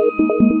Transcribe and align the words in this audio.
Música 0.00 0.60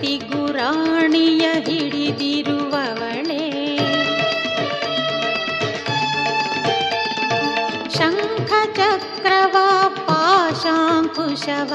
किगुराणे 0.00 1.26
शङ्ख 7.96 8.50
चक्रवा 8.78 9.66
पाशां 10.08 11.02
कुशव 11.16 11.72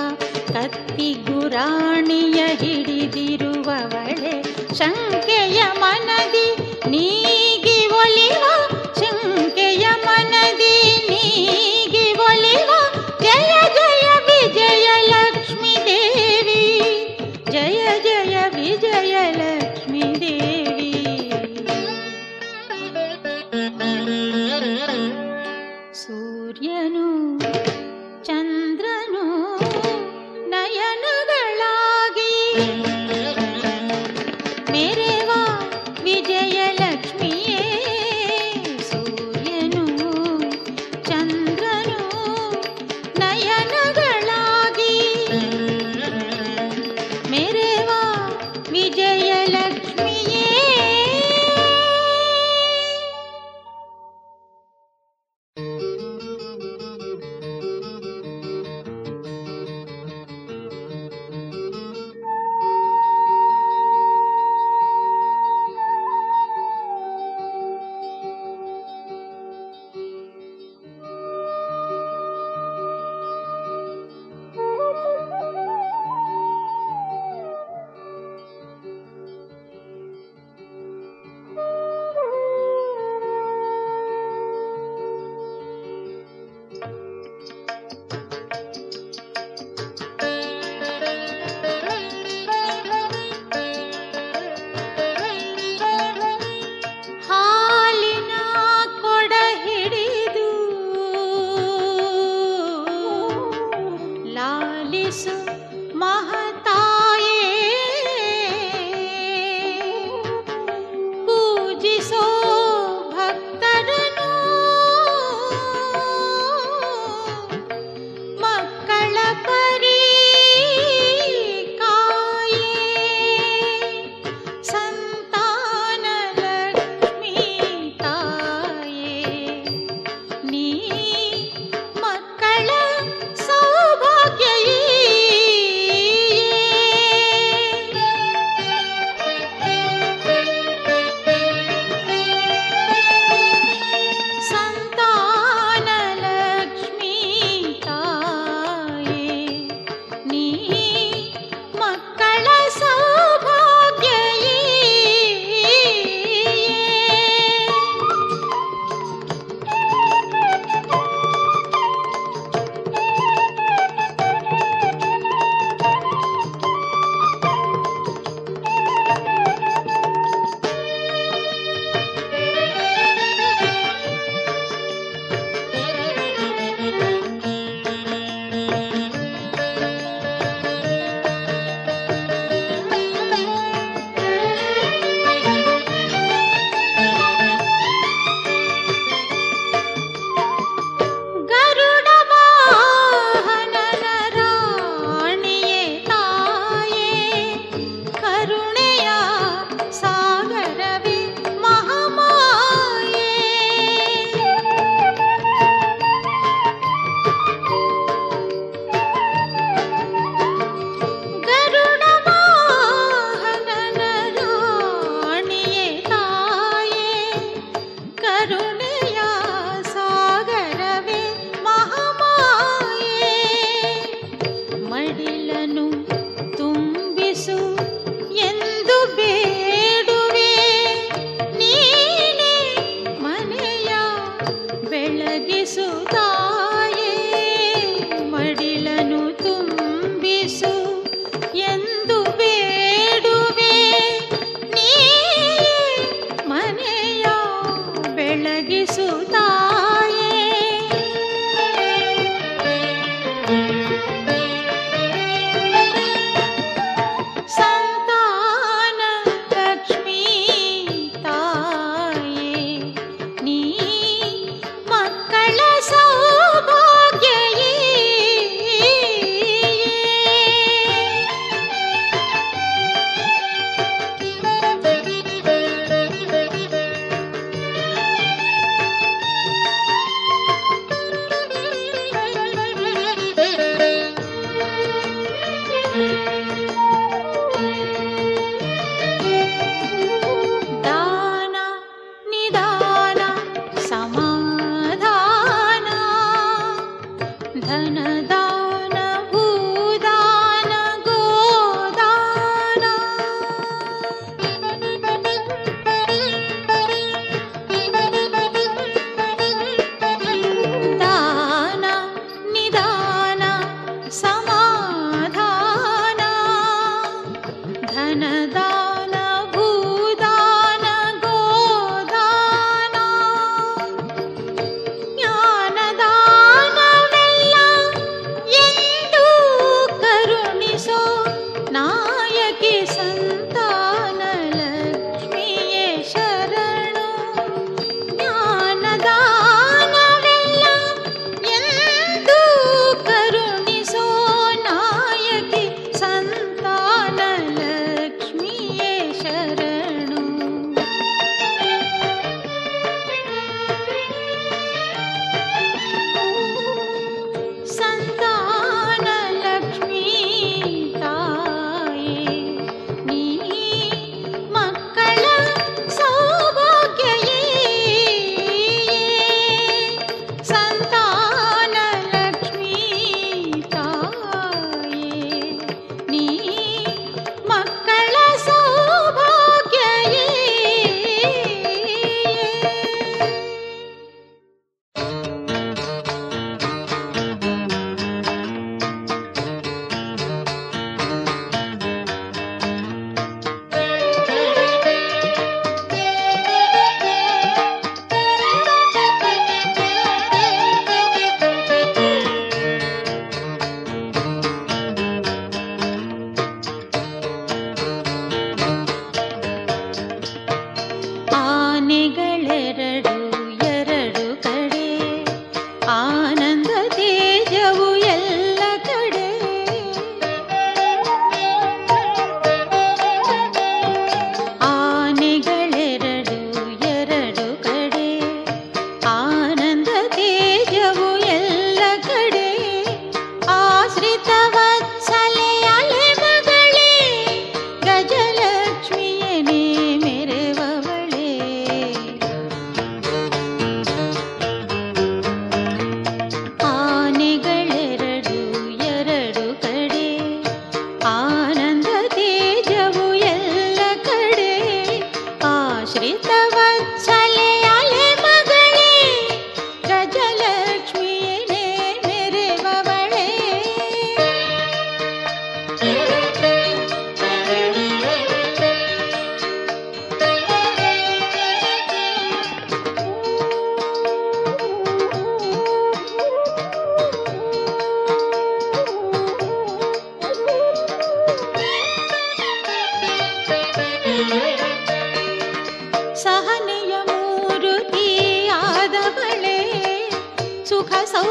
किगुराण 0.97 2.09
हि 2.61 2.73
दिवणे 3.15 4.41
शङ्कय 4.79 5.59
मनदि 5.81 6.47
नीगिलिवा 6.93 8.53
शङ्कय 8.99 9.85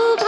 ಸುಖ 0.07 0.25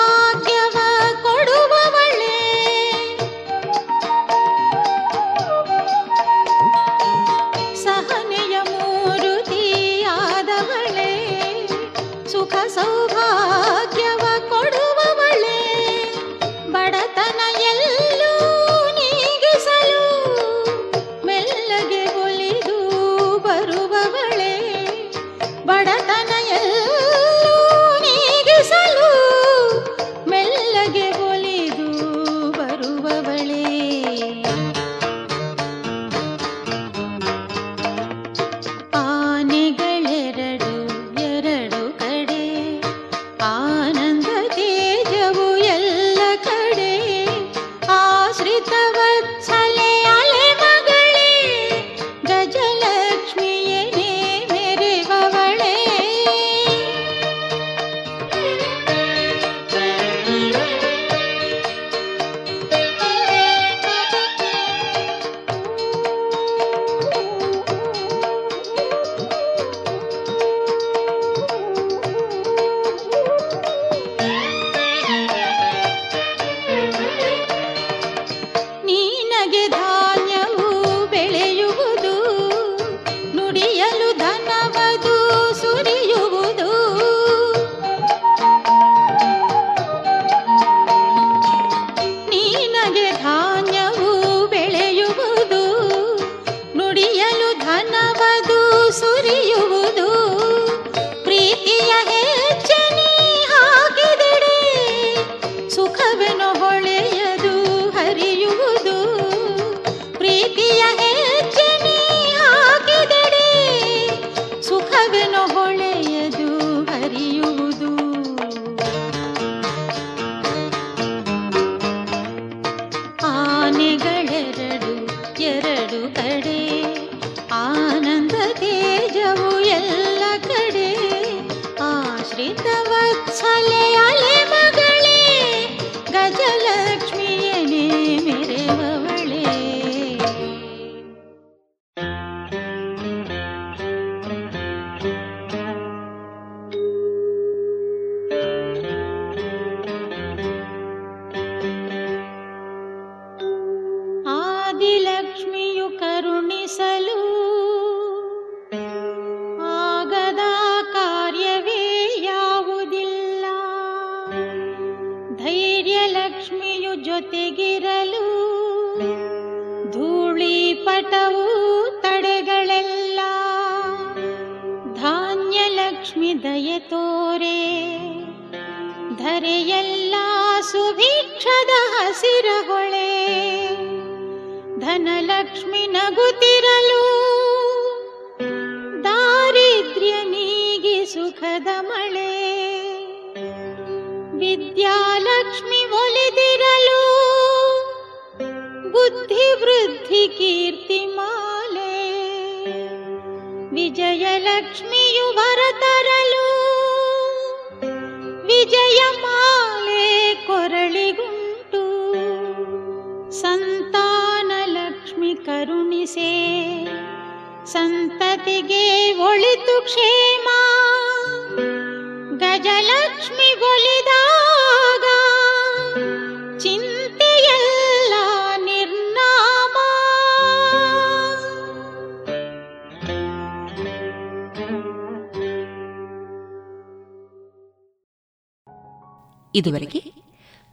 ಇದುವರೆಗೆ 239.59 240.15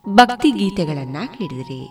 ಭಕ್ತಿ 0.09 0.51
ಗೀತೆಗಳನ್ನ 0.51 1.17
ಕೇಳಿದಿರಿ. 1.38 1.83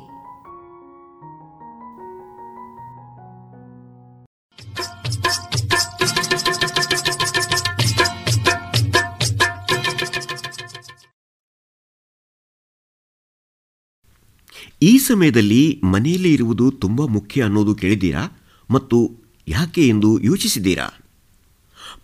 ಈ 14.82 14.98
ಸಮಯದಲ್ಲಿ 14.98 15.80
ಮನೆಯಲ್ಲಿ 15.84 16.32
ಇರುವುದು 16.32 16.70
ತುಂಬ 16.70 17.04
ಮುಖ್ಯ 17.04 17.42
ಅನ್ನೋದು 17.42 17.74
ಕೇಳಿದ್ದೀರಾ? 17.74 18.40
ಮತ್ತು 18.70 19.10
ಯಾಕೆ 19.48 19.88
ಎಂದು 19.88 20.20
ಯೋಚಿಸಿದ್ದೀರಾ? 20.20 20.88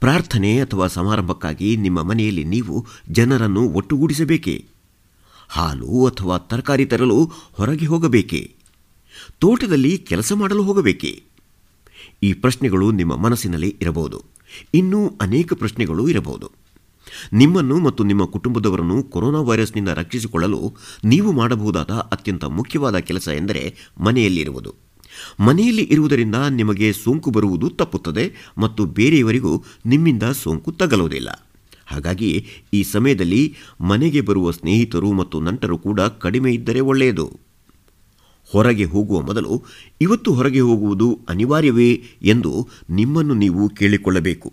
ಪ್ರಾರ್ಥನೆ 0.00 0.60
ಅಥವಾ 0.60 0.86
ಸಮಾರಂಭಕ್ಕಾಗಿ 0.86 1.76
ನಿಮ್ಮ 1.76 2.02
ಮನೆಯಲ್ಲಿ 2.02 2.44
ನೀವು 2.44 2.86
ಜನರನ್ನು 3.10 3.68
ಒಟ್ಟುಗೂಡಿಸಬೇಕೇ? 3.68 4.68
ಹಾಲು 5.50 6.06
ಅಥವಾ 6.06 6.38
ತರಕಾರಿ 6.38 6.86
ತರಲು 6.86 7.32
ಹೊರಗೆ 7.52 7.86
ಹೋಗಬೇಕೇ? 7.86 8.54
ತೋಟದಲ್ಲಿ 9.38 9.98
ಕೆಲಸ 9.98 10.32
ಮಾಡಲು 10.32 10.62
ಹೋಗಬೇಕೇ? 10.62 11.22
ಈ 12.22 12.32
ಪ್ರಶ್ನೆಗಳು 12.32 12.90
ನಿಮ್ಮ 12.90 13.16
ಮನಸ್ಸಿನಲ್ಲಿ 13.16 13.76
ಇರಬಹುದು. 13.82 14.24
ಇನ್ನೂ 14.74 15.18
ಅನೇಕ 15.20 15.52
ಪ್ರಶ್ನೆಗಳು 15.52 16.08
ಇರಬಹುದು. 16.08 16.50
ನಿಮ್ಮನ್ನು 17.32 17.80
ಮತ್ತು 17.80 18.04
ನಿಮ್ಮ 18.04 18.24
ಕುಟುಂಬದವರನ್ನು 18.24 19.02
ಕೊರೋನಾ 19.02 19.40
ವೈರಸ್ನಿಂದ 19.40 19.88
ರಕ್ಷಿಸಿಕೊಳ್ಳಲು 19.88 20.74
ನೀವು 21.04 21.32
ಮಾಡಬಹುದಾದ 21.32 21.90
ಅತ್ಯಂತ 21.90 22.44
ಮುಖ್ಯವಾದ 22.44 22.96
ಕೆಲಸ 22.96 23.28
ಎಂದರೆ 23.28 23.74
ಮನೆಯಲ್ಲಿರುವುದು. 24.00 24.74
ಮನೆಯಲ್ಲಿ 25.40 25.82
ಇರುವುದರಿಂದ 25.82 26.34
ನಿಮಗೆ 26.50 26.92
ಸೋಂಕು 26.92 27.30
ಬರುವುದು 27.30 27.70
ತಪ್ಪುತ್ತದೆ 27.70 28.32
ಮತ್ತು 28.58 28.84
ಬೇರೆಯವರಿಗೂ 28.84 29.64
ನಿಮ್ಮಿಂದ 29.86 30.22
ಸೋಂಕು 30.22 30.72
ತಗಲುವುದಿಲ್ಲ. 30.72 31.49
ಹಾಗಾಗಿ 31.90 32.46
ಈ 32.74 32.82
ಸಮಯದಲ್ಲಿ 32.82 33.56
ಮನೆಗೆ 33.80 34.20
ಬರುವ 34.20 34.50
ಸ್ನೇಹಿತರು 34.50 35.12
ಮತ್ತು 35.12 35.40
ನಂಟರು 35.40 35.78
ಕೂಡ 35.78 36.00
ಕಡಿಮೆ 36.00 36.54
ಇದ್ದರೆ 36.54 36.80
ಒಳ್ಳೆಯದು. 36.80 37.50
ಹೊರಗೆ 38.52 38.84
ಹೋಗುವ 38.84 39.20
ಮೊದಲು 39.20 39.64
ಇವತ್ತು 40.00 40.34
ಹೊರಗೆ 40.34 40.60
ಹೋಗುವುದು 40.60 41.20
ಅನಿವಾರ್ಯವೇ 41.28 42.02
ಎಂದು 42.22 42.68
ನಿಮ್ಮನ್ನು 42.90 43.34
ನೀವು 43.34 43.68
ಕೇಳಿಕೊಳ್ಳಬೇಕು. 43.68 44.52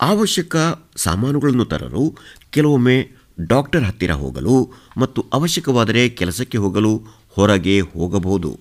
ಅವಶ್ಯಕ 0.00 0.56
ಸಾಮಾನುಗಳನ್ನು 0.96 1.64
ತರಲು 1.64 2.16
ಕೆಲವೊಮ್ಮೆ 2.50 3.10
ಡಾಕ್ಟರ್ 3.40 3.84
ಹತ್ತಿರ 3.84 4.10
ಹೋಗಲು 4.10 4.72
ಮತ್ತು 4.96 5.26
ಅವಶ್ಯಕವಾದರೆ 5.32 6.08
ಕೆಲಸಕ್ಕೆ 6.08 6.58
ಹೋಗಲು 6.58 7.04
ಹೊರಗೆ 7.28 7.80
ಹೋಗಬಹುದು. 7.80 8.58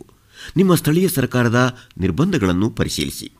ನಿಮ್ಮ 0.58 0.76
ಸ್ಥಳೀಯ 0.76 1.08
ಸರ್ಕಾರದ 1.08 1.78
ನಿರ್ಬಂಧಗಳನ್ನು 1.98 2.70
ಪರಿಶೀಲಿಸಿ. 2.70 3.32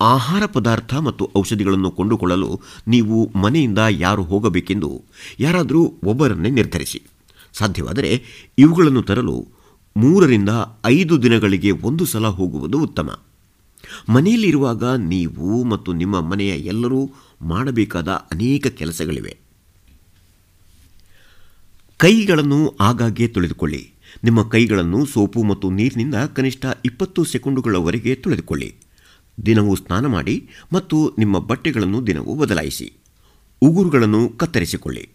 ಆಹಾರ 0.00 0.46
ಪದಾರ್ಥ 0.46 0.94
ಮತ್ತು 0.94 1.30
ಔಷಧಿಗಳನ್ನು 1.38 1.90
ಕೊಂಡುಕೊಳ್ಳಲು 1.90 2.60
ನೀವು 2.88 3.30
ಮನೆಯಿಂದ 3.38 3.78
ಯಾರು 3.90 4.22
ಹೋಗಬೇಕೆಂದು 4.22 5.02
ಯಾರಾದರೂ 5.40 5.92
ಒಬ್ಬರನ್ನೇ 6.04 6.50
ನಿರ್ಧರಿಸಿ. 6.50 7.02
ಸಾಧ್ಯವಾದರೆ 7.52 8.22
ಇವುಗಳನ್ನು 8.58 9.02
ತರಲು 9.02 9.48
ಮೂರರಿಂದ 9.96 10.48
ಐದು 10.84 11.22
ದಿನಗಳಿಗೆ 11.22 11.70
ಒಂದು 11.70 12.04
ಸಲ 12.04 12.26
ಹೋಗುವುದು 12.26 12.80
ಉತ್ತಮ. 12.80 13.20
ಮನೆಯಲ್ಲಿರುವಾಗ 14.08 14.84
ನೀವು 14.84 15.64
ಮತ್ತು 15.64 15.92
ನಿಮ್ಮ 15.92 16.20
ಮನೆಯ 16.20 16.48
ಎಲ್ಲರೂ 16.48 17.10
ಮಾಡಬೇಕಾದ 17.42 18.08
ಅನೇಕ 18.08 18.66
ಕೆಲಸಗಳಿವೆ. 18.66 19.36
ಕೈಗಳನ್ನು 21.96 22.76
ಆಗಾಗ್ಗೆ 22.80 23.28
ತೊಳೆದುಕೊಳ್ಳಿ. 23.28 23.92
ನಿಮ್ಮ 24.24 24.48
ಕೈಗಳನ್ನು 24.48 25.06
ಸೋಪು 25.06 25.42
ಮತ್ತು 25.42 25.70
ನೀರಿನಿಂದ 25.70 26.14
ಕನಿಷ್ಠ 26.14 26.66
ಇಪ್ಪತ್ತು 26.84 27.24
ಸೆಕೆಂಡುಗಳವರೆಗೆ 27.24 28.14
ತೊಳೆದುಕೊಳ್ಳಿ. 28.14 28.74
ದಿನವೂ 29.46 29.74
ಸ್ನಾನ 29.74 30.06
ಮಾಡಿ 30.06 30.48
ಮತ್ತು 30.72 31.14
ನಿಮ್ಮ 31.18 31.38
ಬಟ್ಟೆಗಳನ್ನು 31.38 32.06
ದಿನವೂ 32.06 32.34
ಬದಲಾಯಿಸಿ. 32.34 32.92
ಉಗುರುಗಳನ್ನು 33.62 34.28
ಕತ್ತರಿಸಿಕೊಳ್ಳಿ. 34.28 35.08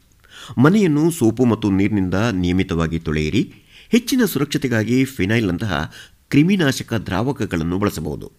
ಮನೆಯನ್ನು 0.58 1.12
ಸೋಪು 1.12 1.46
ಮತ್ತು 1.46 1.72
ನೀರಿನಿಂದ 1.72 2.14
ನಿಯಮಿತವಾಗಿ 2.14 3.00
ತೊಳೆಯಿರಿ. 3.00 3.54
ಹೆಚ್ಚಿನ 3.90 4.26
ಸುರಕ್ಷತೆಗಾಗಿ 4.26 5.06
ಫಿನೈಲ್ನಂತಹ 5.06 5.92
ಕ್ರಿಮಿನಾಶಕ 6.30 6.94
ದ್ರಾವಕಗಳನ್ನು 6.94 7.78
ಬಳಸಬಹುದು. 7.78 8.32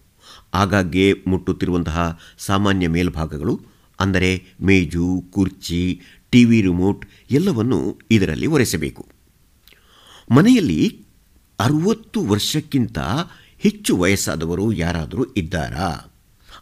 ಆಗಾಗ್ಗೆ 0.53 1.13
ಮುಟ್ಟುತ್ತಿರುವಂತಹ 1.27 2.19
ಸಾಮಾನ್ಯ 2.37 2.87
ಮೇಲ್ಭಾಗಗಳು, 2.87 3.61
ಅಂದರೆ 3.99 4.43
ಮೇಜು, 4.61 5.23
ಕುರ್ಚಿ, 5.31 6.01
ಟಿವಿ 6.29 6.61
ರಿಮೋಟ್ 6.61 7.05
ಎಲ್ಲವನ್ನು 7.31 7.99
ಇದರಲ್ಲಿ 8.11 8.47
ಒರೆಸಬೇಕು. 8.47 9.05
ಮನೆಯಲ್ಲಿ 10.31 11.05
ಅರುವತ್ತು 11.59 12.25
ವರ್ಷಕ್ಕಿಂತ 12.25 12.97
ಹೆಚ್ಚು 13.59 13.97
ವಯಸ್ಸಾದವರು 13.97 14.71
ಯಾರಾದರೂ 14.71 15.25
ಇದ್ದಾರಾ? 15.37 16.13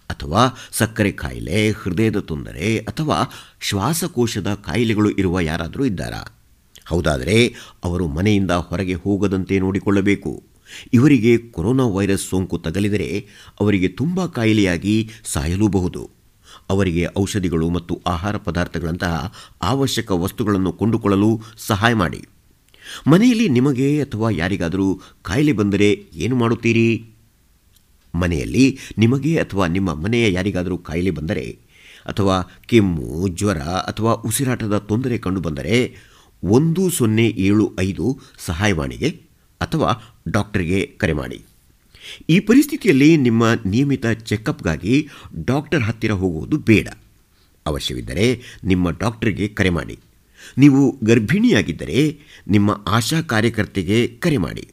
ಅಥವಾ 0.09 0.57
ಸಕ್ಕರೆ 0.71 1.11
ಕಾಯಿಲೆ 1.11 1.71
ಹೃದಯದ 1.71 2.17
ತೊಂದರೆ 2.17 2.77
ಅಥವಾ 2.77 3.33
ಶ್ವಾಸಕೋಶದ 3.61 4.53
ಕಾಯಿಲೆಗಳು 4.53 5.09
ಇರುವ 5.09 5.39
ಯಾರಾದರೂ 5.39 5.85
ಇದ್ದಾರಾ? 5.85 6.37
ಹೌದಾದರೆ 6.85 7.55
ಅವರು 7.83 8.07
ಮನೆಯಿಂದ 8.07 8.51
ಹೊರಗೆ 8.51 8.93
ಹೋಗದಂತೆ 8.93 9.59
ನೋಡಿಕೊಳ್ಳಬೇಕು. 9.59 10.43
ಇವರಿಗೆ 10.93 11.37
ಕೊರೋನಾ 11.37 11.83
ವೈರಸ್ 11.83 12.29
ಸೋಂಕು 12.29 12.57
ತಗಲಿದರೆ 12.57 13.27
ಅವರಿಗೆ 13.59 13.87
ತುಂಬ 13.87 14.25
ಕಾಯಿಲೆಯಾಗಿ 14.25 15.09
ಸಾಯಲೂಬಹುದು. 15.25 16.09
ಅವರಿಗೆ 16.69 17.07
ಔಷಧಿಗಳು 17.19 17.69
ಮತ್ತು 17.69 18.01
ಆಹಾರ 18.07 18.37
ಪದಾರ್ಥಗಳಂತಹ 18.37 19.33
ಅವಶ್ಯಕ 19.61 20.11
ವಸ್ತುಗಳನ್ನು 20.11 20.73
ಕೊಂಡುಕೊಳ್ಳಲು 20.73 21.41
ಸಹಾಯ 21.57 21.93
ಮಾಡಿ. 21.93 22.25
ಮನೆಯಲ್ಲಿ 23.07 23.49
ನಿಮಗೆ 23.49 24.03
ಅಥವಾ 24.03 24.29
ಯಾರಿಗಾದರೂ 24.29 25.01
ಕಾಯಿಲೆ 25.21 25.51
ಬಂದರೆ 25.51 26.05
ಏನು 26.13 26.35
ಮಾಡುತ್ತೀರಿ? 26.35 27.05
ಮನೆಯಲ್ಲಿ 28.15 28.77
ನಿಮಗೆ 28.97 29.37
ಅಥವಾ 29.37 29.67
ನಿಮ್ಮ 29.67 29.93
ಮನೆಯ 29.93 30.33
ಯಾರಿಗಾದರೂ 30.33 30.77
ಕಾಯಿಲೆ 30.77 31.11
ಬಂದರೆ 31.11 31.57
ಅಥವಾ 32.05 32.59
ಕೆಮ್ಮು, 32.65 33.27
ಜ್ವರ 33.27 33.57
ಅಥವಾ 33.57 34.13
ಉಸಿರಾಟದ 34.13 34.77
ತೊಂದರೆ 34.77 35.17
ಕಂಡುಬಂದರೆ 35.17 35.95
ಒಂದು 36.43 36.89
ಸೊನ್ನೆ 36.89 37.27
ಏಳು 37.27 37.73
ಐದು 37.79 38.19
ಸಹಾಯವಾಣಿಗೆ 38.37 39.21
ಅಥವಾ 39.61 40.17
ಡಾಕ್ಟರ್ಗೆ 40.31 40.95
ಕರೆ 40.97 41.13
ಮಾಡಿ. 41.13 41.41
ಈ 42.29 42.39
ಪರಿಸ್ಥಿತಿಯಲ್ಲಿ 42.39 43.17
ನಿಮ್ಮ 43.17 43.49
ನಿಯಮಿತ 43.65 44.05
ಚೆಕಪ್ಗಾಗಿ 44.07 45.07
ಡಾಕ್ಟರ್ 45.45 45.83
ಹತ್ತಿರ 45.83 46.11
ಹೋಗುವುದು 46.11 46.57
ಬೇಡ. 46.57 46.87
ಅವಶ್ಯವಿದ್ದರೆ 47.65 48.41
ನಿಮ್ಮ 48.63 48.89
ಡಾಕ್ಟರ್ಗೆ 48.89 49.47
ಕರೆ 49.47 49.69
ಮಾಡಿ. 49.69 49.99
ನೀವು 50.57 50.99
ಗರ್ಭಿಣಿಯಾಗಿದ್ದರೆ 51.03 52.19
ನಿಮ್ಮ 52.47 52.83
ಆಶಾ 52.87 53.21
ಕಾರ್ಯಕರ್ತೆಗೆ 53.21 54.07
ಕರೆ 54.07 54.37
ಮಾಡಿ. 54.37 54.67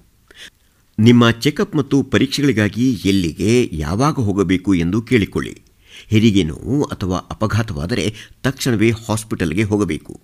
ನಿಮ್ಮ 0.98 1.30
ಚೆಕಪ್ 1.30 1.76
ಮತ್ತು 1.76 2.02
ಪರೀಕ್ಷೆಗಳಿಗಾಗಿ 2.02 2.92
ಎಲ್ಲಿಗೆ, 2.92 3.70
ಯಾವಾಗ 3.72 4.14
ಹೋಗಬೇಕು 4.14 4.74
ಎಂದು 4.74 5.02
ಕೇಳಿಕೊಳ್ಳಿ. 5.02 5.62
ಹೆರಿಗೆ 6.06 6.42
ನೋವು 6.42 6.84
ಅಥವಾ 6.84 7.16
ಅಪಘಾತವಾದರೆ 7.16 8.14
ತಕ್ಷಣವೇ 8.42 8.90
ಹಾಸ್ಪಿಟಲ್ಗೆ 8.90 9.62
ಹೋಗಬೇಕು. 9.62 10.20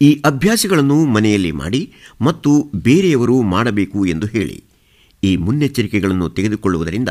ಈ 0.00 0.22
ಅಭ್ಯಾಸಗಳನ್ನು 0.24 1.04
ಮನೆಯಲ್ಲಿ 1.04 1.52
ಮಾಡಿ 1.52 1.92
ಮತ್ತು 2.20 2.70
ಬೇರೆಯವರು 2.74 3.42
ಮಾಡಬೇಕು 3.42 4.06
ಎಂದು 4.06 4.26
ಹೇಳಿ. 4.26 4.64
ಈ 5.24 5.36
ಮುನ್ನೆಚ್ಚರಿಕೆಗಳನ್ನು 5.36 6.30
ತೆಗೆದುಕೊಳ್ಳುವುದರಿಂದ 6.30 7.08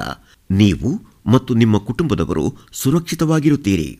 ನೀವು 0.52 1.02
ಮತ್ತು 1.26 1.54
ನಿಮ್ಮ 1.54 1.78
ಕುಟುಂಬದವರು 1.78 2.56
ಸುರಕ್ಷಿತವಾಗಿರುತ್ತೀರಿ. 2.72 4.00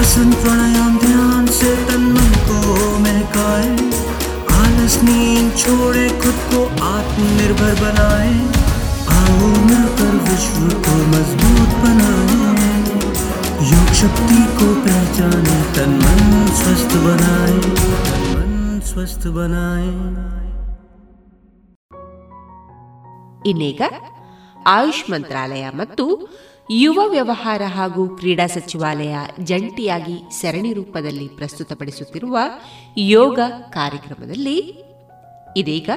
आसन 0.00 0.30
प्राणायाम 0.42 0.98
ध्यान 0.98 1.46
से 1.58 1.74
तन 1.88 2.04
मन 2.14 2.32
को 2.48 2.98
महकाए 2.98 3.70
आलस 4.56 4.96
नींद 5.04 5.52
छोड़े 5.58 6.08
खुद 6.22 6.38
को 6.52 6.62
आत्मनिर्भर 6.86 7.74
बनाए 7.80 8.34
आओ 9.16 9.50
मिलकर 9.66 10.14
विश्व 10.28 10.68
को 10.86 10.96
मजबूत 11.12 11.76
बनाए 11.84 12.70
योग 13.70 13.92
शक्ति 14.02 14.42
को 14.58 14.72
पहचाने 14.86 15.60
तन 15.76 15.98
मन 16.04 16.24
स्वस्थ 16.62 16.96
बनाए 17.06 17.60
तन 18.08 18.26
मन 18.32 18.80
स्वस्थ 18.90 19.28
बनाए 19.38 19.90
ಇನ್ನೀಗ 23.50 23.82
ಆಯುಷ್ 24.74 25.02
ಮಂತ್ರಾಲಯ 25.12 25.64
ಮತ್ತು 25.80 26.04
ಯುವ 26.69 26.99
ವ್ಯವಹಾರ 27.07 27.61
ಹಾಗೂ 27.65 28.17
ಕ್ರೀಡಾ 28.17 28.47
ಸಚಿವಾಲಯ 28.47 29.15
ಜಂಟಿಯಾಗಿ 29.43 30.41
ಸರಣಿ 30.41 30.73
ರೂಪದಲ್ಲಿ 30.73 31.27
ಪ್ರಸ್ತುತಪಡಿಸುತ್ತಿರುವ 31.27 32.37
ಯೋಗ 32.97 33.39
ಕಾರ್ಯಕ್ರಮದಲ್ಲಿ 33.69 34.57
ಇದೀಗ 35.57 35.89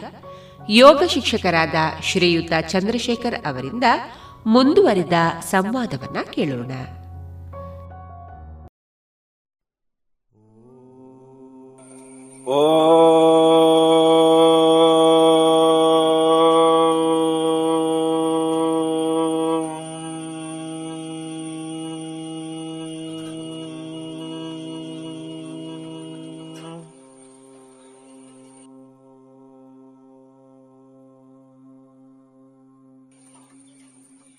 ಯೋಗ 0.71 1.03
ಶಿಕ್ಷಕರಾದ 1.09 1.75
ಶ್ರೀಯುತ 2.03 2.53
ಚಂದ್ರಶೇಖರ್ 2.69 3.47
ಅವರಿಂದ 3.47 3.85
ಮುಂದುವರಿದ 4.47 5.17
ಸಂವಾದವನ್ನ 5.51 6.17
ಕೇಳೋಣ. 6.31 6.73
ಓ 12.47 12.59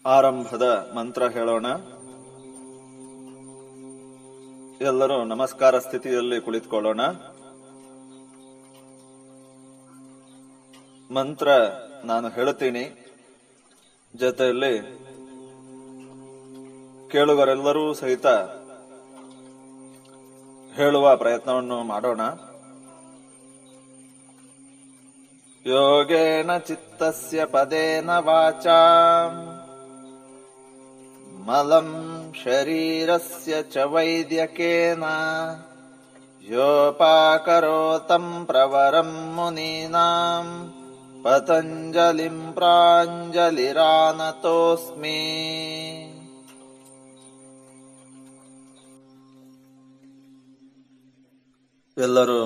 ಆರಂಭದ 0.06 0.92
ಮಂತ್ರ 0.96 1.28
ಹೇಳೋಣ. 1.28 1.66
ಎಲ್ಲರೂ 4.82 5.24
ನಮಸ್ಕಾರ 5.24 5.80
ಸ್ಥಿತಿಯಲ್ಲಿ 5.80 6.42
ಕುಳಿತುಕೊಳ್ಳೋಣ. 6.42 7.02
ಮಂತ್ರ 11.14 11.50
ನಾನು 12.06 12.30
ಹೇಳುತ್ತೀನಿ. 12.30 13.14
ಜೊತೆಯಲ್ಲಿ 14.16 14.80
ಕೇಳುಗರೆಲ್ಲರೂ 17.12 17.94
ಸಹಿತ 17.94 18.28
ಹೇಳುವ 20.76 21.16
ಪ್ರಯತ್ನವನ್ನು 21.16 21.84
ಮಾಡೋಣ. 21.84 22.22
ಯೋಗೇನ 25.66 26.58
ಚಿತ್ತಸ್ಯ 26.58 27.46
ಪದೇನ 27.46 28.10
ವಾಚಾ. 28.10 28.78
ಮಲಂ 31.48 31.90
ಶರೀರಸ್ಯ 32.44 33.64
ಚ 33.64 33.78
ವೈದ್ಯಕೇನ 33.78 35.04
ಯೋಪಾಕರೋತಂ 36.42 38.26
ಪ್ರವರಂ 38.46 39.12
ಮುನೀನಾಂ 39.36 40.48
ಪತಂಜಲಿಂ 41.24 42.54
ಪ್ರಾಂಜಲಿರಾನತೋಸ್ಮಿ 42.54 43.62
ಎಲ್ಲರೂ 51.98 52.42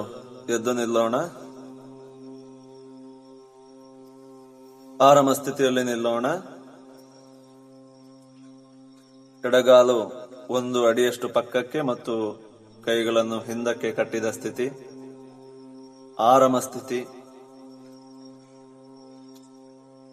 ಎದ್ದು 0.50 0.74
ನಿಲ್ಲೋಣ. 0.74 1.16
ಆರಾಮ 5.02 5.32
ಸ್ಥಿತಿಯಲ್ಲಿ 5.32 5.84
ನಿಲ್ಲೋಣ. 5.84 6.26
ಎಡಗಾಲು 9.46 9.98
ಒಂದು 10.50 10.88
ಅಡಿಯಷ್ಟು 10.88 11.30
ಪಕ್ಕಕ್ಕೆ 11.30 11.82
ಮತ್ತು 11.82 12.14
ಕೈಗಳನ್ನು 12.86 13.40
ಹಿಂದಕ್ಕೆ 13.40 13.92
ಕಟ್ಟಿದ 13.92 14.30
ಸ್ಥಿತಿ, 14.30 14.68
ಆರಾಮ 16.20 16.60
ಸ್ಥಿತಿ. 16.60 17.00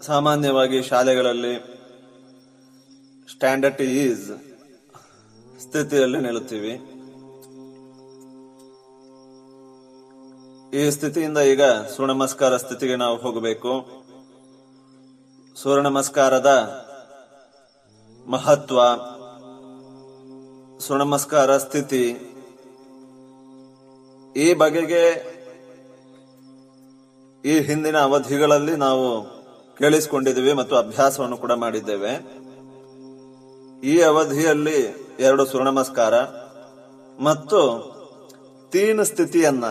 ಸಾಮಾನ್ಯವಾಗಿ 0.06 0.82
ಶಾಲೆಗಳಲ್ಲಿ 0.82 1.54
ಸ್ಟ್ಯಾಂಡರ್ಡ್ 3.30 3.82
ಈಸ್ 3.82 4.30
ಸ್ಥಿತಿಯಲ್ಲಿ 5.60 6.18
ನಿಲ್ಲುತ್ತೀವಿ. 6.18 6.74
ಈ 10.78 10.90
ಸ್ಥಿತಿಯಿಂದ 10.90 11.38
ಈಗ 11.38 11.62
ಸೂರ್ಯ 11.96 12.14
ನಮಸ್ಕಾರ 12.14 12.56
ಸ್ಥಿತಿಗೆ 12.56 12.96
ನಾವು 12.96 13.16
ಹೋಗಬೇಕು. 13.16 13.72
ಸೂರ್ಯ 15.56 15.82
ನಮಸ್ಕಾರದ 15.82 16.50
ಮಹತ್ವ 18.26 18.80
ಸೂರ್ಯ 20.80 21.04
ನಮಸ್ಕಾರ 21.04 21.56
ಸ್ಥಿತಿ. 21.56 22.02
ಈ 24.36 24.54
ಬಗೆಗೆ 24.54 25.04
ಈ 27.44 27.60
ಹಿಂದಿನ 27.60 27.98
ಅವಧಿಗಳಲ್ಲಿ 27.98 28.76
ನಾವು 28.76 29.06
ಕೇಳಿಸಿಕೊಂಡಿದ್ದೇವೆ 29.78 30.52
ಮತ್ತು 30.52 30.76
ಅಭ್ಯಾಸವನ್ನು 30.76 31.36
ಕೂಡ 31.36 31.52
ಮಾಡಿದ್ದೇವೆ. 31.52 32.12
ಈ 33.82 34.00
ಅವಧಿಯಲ್ಲಿ 34.00 34.78
ಎರಡು 35.20 35.46
ಸುರ 35.46 35.62
ನಮಸ್ಕಾರ 35.62 36.14
ಮತ್ತು 37.20 37.60
ತೀನ್ 38.72 39.04
ಸ್ಥಿತಿಯನ್ನ, 39.04 39.64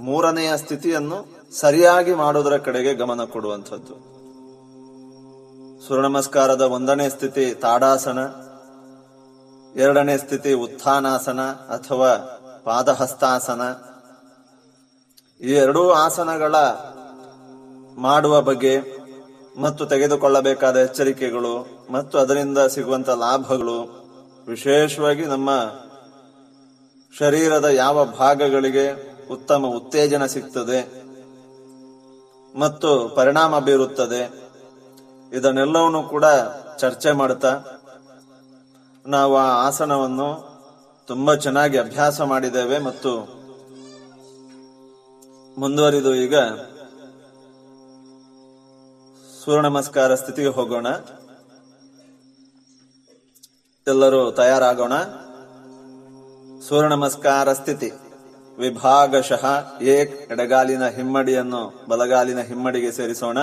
ಮೂರನೆಯ 0.00 0.56
ಸ್ಥಿತಿಯನ್ನು 0.56 1.18
ಸರಿಯಾಗಿ 1.52 2.14
ಮಾಡುವುದರ 2.14 2.56
ಕಡೆಗೆ 2.56 2.94
ಗಮನ 2.94 3.24
ಕೊಡುವಂಥದ್ದು. 3.24 3.94
ಸೂರ್ಯ 5.86 6.02
ನಮಸ್ಕಾರದ 6.02 6.60
ಒಂದನೇ 6.60 7.08
ಸ್ಥಿತಿ 7.08 7.54
ತಾಡಾಸನ 7.54 8.18
ಎರಡನೇ 9.76 10.18
ಸ್ಥಿತಿ 10.18 10.52
ಉತ್ಥಾನಾಸನ 10.52 11.40
ಅಥವಾ 11.50 12.10
ಪಾದಹಸ್ತಾಸನ. 12.64 13.62
ಈ 15.40 15.52
ಎರಡೂ 15.52 15.90
ಆಸನಗಳ 15.90 16.54
ಮಾಡುವ 17.98 18.40
ಬಗ್ಗೆ 18.40 18.74
ಮತ್ತು 19.60 19.86
ತೆಗೆದುಕೊಳ್ಳಬೇಕಾದ 19.86 20.76
ಎಚ್ಚರಿಕೆಗಳು 20.76 21.54
ಮತ್ತು 21.90 22.18
ಅದರಿಂದ 22.18 22.58
ಸಿಗುವಂತ 22.58 23.08
ಲಾಭಗಳು 23.08 23.78
ವಿಶೇಷವಾಗಿ 24.48 25.24
ನಮ್ಮ 25.24 25.50
ಶರೀರದ 27.20 27.64
ಯಾವ 27.64 28.04
ಭಾಗಗಳಿಗೆ 28.04 28.86
ಉತ್ತಮ 29.30 29.66
ಉತ್ತೇಜನ 29.66 30.26
ಸಿಗ್ತದೆ 30.26 30.80
ಮತ್ತು 32.58 33.08
ಪರಿಣಾಮ 33.08 33.58
ಬೀರುತ್ತದೆ 33.58 34.22
ಇದನ್ನೆಲ್ಲವನ್ನೂ 35.32 36.02
ಕೂಡ 36.02 36.24
ಚರ್ಚೆ 36.78 37.12
ಮಾಡ್ತಾ 37.12 37.81
ನಾವು 39.06 39.36
ಆ 39.36 39.66
ಆಸನವನ್ನು 39.66 40.52
ತುಂಬಾ 41.06 41.34
ಚೆನ್ನಾಗಿ 41.34 41.78
ಅಭ್ಯಾಸ 41.78 42.20
ಮಾಡಿದ್ದೇವೆ 42.20 42.78
ಮತ್ತು 42.78 43.42
ಮುಂದುವರಿದು 45.60 46.14
ಈಗ 46.14 46.36
ಸೂರ್ಯ 49.44 49.60
ನಮಸ್ಕಾರ 49.60 50.14
ಸ್ಥಿತಿಗೆ 50.14 50.48
ಹೋಗೋಣ. 50.48 50.86
ಎಲ್ಲರೂ 53.86 54.30
ತಯಾರಾಗೋಣ. 54.30 54.92
ಸೂರ್ಯ 56.60 56.88
ನಮಸ್ಕಾರ 56.88 57.52
ಸ್ಥಿತಿ. 57.52 57.92
ವಿಭಾಗಶಃ 58.58 59.44
ಏಕ್ 59.82 60.32
ಎಡಗಾಲಿನ 60.32 60.86
ಹಿಮ್ಮಡಿಯನ್ನು 60.86 61.84
ಬಲಗಾಲಿನ 61.88 62.40
ಹಿಮ್ಮಡಿಗೆ 62.40 62.92
ಸೇರಿಸೋಣ. 62.92 63.38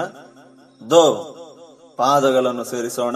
ದೋ 0.90 1.36
ಪಾದಗಳನ್ನು 1.98 2.64
ಸೇರಿಸೋಣ. 2.64 3.16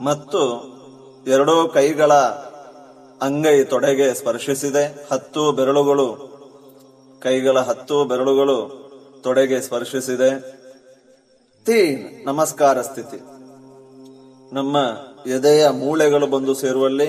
ಮತ್ತು 0.00 0.77
ಎರಡೂ 1.26 1.68
ಕೈಗಳ 1.68 2.12
ಅಂಗೈ 3.22 3.64
ತೊಡೆಗೆ 3.64 4.14
ಸ್ಪರ್ಶಿಸಿದೆ. 4.14 5.08
ಹತ್ತು 5.12 5.52
ಬೆರಳುಗಳು 5.52 6.28
ಕೈಗಳ 7.22 7.58
ಹತ್ತು 7.58 8.04
ಬೆರಳುಗಳು 8.04 8.88
ತೊಡೆಗೆ 9.22 9.60
ಸ್ಪರ್ಶಿಸಿದೆ. 9.60 10.40
ತೀನ್, 11.64 12.26
ನಮಸ್ಕಾರ 12.26 12.82
ಸ್ಥಿತಿ. 12.82 13.20
ನಮ್ಮ 14.54 14.76
ಎದೆಯ 15.26 15.68
ಮೂಳೆಗಳು 15.68 16.26
ಬಂದು 16.26 16.54
ಸೇರುವಲ್ಲಿ, 16.54 17.08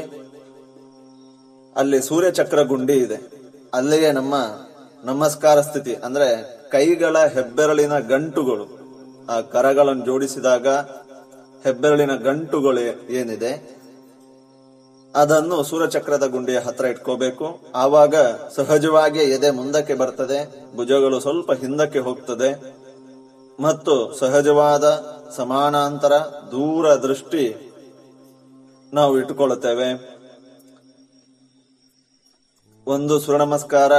ಅಲ್ಲಿ 1.75 2.01
ಸೂರ್ಯಚಕ್ರ 2.01 2.61
ಗುಂಡಿ 2.61 2.93
ಇದೆ. 2.93 3.31
ಅಲ್ಲಿಯೇ 3.73 4.11
ನಮ್ಮ 4.11 4.35
ನಮಸ್ಕಾರ 5.03 5.61
ಸ್ಥಿತಿ. 5.61 5.93
ಅಂದ್ರೆ 5.93 6.59
ಕೈಗಳ 6.69 7.25
ಹೆಬ್ಬೆರಳಿನ 7.25 7.99
ಗಂಟುಗಳು. 7.99 8.79
ಆ 9.29 9.41
ಕರಗಳನ್ನು 9.41 10.05
ಜೋಡಿಸಿದಾಗ 10.05 10.67
ಹೆಬ್ಬೆರಳಿನ 11.63 12.15
ಗಂಟುಗಳು 12.15 13.11
ಏನಿದೆ? 13.13 13.78
ಅದನ್ನು 15.15 15.63
ಸೂರ್ಯಚಕ್ರದ 15.63 16.25
ಗುಂಡಿಯ 16.25 16.59
ಹತ್ರ 16.59 16.85
ಇಟ್ಕೋಬೇಕು. 16.85 17.59
ಆವಾಗ 17.75 18.15
ಸಹಜವಾಗಿ 18.55 19.19
ಎದೆ 19.19 19.49
ಮುಂದಕ್ಕೆ 19.49 19.93
ಬರ್ತದೆ, 19.93 20.67
ಭುಜಗಳು 20.75 21.19
ಸ್ವಲ್ಪ 21.19 21.51
ಹಿಂದಕ್ಕೆ 21.51 21.99
ಹೋಗ್ತದೆ. 21.99 22.79
ಮತ್ತು 23.59 24.13
ಸಹಜವಾದ 24.13 25.03
ಸಮಾನಾಂತರ 25.35 26.13
ದೂರ 26.51 26.95
ದೃಷ್ಟಿ 26.95 27.65
ನಾವು 28.93 29.17
ಇಟ್ಟುಕೊಳ್ಳುತ್ತೇವೆ. 29.17 30.19
ಒಂದು 32.87 33.19
ಸೂರ್ಯ 33.19 33.39
ನಮಸ್ಕಾರ 33.39 33.91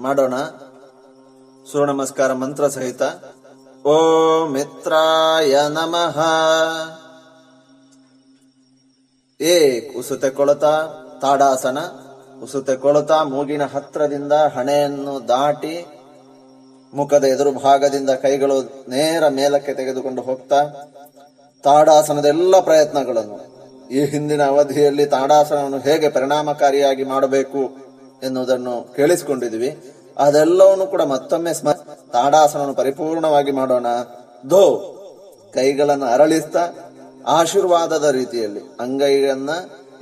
ಮಾಡೋಣ. 0.00 0.34
ಸೂರ್ಯ 1.72 1.92
ನಮಸ್ಕಾರ 1.92 2.32
ಮಂತ್ರ 2.32 2.68
ಸಹಿತ. 2.68 3.02
ಓ 3.86 3.96
ಮಿತ್ರಾಯ 4.46 5.68
ನಮಃ. 5.68 6.20
ಏಕ್ 9.40 9.96
ಉಸುತೆ 9.98 10.30
ಕೊಳತ 10.30 10.64
ತಾಡಾಸನ 11.22 11.78
ಉಸುತೆ 12.42 12.74
ಕೊಳತ 12.76 13.12
ಮೂಗಿನ 13.32 13.64
ಹತ್ರದಿಂದ 13.74 14.32
ಹಣೆಯನ್ನು 14.32 15.28
ದಾಟಿ 15.28 15.76
ಮುಖದ 16.94 17.24
ಎದುರು 17.24 17.52
ಭಾಗದಿಂದ 17.52 18.10
ಕೈಗಳು 18.10 18.56
ನೇರ 18.88 19.28
ಮೇಲಕ್ಕೆ 19.28 19.74
ತೆಗೆದುಕೊಂಡು 19.74 20.22
ಹೋಗ್ತಾ 20.22 20.60
ತಾಡಾಸನದ 21.64 22.26
ಎಲ್ಲ 22.26 22.60
ಪ್ರಯತ್ನಗಳನ್ನು. 22.60 23.38
ಈ 23.90 24.00
ಹಿಂದಿನ 24.04 24.42
ಅವಧಿಯಲ್ಲಿ 24.46 25.06
ತಾಡಾಸನವನ್ನು 25.06 25.78
ಹೇಗೆ 25.78 26.08
ಪರಿಣಾಮಕಾರಿಯಾಗಿ 26.08 27.04
ಮಾಡಬೇಕು 27.04 27.62
ಎನ್ನುವುದನ್ನು 28.22 28.74
ಕೇಳಿಸಿಕೊಂಡಿದ್ವಿ 28.96 29.70
ಅದೆಲ್ಲವನ್ನು 30.16 30.86
ಕೂಡ 30.86 31.02
ಮತ್ತೊಮ್ಮೆ 31.02 31.52
ಸ್ಮ, 31.52 31.72
ತಾಡಾಸನವನ್ನು 32.12 32.74
ಪರಿಪೂರ್ಣವಾಗಿ 32.74 33.52
ಮಾಡೋಣ. 33.52 33.86
ದೋ 34.50 34.64
ಕೈಗಳನ್ನು 35.54 36.06
ಅರಳಿಸ್ತಾ 36.06 36.62
ಆಶೀರ್ವಾದದ 37.26 38.04
ರೀತಿಯಲ್ಲಿ 38.04 38.60
ಅಂಗೈಯನ್ನ 38.80 39.50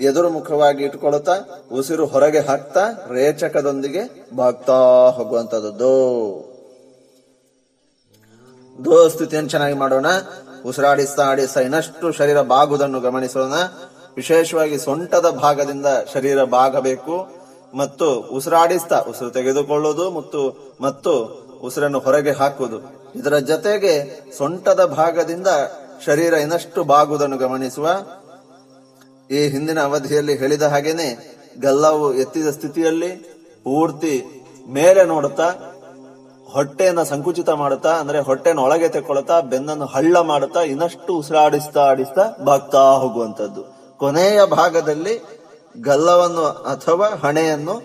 ಎದುರು 0.00 0.30
ಮುಖವಾಗಿ 0.30 0.84
ಇಟ್ಕೊಳ್ತಾ 0.84 1.32
ಉಸಿರು 1.72 2.06
ಹೊರಗೆ 2.06 2.38
ಹಾಕ್ತಾ 2.38 2.80
ರೇಚಕದೊಂದಿಗೆ 3.12 4.26
ಬಾಗ್ತಾ 4.36 5.10
ಹೋಗುವಂತದ್ದು 5.10 5.78
ದೋ 5.78 5.90
ಚೆನ್ನಾಗಿ 9.48 9.74
ಮಾಡೋಣ. 9.74 10.06
ಉಸಿರಾಡಿಸ್ತಾ 10.66 11.22
ಆಡಿಸ್ತಾ 11.22 11.60
ಇನ್ನಷ್ಟು 11.60 12.12
ಶರೀರ 12.12 12.42
ಬಾಗುವುದನ್ನು 12.42 13.00
ಗಮನಿಸೋಣ. 13.00 13.52
ವಿಶೇಷವಾಗಿ 14.16 14.78
ಸೊಂಟದ 14.78 15.30
ಭಾಗದಿಂದ 15.30 15.86
ಶರೀರ 16.14 16.44
ಬಾಗಬೇಕು. 16.44 17.28
ಮತ್ತು 17.74 18.20
ಉಸಿರಾಡಿಸ್ತಾ 18.20 18.98
ಉಸಿರು 18.98 19.30
ತೆಗೆದುಕೊಳ್ಳುವುದು 19.30 20.10
ಮತ್ತು 20.10 20.72
ಮತ್ತು 20.80 21.24
ಉಸಿರನ್ನು 21.62 21.98
ಹೊರಗೆ 21.98 22.30
ಹಾಕುವುದು. 22.30 23.04
ಇದರ 23.14 23.38
ಜೊತೆಗೆ 23.38 24.20
ಸೊಂಟದ 24.38 24.84
ಭಾಗದಿಂದ 24.84 25.46
ಶರೀರ 26.06 26.32
ಇನ್ನಷ್ಟು 26.32 26.84
ಬಾಗುವುದನ್ನು 26.84 27.36
ಗಮನಿಸುವ 27.36 27.88
ಈ 29.30 29.48
ಹಿಂದಿನ 29.48 29.80
ಅವಧಿಯಲ್ಲಿ 29.80 30.36
ಹೇಳಿದ 30.36 30.62
ಹಾಗೇನೆ 30.62 31.34
ಗಲ್ಲವು 31.60 32.14
ಎತ್ತಿದ 32.14 32.48
ಸ್ಥಿತಿಯಲ್ಲಿ 32.48 33.10
ಪೂರ್ತಿ 33.64 34.24
ಮೇಲೆ 34.68 35.04
ನೋಡುತ್ತಾ, 35.04 35.52
ಹೊಟ್ಟೆಯನ್ನ 36.52 37.02
ಸಂಕುಚಿತ 37.02 37.50
ಮಾಡುತ್ತಾ, 37.50 37.90
ಅಂದ್ರೆ 37.90 38.20
ಹೊಟ್ಟೆನ 38.20 38.58
ಒಳಗೆ 38.58 38.88
ತೆಕ್ಕೊಳ್ತಾ, 38.88 39.40
ಬೆನ್ನನ್ನು 39.40 39.86
ಹಳ್ಳ 39.86 40.16
ಮಾಡುತ್ತಾ, 40.18 40.60
ಇನ್ನಷ್ಟು 40.60 41.16
ಉಸಿರಾಡಿಸ್ತಾ 41.16 41.80
ಆಡಿಸ್ತಾ 41.80 42.36
ಬಾಗ್ತಾ 42.44 42.78
ಹೋಗುವಂತದ್ದು 42.78 43.62
ಕೊನೆಯ 43.98 44.46
ಭಾಗದಲ್ಲಿ 44.46 45.20
ಗಲ್ಲವನ್ನು 45.82 46.44
ಅಥವಾ 46.44 47.08
ಹಣೆಯನ್ನು 47.08 47.82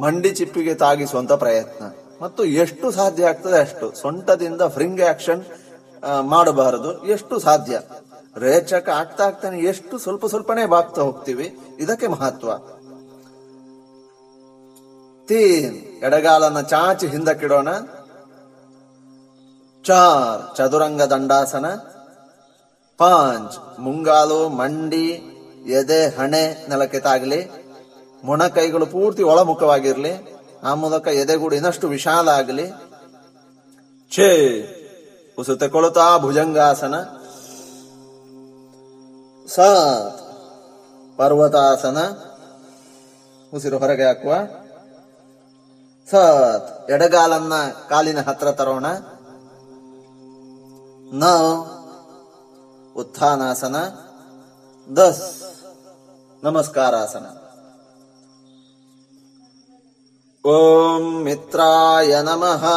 ಮಂಡಿ 0.00 0.30
ಚಿಪ್ಪಿಗೆ 0.30 0.74
ತಾಗಿಸುವಂತ 0.74 1.32
ಪ್ರಯತ್ನ. 1.32 1.84
ಮತ್ತು 2.22 2.44
ಎಷ್ಟು 2.44 2.90
ಸಾಧ್ಯ 2.90 3.26
ಆಗ್ತದೆ 3.26 3.60
ಅಷ್ಟು. 3.60 3.92
ಸೊಂಟದಿಂದ 3.92 4.62
ಫ್ರಿಂಗ್ 4.62 5.00
ಆಕ್ಷನ್ 5.00 5.44
ಮಾಡಬಾರದು. 6.20 7.06
ಎಷ್ಟು 7.06 7.38
ಸಾಧ್ಯ? 7.38 7.80
ರೇಚಕ 8.36 8.88
ಆಗ್ತಾ 8.88 9.24
ಆಗ್ತಾನೆ 9.24 9.58
ಎಷ್ಟು 9.58 9.98
ಸ್ವಲ್ಪ 9.98 10.26
ಸ್ವಲ್ಪನೇ 10.26 10.66
ಬಾಗ್ತಾ 10.66 11.02
ಹೋಗ್ತೀವಿ. 11.02 11.58
ಇದಕ್ಕೆ 11.78 12.06
ಮಹತ್ವ. 12.06 12.56
ತೀನ್, 15.26 15.74
ಎಡಗಾಲನ್ನ 16.04 16.60
ಚಾಚಿ 16.60 17.06
ಹಿಂದಕ್ಕಿಡೋಣ. 17.06 17.68
ಚಾರ್, 19.84 20.56
ಚದುರಂಗ 20.56 21.02
ದಂಡಾಸನ. 21.02 21.66
ಪಾಂಚ್, 22.98 23.80
ಮುಂಗಾಲು, 23.80 24.48
ಮಂಡಿ, 24.48 25.08
ಎದೆ, 25.66 26.16
ಹಣೆ, 26.16 26.66
ನೆಲಕ್ಕೆ 26.68 27.00
ತಾಗಲಿ. 27.00 27.50
ಮೊಣಕೈಗಳು 28.24 28.86
ಪೂರ್ತಿ 28.86 29.22
ಒಳಮುಖವಾಗಿರ್ಲಿ. 29.22 30.36
ಆ 30.62 30.74
ಮೂಲಕ 30.74 31.06
ಎದೆಗೂಡು 31.06 31.56
ಇನ್ನಷ್ಟು 31.56 31.88
ವಿಶಾಲ 31.88 32.28
ಆಗಲಿ. 32.28 32.70
ಛೇ 34.10 34.78
ಉಸು 35.38 35.56
ತೆಕೊಳುತ್ತಾ 35.56 36.18
ಭುಜಂಗಾಸನ. 36.18 37.02
ಸಾತ್ 39.46 40.18
ಪರ್ವತಾಸನ. 41.18 41.98
ಉಸಿರು 43.54 43.78
ಹೊರಗೆ 43.78 44.04
ಹಾಕುವ. 44.04 44.34
ಸತ್ 46.10 46.90
ಎಡಗಾಲನ್ನ 46.90 47.52
ಕಾಲಿನ 47.88 48.20
ಹತ್ರ 48.20 48.52
ತರೋಣ. 48.52 48.86
ನ 51.12 51.24
ಉತ್ಥಾನಾಸನ. 52.96 53.76
ದಸ್ 54.96 55.42
ನಮಸ್ಕಾರಾಸನ. 56.44 57.26
ಓಂ 60.48 61.22
ಮಿತ್ರಾಯ 61.22 62.22
ನಮಃ. 62.22 62.72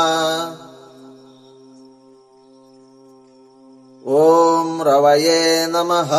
ಓಂ 4.06 4.84
ರವಯೇ 4.84 5.66
ನಮಃ. 5.66 6.14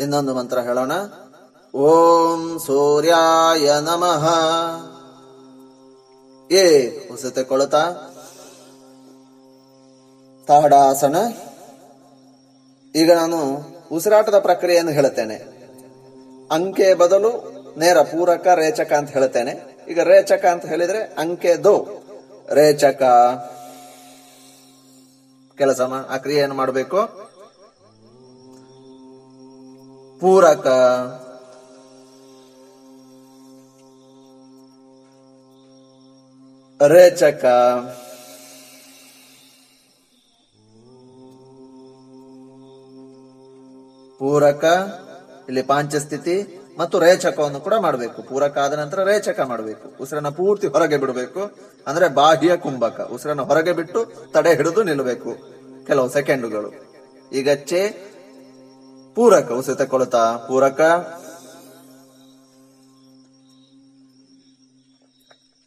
ಇನ್ನೊಂದು 0.00 0.34
ಮಂತ್ರ 0.34 0.58
ಹೇಳೋಣ. 0.58 0.92
ಓಂ 1.74 2.58
ಸೂರ್ಯಾಯ 2.66 3.80
ನಮಃ. 3.80 4.28
ಏ 6.52 6.90
ಉಸತೆ 7.08 7.44
ಕೊಳತ 7.44 7.74
ತಾಡಾಸನ. 10.46 11.16
ಈಗ 12.94 13.12
ನಾನು 13.12 13.56
ಉಸಿರಾಟದ 13.92 14.38
ಪ್ರಕ್ರಿಯೆಯನ್ನು 14.38 14.92
ಹೇಳುತ್ತೇನೆ. 14.92 15.34
ಅಂಕೆ 16.52 16.94
ಬದಲು 16.94 17.60
ನೇರ 17.78 18.00
ಪೂರಕ 18.00 18.46
ರೇಚಕ 18.46 18.92
ಅಂತ 18.92 19.10
ಹೇಳುತ್ತೇನೆ. 19.10 19.84
ಈಗ 19.88 20.00
ರೇಚಕ 20.00 20.44
ಅಂತ 20.44 20.66
ಹೇಳಿದ್ರೆ 20.66 21.14
ಅಂಕೆ 21.18 21.56
ದೋ. 21.56 21.88
ರೇಚಕ. 22.52 23.02
ಕೆಲಸ 25.60 25.80
ಮಾ- 25.80 26.06
ಆ 26.08 26.16
ಕ್ರಿಯೆಯನ್ನು 26.16 26.54
ಮಾಡಬೇಕು. 26.54 26.96
ಪೂರಕ. 30.20 30.66
ರೇಚಕ. 36.86 37.44
ಪೂರಕ. 44.18 44.64
ಇಲ್ಲಿ 45.48 45.62
ಪಾಂಚಸ್ಥಿತಿ. 45.62 46.59
ಮತ್ತು 46.78 46.98
ರೇಚಕವನ್ನು 46.98 47.60
ಕೂಡ 47.60 47.74
ಮಾಡಬೇಕು. 47.74 48.22
ಪೂರಕ 48.22 48.58
ಆದ 48.58 48.72
ನಂತರ 48.72 49.04
ರೇಚಕ 49.04 49.40
ಮಾಡಬೇಕು. 49.40 50.02
ಉಸಿರನ್ನ 50.02 50.28
ಪೂರ್ತಿ 50.28 50.66
ಹೊರಗೆ 50.66 50.96
ಬಿಡಬೇಕು. 50.96 51.50
ಅಂದ್ರೆ 51.86 52.08
ಬಾಹ್ಯ 52.08 52.56
ಕುಂಭಕ. 52.56 53.10
ಉಸಿರನ್ನ 53.12 53.42
ಹೊರಗೆ 53.42 53.72
ಬಿಟ್ಟು 53.72 54.12
ತಡೆ 54.32 54.54
ಹಿಡಿದು 54.54 54.82
ನಿಲ್ಲಬೇಕು 54.82 55.36
ಕೆಲವು 55.86 56.08
ಸೆಕೆಂಡುಗಳು. 56.08 56.72
ಈಗ 57.32 57.50
ಚೆ, 57.50 58.10
ಪೂರಕ. 59.14 59.52
ಉಸಿರು 59.52 59.76
ತಕೊಳ್ತಾ 59.76 60.36
ಪೂರಕ. 60.36 60.80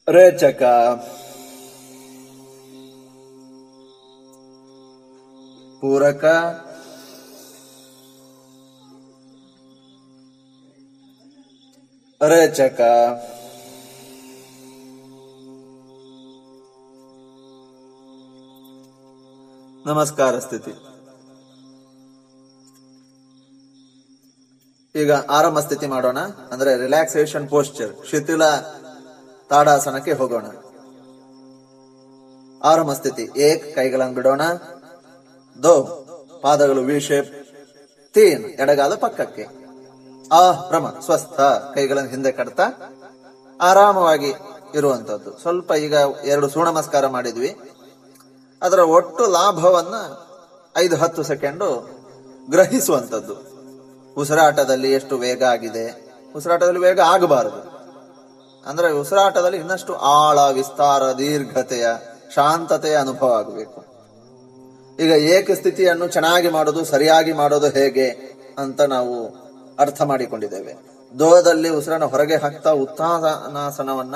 ರೇಚಕ. 0.10 0.64
ಪೂರಕ. 5.82 6.26
ರೇಚಕ 12.28 12.82
ನಮಸ್ಕಾರ 19.86 20.40
ಸ್ಥಿತಿ 20.40 20.72
ಈಗ 24.96 25.12
ಆರಂಭ 25.12 25.60
ಸ್ಥಿತಿ 25.60 25.88
ಮಾಡೋಣ. 25.88 26.20
ಅಂದ್ರೆ 26.52 26.78
ರಿಲ್ಯಾಕ್ಸೇಷನ್ 26.78 27.50
ಪೋಸ್ಚರ್ 27.50 28.08
ಶಿಥಿಲ 28.10 28.42
ತಾಡಾಸನಕ್ಕೆ 29.50 30.12
ಹೋಗೋಣ. 30.12 30.46
ಆರಂಭ 32.64 32.94
ಸ್ಥಿತಿ. 32.94 33.40
ಏಕ್, 33.40 33.76
ಕೈಗಳನ್ನು 33.76 34.14
ಬಿಡೋಣ. 34.14 34.42
ದೋ, 35.64 36.06
ಪಾದಗಳು 36.42 36.82
ವಿ 36.82 37.00
ಶೇಪ್ 37.00 37.34
ತೀನ್, 38.14 38.46
ಎಡಗಾಲ 38.46 38.96
ಪಕ್ಕಕ್ಕೆ. 38.96 39.63
ಆ 40.34 40.52
ಭ್ರಮ 40.52 40.90
ಸ್ವಸ್ಥ 41.06 41.42
ಕೈಗಳನ್ನು 41.76 42.10
ಹಿಂದೆ 42.10 42.32
ಕಟ್ತಾ 42.32 42.64
ಆರಾಮವಾಗಿ 43.62 44.34
ಇರುವಂತದ್ದು. 44.76 45.38
ಸ್ವಲ್ಪ 45.38 45.72
ಈಗ 45.72 45.94
ಎರಡು 46.24 46.50
ಸೂ 46.50 46.64
ನಮಸ್ಕಾರ 46.64 47.08
ಮಾಡಿದ್ವಿ. 47.08 47.60
ಅದರ 48.62 48.80
ಒಟ್ಟು 48.80 49.26
ಲಾಭವನ್ನ 49.26 49.96
ಐದು 50.78 50.96
ಹತ್ತು 50.96 51.24
ಸೆಕೆಂಡು 51.24 51.90
ಗ್ರಹಿಸುವಂತದ್ದು. 52.50 53.36
ಉಸಿರಾಟದಲ್ಲಿ 54.18 54.94
ಎಷ್ಟು 54.94 55.18
ವೇಗ 55.18 55.44
ಆಗಿದೆ? 55.44 56.16
ಉಸಿರಾಟದಲ್ಲಿ 56.36 56.80
ವೇಗ 56.80 57.00
ಆಗಬಾರದು. 57.00 57.74
ಅಂದ್ರೆ 58.66 58.92
ಉಸಿರಾಟದಲ್ಲಿ 58.92 59.58
ಇನ್ನಷ್ಟು 59.58 59.96
ಆಳ, 59.96 60.52
ವಿಸ್ತಾರ, 60.52 61.12
ದೀರ್ಘತೆಯ, 61.12 61.88
ಶಾಂತತೆಯ 62.36 62.96
ಅನುಭವ 62.96 63.34
ಆಗಬೇಕು. 63.34 63.86
ಈಗ 65.00 65.12
ಏಕ 65.12 65.52
ಸ್ಥಿತಿಯನ್ನು 65.52 66.08
ಚೆನ್ನಾಗಿ 66.08 66.50
ಮಾಡೋದು, 66.50 66.86
ಸರಿಯಾಗಿ 66.86 67.34
ಮಾಡೋದು 67.34 67.70
ಹೇಗೆ 67.70 68.10
ಅಂತ 68.58 68.82
ನಾವು 68.82 69.43
ಅರ್ಥ 69.80 70.02
ಮಾಡಿಕೊಂಡಿದ್ದೇವೆ. 70.02 70.76
ದೋದಲ್ಲಿ 71.20 71.70
ಉಸಿರನ್ನು 71.70 72.08
ಹೊರಗೆ 72.08 72.36
ಹಾಕ್ತಾ 72.36 72.72
ಉತ್ಥಾನಾಸನವನ್ನ, 72.72 74.16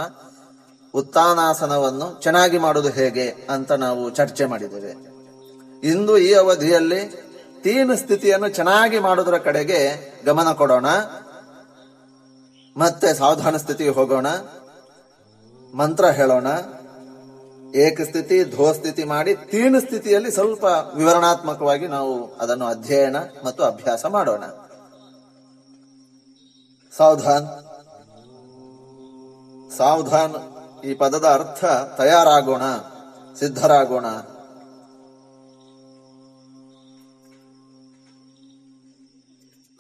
ಉತ್ಥಾನಾಸನವನ್ನು 0.94 2.22
ಚೆನ್ನಾಗಿ 2.22 2.58
ಮಾಡುವುದು 2.58 2.90
ಹೇಗೆ 2.90 3.48
ಅಂತ 3.50 3.72
ನಾವು 3.72 4.10
ಚರ್ಚೆ 4.10 4.46
ಮಾಡಿದ್ದೇವೆ. 4.46 5.18
ಇಂದು 5.88 6.18
ಈ 6.18 6.34
ಅವಧಿಯಲ್ಲಿ 6.34 7.28
ತೀನ್ 7.62 7.98
ಸ್ಥಿತಿಯನ್ನು 7.98 8.50
ಚೆನ್ನಾಗಿ 8.50 9.00
ಮಾಡುವುದರ 9.00 9.38
ಕಡೆಗೆ 9.38 10.14
ಗಮನ 10.26 10.52
ಕೊಡೋಣ. 10.52 10.86
ಮತ್ತೆ 12.78 13.14
ಸಾವಧಾನ 13.14 13.58
ಸ್ಥಿತಿಗೆ 13.58 13.90
ಹೋಗೋಣ. 13.90 14.28
ಮಂತ್ರ 15.74 16.06
ಹೇಳೋಣ. 16.06 16.48
ಏಕ 17.76 18.02
ಸ್ಥಿತಿ, 18.02 18.44
ಧೋ 18.44 18.74
ಸ್ಥಿತಿ 18.74 19.04
ಮಾಡಿ 19.04 19.36
ತೀರ್ಣ 19.36 19.80
ಸ್ಥಿತಿಯಲ್ಲಿ 19.80 20.32
ಸ್ವಲ್ಪ 20.32 20.64
ವಿವರಣಾತ್ಮಕವಾಗಿ 20.96 21.88
ನಾವು 21.88 22.34
ಅದನ್ನು 22.34 22.66
ಅಧ್ಯಯನ 22.66 23.16
ಮತ್ತು 23.46 23.64
ಅಭ್ಯಾಸ 23.64 24.06
ಮಾಡೋಣ. 24.06 24.44
ಸಾವಧಾನ್. 26.98 27.48
ಸಾವಧಾನ್ 29.78 30.36
ಈ 30.84 30.94
ಪದದ 30.94 31.26
ಅರ್ಥ 31.26 31.66
ತಯಾರಾಗೋಣ, 31.98 32.62
ಸಿದ್ಧರಾಗೋಣ. 33.40 34.06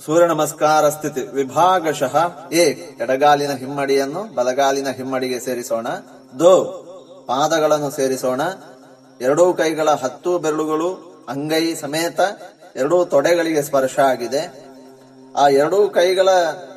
ಸೂರ್ಯ 0.05 0.27
ನಮಸ್ಕಾರ 0.27 0.89
ಸ್ಥಿತಿ 0.89 1.21
ವಿಭಾಗಶಃ 1.21 2.15
ಎ, 2.51 2.65
ಎಡಗಾಲಿನ 3.03 3.51
ಹಿಮ್ಮಡಿಯನ್ನು 3.51 4.35
ಬಲಗಾಲಿನ 4.35 4.89
ಹಿಮ್ಮಡಿಗೆ 4.89 5.39
ಸೇರಿಸೋಣ. 5.39 5.87
ದೋ, 6.39 6.53
ಪಾದಗಳನ್ನು 7.27 7.91
ಸೇರಿಸೋಣ. 7.91 8.41
ಎರಡೂ 9.21 9.53
ಕೈಗಳ 9.53 9.89
ಹತ್ತು 9.89 10.39
ಬೆರಳುಗಳು 10.39 10.89
ಅಂಗೈ 11.29 11.75
ಸಮೇತ 11.75 12.19
ಎರಡೂ 12.75 13.05
ತೊಡೆಗಳಿಗೆ 13.05 13.61
ಸ್ಪರ್ಶ 13.61 13.99
ಆಗಿದೆ. 13.99 14.66
ಆ 15.37 15.49
ಎರಡೂ 15.49 15.89
ಕೈಗಳ 15.89 16.29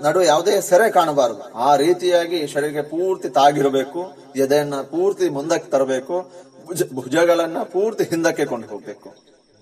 ನಡುವೆ 0.03 0.27
ಯಾವುದೇ 0.27 0.61
ಸೆರೆ 0.61 0.91
ಕಾಣಬಾರದು. 0.91 1.55
ಆ 1.55 1.77
ರೀತಿಯಾಗಿ 1.77 2.47
ಶರೀರಕ್ಕೆ 2.47 2.83
ಪೂರ್ತಿ 2.83 3.29
ತಾಗಿರಬೇಕು, 3.29 4.01
ಎದೆಯನ್ನ 4.37 4.75
ಪೂರ್ತಿ 4.75 5.29
ಮುಂದಕ್ಕೆ 5.29 5.71
ತರಬೇಕು, 5.71 6.17
ಭುಜ, 6.67 6.83
ಭುಜಗಳನ್ನ 6.95 7.63
ಪೂರ್ತಿ 7.63 8.05
ಹಿಂದಕ್ಕೆ 8.05 8.45
ಕೊಂಡು 8.45 8.69
ಹೋಗ್ಬೇಕು. 8.69 9.11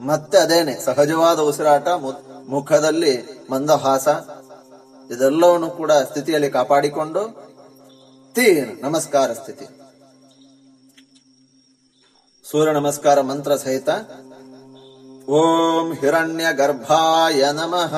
ಮತ್ತೆ 0.00 0.38
ಅದೇನೆ, 0.38 0.74
ಸಹಜವಾದ 0.84 1.38
ಉಸಿರಾಟ 1.38 1.88
ಮುಖದಲ್ಲಿ 2.48 3.14
ಮಂದಹಾಸ, 3.50 4.08
ಇದೆಲ್ಲವನ್ನು 5.10 5.70
ಕೂಡ 5.70 5.92
ಸ್ಥಿತಿಯಲ್ಲಿ 5.92 6.50
ಕಾಪಾಡಿಕೊಂಡು 6.50 7.22
ತೀನ್ 8.34 8.82
ನಮಸ್ಕಾರ 8.82 9.32
ಸ್ಥಿತಿ. 9.32 9.66
ಸೂರ್ಯ 12.50 12.72
ನಮಸ್ಕಾರ 12.72 13.20
ಮಂತ್ರ 13.20 13.54
ಸಹಿತ, 13.56 13.88
ಓಂ 15.28 15.86
ಹಿರಣ್ಯ 15.94 16.44
ಗರ್ಭಾಯ 16.52 17.44
ನಮಃ. 17.52 17.94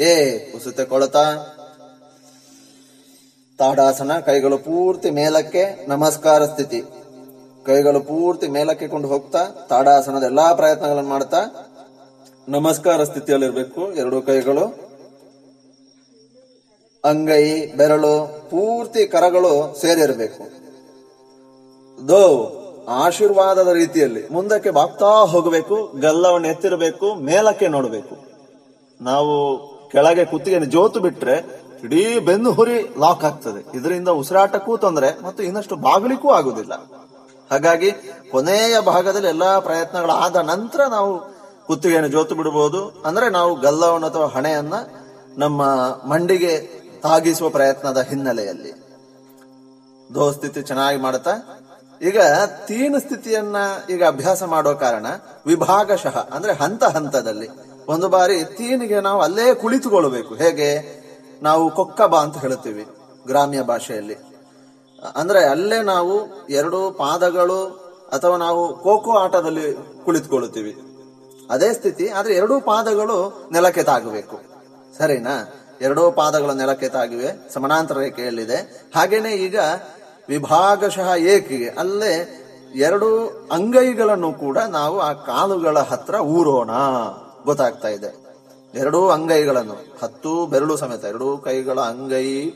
ಏ, 0.00 0.38
ಕುಸುತೆ 0.38 0.84
ಕೊಳತ. 0.84 1.16
ತಾಡಾಸನ, 3.58 4.18
ಕೈಗಳು 4.18 4.58
ಪೂರ್ತಿ 4.58 5.10
ಮೇಲಕ್ಕೆ, 5.10 5.86
ನಮಸ್ಕಾರ 5.88 6.44
ಸ್ಥಿತಿ. 6.44 6.82
ಕೈಗಳು 7.66 8.00
ಪೂರ್ತಿ 8.00 8.48
ಮೇಲಕ್ಕೆ 8.48 8.88
ಕೊಂಡು 8.88 9.08
ಹೋಗ್ತಾ, 9.08 9.46
ತಾಡಾಸನದ 9.68 10.22
ಎಲ್ಲಾ 10.22 10.52
ಪ್ರಯತ್ನಗಳನ್ನು 10.52 11.10
ಮಾಡ್ತಾ, 11.10 11.44
ನಮಸ್ಕಾರ 12.48 13.04
ಸ್ಥಿತಿಯಲ್ಲಿರ್ಬೇಕು 13.04 13.92
ಎರಡು 13.92 14.22
ಕೈಗಳು. 14.22 14.64
ಅಂಗೈ, 17.04 17.66
ಬೆರಳು, 17.66 18.26
ಪೂರ್ತಿ 18.50 19.06
ಕರಗಳು 19.06 19.80
ಸೇರಿರಬೇಕು. 19.80 20.44
ದೋ, 22.08 22.52
ಆಶೀರ್ವಾದದ 22.88 23.68
ರೀತಿಯಲ್ಲಿ 23.68 24.28
ಮುಂದಕ್ಕೆ 24.28 24.70
ಬಾಗ್ತಾ 24.70 25.06
ಹೋಗಬೇಕು, 25.06 25.92
ಗಲ್ಲವನ್ನು 26.00 26.48
ಎತ್ತಿರಬೇಕು, 26.48 27.14
ಮೇಲಕ್ಕೆ 27.14 27.68
ನೋಡಬೇಕು. 27.68 28.16
ನಾವು 29.00 29.75
ಕೆಳಗೆ 29.92 30.24
ಕುತ್ತಿಗೆ 30.24 30.60
ಜೋತು 30.60 31.00
ಬಿಟ್ರೆ 31.00 31.66
ಇಡೀ 31.84 32.18
ಬೆನ್ನು 32.18 32.52
ಹುರಿ 32.52 32.94
ಲಾಕ್ 32.98 33.24
ಆಗ್ತದೆ. 33.24 33.78
ಇದರಿಂದ 33.78 34.08
ಉಸಿರಾಟಕ್ಕೂ 34.08 34.76
ತೊಂದರೆ 34.76 35.24
ಮತ್ತು 35.24 35.42
ಇನ್ನಷ್ಟು 35.42 35.76
ಬಾಗಿಲಿಕ್ಕೂ 35.76 36.30
ಆಗುದಿಲ್ಲ 36.30 36.72
ಹಾಗಾಗಿ 37.50 37.92
ಕೊನೆಯ 38.30 38.80
ಭಾಗದಲ್ಲಿ 38.80 39.28
ಎಲ್ಲಾ 39.28 39.60
ಪ್ರಯತ್ನಗಳಾದ 39.60 40.36
ನಂತರ 40.36 40.80
ನಾವು 40.86 41.12
ಕುತ್ತಿಗೆಯನ್ನು 41.66 42.08
ಜೋತು 42.08 42.34
ಬಿಡಬಹುದು. 42.34 43.02
ಅಂದ್ರೆ 43.06 43.30
ನಾವು 43.30 43.60
ಗಲ್ಲವನ್ನು 43.60 44.06
ಅಥವಾ 44.06 44.26
ಹಣೆಯನ್ನ 44.26 44.74
ನಮ್ಮ 45.38 45.62
ಮಂಡಿಗೆ 46.08 46.52
ತಾಗಿಸುವ 47.02 47.48
ಪ್ರಯತ್ನದ 47.48 48.00
ಹಿನ್ನೆಲೆಯಲ್ಲಿ. 48.00 48.72
ದೋ 50.14 50.32
ಸ್ಥಿತಿ 50.32 50.62
ಚೆನ್ನಾಗಿ 50.62 50.98
ಮಾಡುತ್ತಾ? 50.98 51.34
ಈಗ 52.02 52.20
ತೀನ್ 52.66 53.00
ಸ್ಥಿತಿಯನ್ನ 53.00 53.56
ಈಗ 53.90 54.04
ಅಭ್ಯಾಸ 54.06 54.42
ಮಾಡೋ 54.42 54.74
ಕಾರಣ 54.74 55.06
ವಿಭಾಗಶಃ, 55.46 56.28
ಅಂದ್ರೆ 56.32 56.52
ಹಂತ 56.52 56.84
ಹಂತದಲ್ಲಿ. 56.84 57.48
ಒಂದು 57.88 58.08
ಬಾರಿ 58.08 58.44
ತೀನಿಗೆ 58.44 59.00
ನಾವು 59.00 59.20
ಅಲ್ಲೇ 59.20 59.54
ಕುಳಿತುಕೊಳ್ಳಬೇಕು. 59.54 60.34
ಹೇಗೆ? 60.34 60.96
ನಾವು 61.42 61.70
ಕೊಕ್ಕಬ 61.70 62.16
ಅಂತ 62.16 62.38
ಹೇಳುತ್ತೀವಿ 62.38 62.86
ಗ್ರಾಮ್ಯ 63.26 63.62
ಭಾಷೆಯಲ್ಲಿ. 63.62 64.14
ಅಂದ್ರೆ 65.16 65.44
ಅಲ್ಲೇ 65.44 65.82
ನಾವು 65.82 66.46
ಎರಡು 66.50 66.90
ಪಾದಗಳು 66.90 67.66
ಅಥವಾ 68.12 68.36
ನಾವು 68.36 68.76
ಖೋಖೋ 68.76 69.10
ಆಟದಲ್ಲಿ 69.10 69.76
ಕುಳಿತುಕೊಳ್ಳುತ್ತೀವಿ. 70.04 70.76
ಅದೇ 71.50 71.72
ಸ್ಥಿತಿ, 71.72 72.08
ಆದ್ರೆ 72.08 72.34
ಎರಡೂ 72.34 72.60
ಪಾದಗಳು 72.60 73.48
ನೆಲಕ್ಕೆ 73.52 73.82
ತಾಗಬೇಕು. 73.82 74.40
ಸರಿನಾ? 74.98 75.54
ಎರಡೂ 75.80 76.10
ಪಾದಗಳು 76.10 76.54
ನೆಲಕ್ಕೆ 76.54 76.88
ತಾಗಿವೆ, 76.88 77.52
ಸಮಾನಾಂತರ 77.52 77.98
ರೇಖೆಯಲ್ಲಿದೆ. 77.98 78.88
ಹಾಗೇನೆ 78.96 79.32
ಈಗ 79.32 79.58
ವಿಭಾಗಶಃ 80.28 81.14
ಏಕಿಗೆ 81.14 81.68
ಅಲ್ಲೇ 81.68 82.42
ಎರಡು 82.74 83.26
ಅಂಗೈಗಳನ್ನು 83.52 84.32
ಕೂಡ 84.32 84.58
ನಾವು 84.58 85.00
ಆ 85.00 85.12
ಕಾಲುಗಳ 85.12 85.78
ಹತ್ರ 85.78 86.14
ಊರೋಣ. 86.14 86.70
ಗೊತ್ತಾಗ್ತಾ 87.46 87.88
ಇದೆ. 87.88 88.26
ಎರಡೂ 88.74 89.08
ಅಂಗೈಗಳನ್ನು, 89.08 89.74
ಹತ್ತು 90.02 90.46
ಬೆರಳು 90.46 90.76
ಸಮೇತ, 90.76 91.04
ಎರಡೂ 91.04 91.38
ಕೈಗಳ 91.38 91.80
ಅಂಗೈ, 91.80 92.50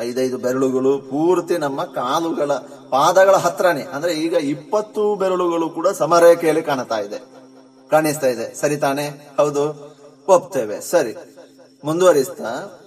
ಐದೈದು 0.00 0.38
ಬೆರಳುಗಳು 0.38 0.98
ಪೂರ್ತಿ 0.98 1.58
ನಮ್ಮ 1.58 1.84
ಕಾಲುಗಳ, 1.84 2.52
ಪಾದಗಳ 2.90 3.36
ಹತ್ರನೇ. 3.36 3.82
ಅಂದ್ರೆ 3.82 4.12
ಈಗ 4.12 4.32
ಇಪ್ಪತ್ತು 4.32 5.14
ಬೆರಳುಗಳು 5.14 5.68
ಕೂಡ 5.68 5.88
ಸಮರೇಖೆಯಲ್ಲಿ 5.88 6.62
ಕಾಣ್ತಾ 6.62 6.98
ಇದೆ. 6.98 7.18
ಕಾಣಿಸ್ತಾ 7.90 8.26
ಇದೆ. 8.26 8.54
ಸರಿ 8.54 8.76
ತಾನೆ? 8.76 9.08
ಹೌದು. 9.08 9.94
ಒಪ್ತೇವೆ. 10.28 10.80
ಸರಿ. 10.80 11.16
ಮುಂದುವರಿಸ್ತಾ. 11.84 12.80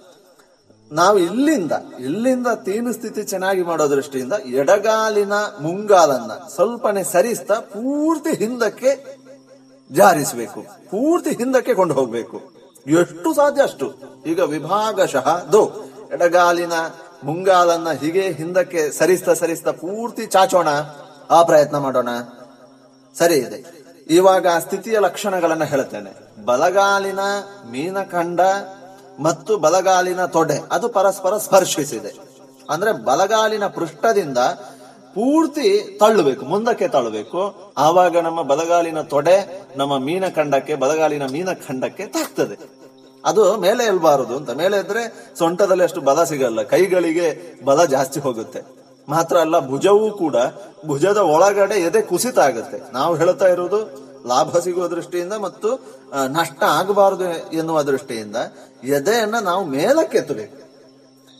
ನಾವು 0.92 1.18
ಇಲ್ಲಿಂದ 1.18 1.72
ಇಲ್ಲಿಂದ 2.00 2.46
ತೀನು 2.46 2.92
ಸ್ಥಿತಿ 2.92 3.22
ಚೆನ್ನಾಗಿ 3.22 3.62
ಮಾಡೋ 3.62 3.90
ದೃಷ್ಟಿಯಿಂದ 3.90 4.32
ಎಡಗಾಲಿನ 4.32 5.32
ಮುಂಗಾಲನ್ನ 5.32 6.32
ಸ್ವಲ್ಪನೇ 6.54 7.04
ಸರಿಸ್ತಾ, 7.04 7.54
ಪೂರ್ತಿ 7.54 8.30
ಹಿಂದಕ್ಕೆ 8.30 9.17
ಜಾರಿಸಬೇಕು. 9.92 10.62
ಪೂರ್ತಿ 10.62 11.30
ಹಿಂದಕ್ಕೆ 11.30 11.74
ಕೊಂಡು 11.74 11.94
ಹೋಗಬೇಕು. 11.94 12.40
ಎಷ್ಟು 12.86 13.34
ಸಾಧ್ಯ 13.34 13.62
ಅಷ್ಟು. 13.62 13.92
ಈಗ 14.26 14.40
ವಿಭಾಗಶಃ 14.40 15.44
ದೋ. 15.44 15.84
ಎಡಗಾಲಿನ 16.12 16.72
ಮುಂಗಾಲನ್ನ 17.24 17.90
ಹೀಗೆ 17.90 18.32
ಹಿಂದಕ್ಕೆ 18.32 18.92
ಸರಿಸ್ತಾ 18.92 19.34
ಸರಿಸ್ತಾ 19.34 19.70
ಪೂರ್ತಿ 19.70 20.26
ಚಾಚೋಣ. 20.26 20.68
ಆ 21.30 21.42
ಪ್ರಯತ್ನ 21.42 21.78
ಮಾಡೋಣ. 21.78 22.08
ಸರಿ 23.18 23.34
ಇದೆ. 23.34 23.84
ಇವಾಗ 24.10 24.46
ಸ್ಥಿತಿಯ 24.58 24.98
ಲಕ್ಷಣಗಳನ್ನ 24.98 25.64
ಹೇಳ್ತೇನೆ 25.64 26.44
ಬಲಗಾಲಿನ 26.44 27.20
ಮೀನಖಂಡ 27.70 28.40
ಮತ್ತು 29.20 29.56
ಬಲಗಾಲಿನ 29.56 30.24
ತೊಡೆ. 30.24 30.58
ಅದು 30.72 30.88
ಪರಸ್ಪರ 30.88 31.36
ಸ್ಪರ್ಶಿಸಿದೆ. 31.36 32.14
ಅಂದ್ರೆ 32.70 32.92
ಬಲಗಾಲಿನ 32.92 33.66
ಪೃಷ್ಠದಿಂದ 33.66 34.38
ಪೂರ್ತಿ 35.14 35.68
ತಳ್ಳಬೇಕು, 36.00 36.42
ಮುಂದಕ್ಕೆ 36.52 36.86
ತಳ್ಳಬೇಕು. 36.96 37.40
ಆವಾಗ 37.86 38.14
ನಮ್ಮ 38.26 38.40
ಬಲಗಾಲಿನ 38.50 39.00
ತೊಡೆ 39.12 39.36
ನಮ್ಮ 39.80 39.92
ಮೀನ 40.06 40.24
ಖಂಡಕ್ಕೆ 40.38 40.74
ಬದಗಾಲಿನ 40.82 41.24
ಬಲಗಾಲಿನ 41.24 41.24
ಮೀನಖಂಡಕ್ಕೆ 41.36 42.04
ತಾಗ್ತದೆ 42.16 42.56
ಅದು 43.24 43.44
ಮೇಲೆ 43.64 43.82
ಎಲ್ಬಾರದು 43.92 44.34
ಅಂತ. 44.38 44.50
ಮೇಲೆ 44.60 44.76
ಇದ್ರೆ 44.82 45.02
ಸೊಂಟದಲ್ಲಿ 45.38 45.84
ಅಷ್ಟು 45.86 46.00
ಬಲ 46.08 46.18
ಸಿಗಲ್ಲ. 46.30 46.60
ಕೈಗಳಿಗೆ 46.72 47.28
ಬಲ 47.68 47.84
ಜಾಸ್ತಿ 47.94 48.18
ಹೋಗುತ್ತೆ. 48.26 48.60
ಮಾತ್ರ 49.08 49.36
ಅಲ್ಲ, 49.44 49.56
ಭುಜವೂ 49.70 50.06
ಕೂಡ 50.22 50.36
ಭುಜದ 50.86 51.20
ಒಳಗಡೆ 51.34 51.76
ಎದೆ 51.88 52.00
ಕುಸಿತ 52.10 52.38
ಆಗುತ್ತೆ. 52.48 52.78
ನಾವು 52.98 53.12
ಹೇಳ್ತಾ 53.20 53.48
ಇರೋದು 53.54 53.80
ಲಾಭ 54.30 54.58
ಸಿಗುವ 54.64 54.86
ದೃಷ್ಟಿಯಿಂದ 54.94 55.34
ಮತ್ತು 55.46 55.68
ನಷ್ಟ 56.38 56.60
ಆಗಬಾರದು 56.78 57.26
ಎನ್ನುವ 57.60 57.78
ದೃಷ್ಟಿಯಿಂದ 57.90 58.36
ಎದೆಯನ್ನ 58.96 59.38
ನಾವು 59.50 59.62
ಮೇಲಕ್ಕೆ 59.76 60.18
ಎತ್ತಬೇಕು 60.22 60.56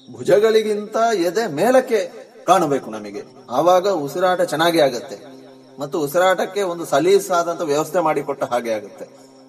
ಭುಜಗಳಿಗಿಂತ 0.09 0.97
ಎದೆ 1.29 1.45
ಮೇಲಕ್ಕೆ 1.59 2.01
ಕಾಣಬೇಕು 2.49 2.91
ನಮಗೆ. 2.91 3.23
ಆವಾಗ 3.51 3.89
ಉಸಿರಾಟ 3.89 4.41
ಚೆನ್ನಾಗಿ 4.41 4.81
ಆಗುತ್ತೆ. 4.81 5.19
ಮತ್ತು 5.81 6.01
ಉಸಿರಾಟಕ್ಕೆ 6.01 6.63
ಒಂದು 6.63 6.85
ಸಲೀಸಾದಂತ 6.85 7.61
ವ್ಯವಸ್ಥೆ 7.61 8.01
ಮಾಡಿಕೊಟ್ಟ 8.01 8.45
ಹಾಗೆ 8.45 8.73
ಆಗುತ್ತೆ. 8.73 9.09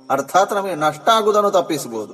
ಅರ್ಥಾತ್ 0.09 0.53
ನಮಗೆ 0.53 0.75
ನಷ್ಟ 0.75 1.09
ಆಗುವುದನ್ನು 1.09 1.51
ತಪ್ಪಿಸಬಹುದು. 1.51 2.13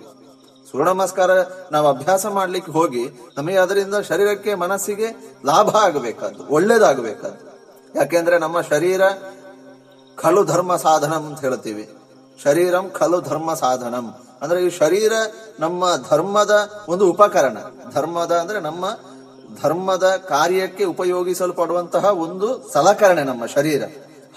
ಸೂರ್ಯ 0.72 0.86
ನಮಸ್ಕಾರ 0.86 1.32
ನಾವು 1.72 1.88
ಅಭ್ಯಾಸ 1.88 2.26
ಮಾಡ್ಲಿಕ್ಕೆ 2.26 2.72
ಹೋಗಿ, 2.72 3.10
ನಮಗೆ 3.38 3.57
ಅದರಿಂದ 3.57 3.95
ಶರೀರಕ್ಕೆ, 3.95 4.56
ಮನಸ್ಸಿಗೆ 4.56 5.06
ಲಾಭ 5.45 5.76
ಆಗಬೇಕಾದ್ದು, 5.76 6.48
ಒಳ್ಳೇದಾಗಬೇಕಾದ್ದು. 6.48 7.60
ಯಾಕೆಂದ್ರೆ 7.95 8.40
ನಮ್ಮ 8.40 8.62
ಶರೀರ 8.62 9.02
ಖಲು 10.18 10.44
ಧರ್ಮ 10.44 10.76
ಸಾಧನಂ 10.76 11.26
ಅಂತ 11.26 11.40
ಹೇಳ್ತೀವಿ. 11.40 11.94
ಶರೀರಂ 12.44 12.90
ಖಲು 12.90 13.22
ಧರ್ಮ 13.22 13.53
ಸಾಧನಂ. 13.53 14.16
ಅಂದ್ರೆ 14.41 14.66
ಈ 14.66 14.70
ಶರೀರ 14.70 15.14
ನಮ್ಮ 15.60 15.86
ಧರ್ಮದ 16.10 16.86
ಒಂದು 16.90 17.10
ಉಪಕರಣ. 17.10 17.57
ಧರ್ಮದ 17.91 18.32
ಅಂದ್ರೆ 18.32 18.60
ನಮ್ಮ 18.60 18.86
ಧರ್ಮದ 19.61 20.15
ಕಾರ್ಯಕ್ಕೆ 20.15 20.84
ಉಪಯೋಗಿಸಲ್ಪಡುವಂತಹ 20.84 22.06
ಒಂದು 22.06 22.73
ಸಲಕರಣೆ 22.73 23.23
ನಮ್ಮ 23.23 23.45
ಶರೀರ. 23.45 23.84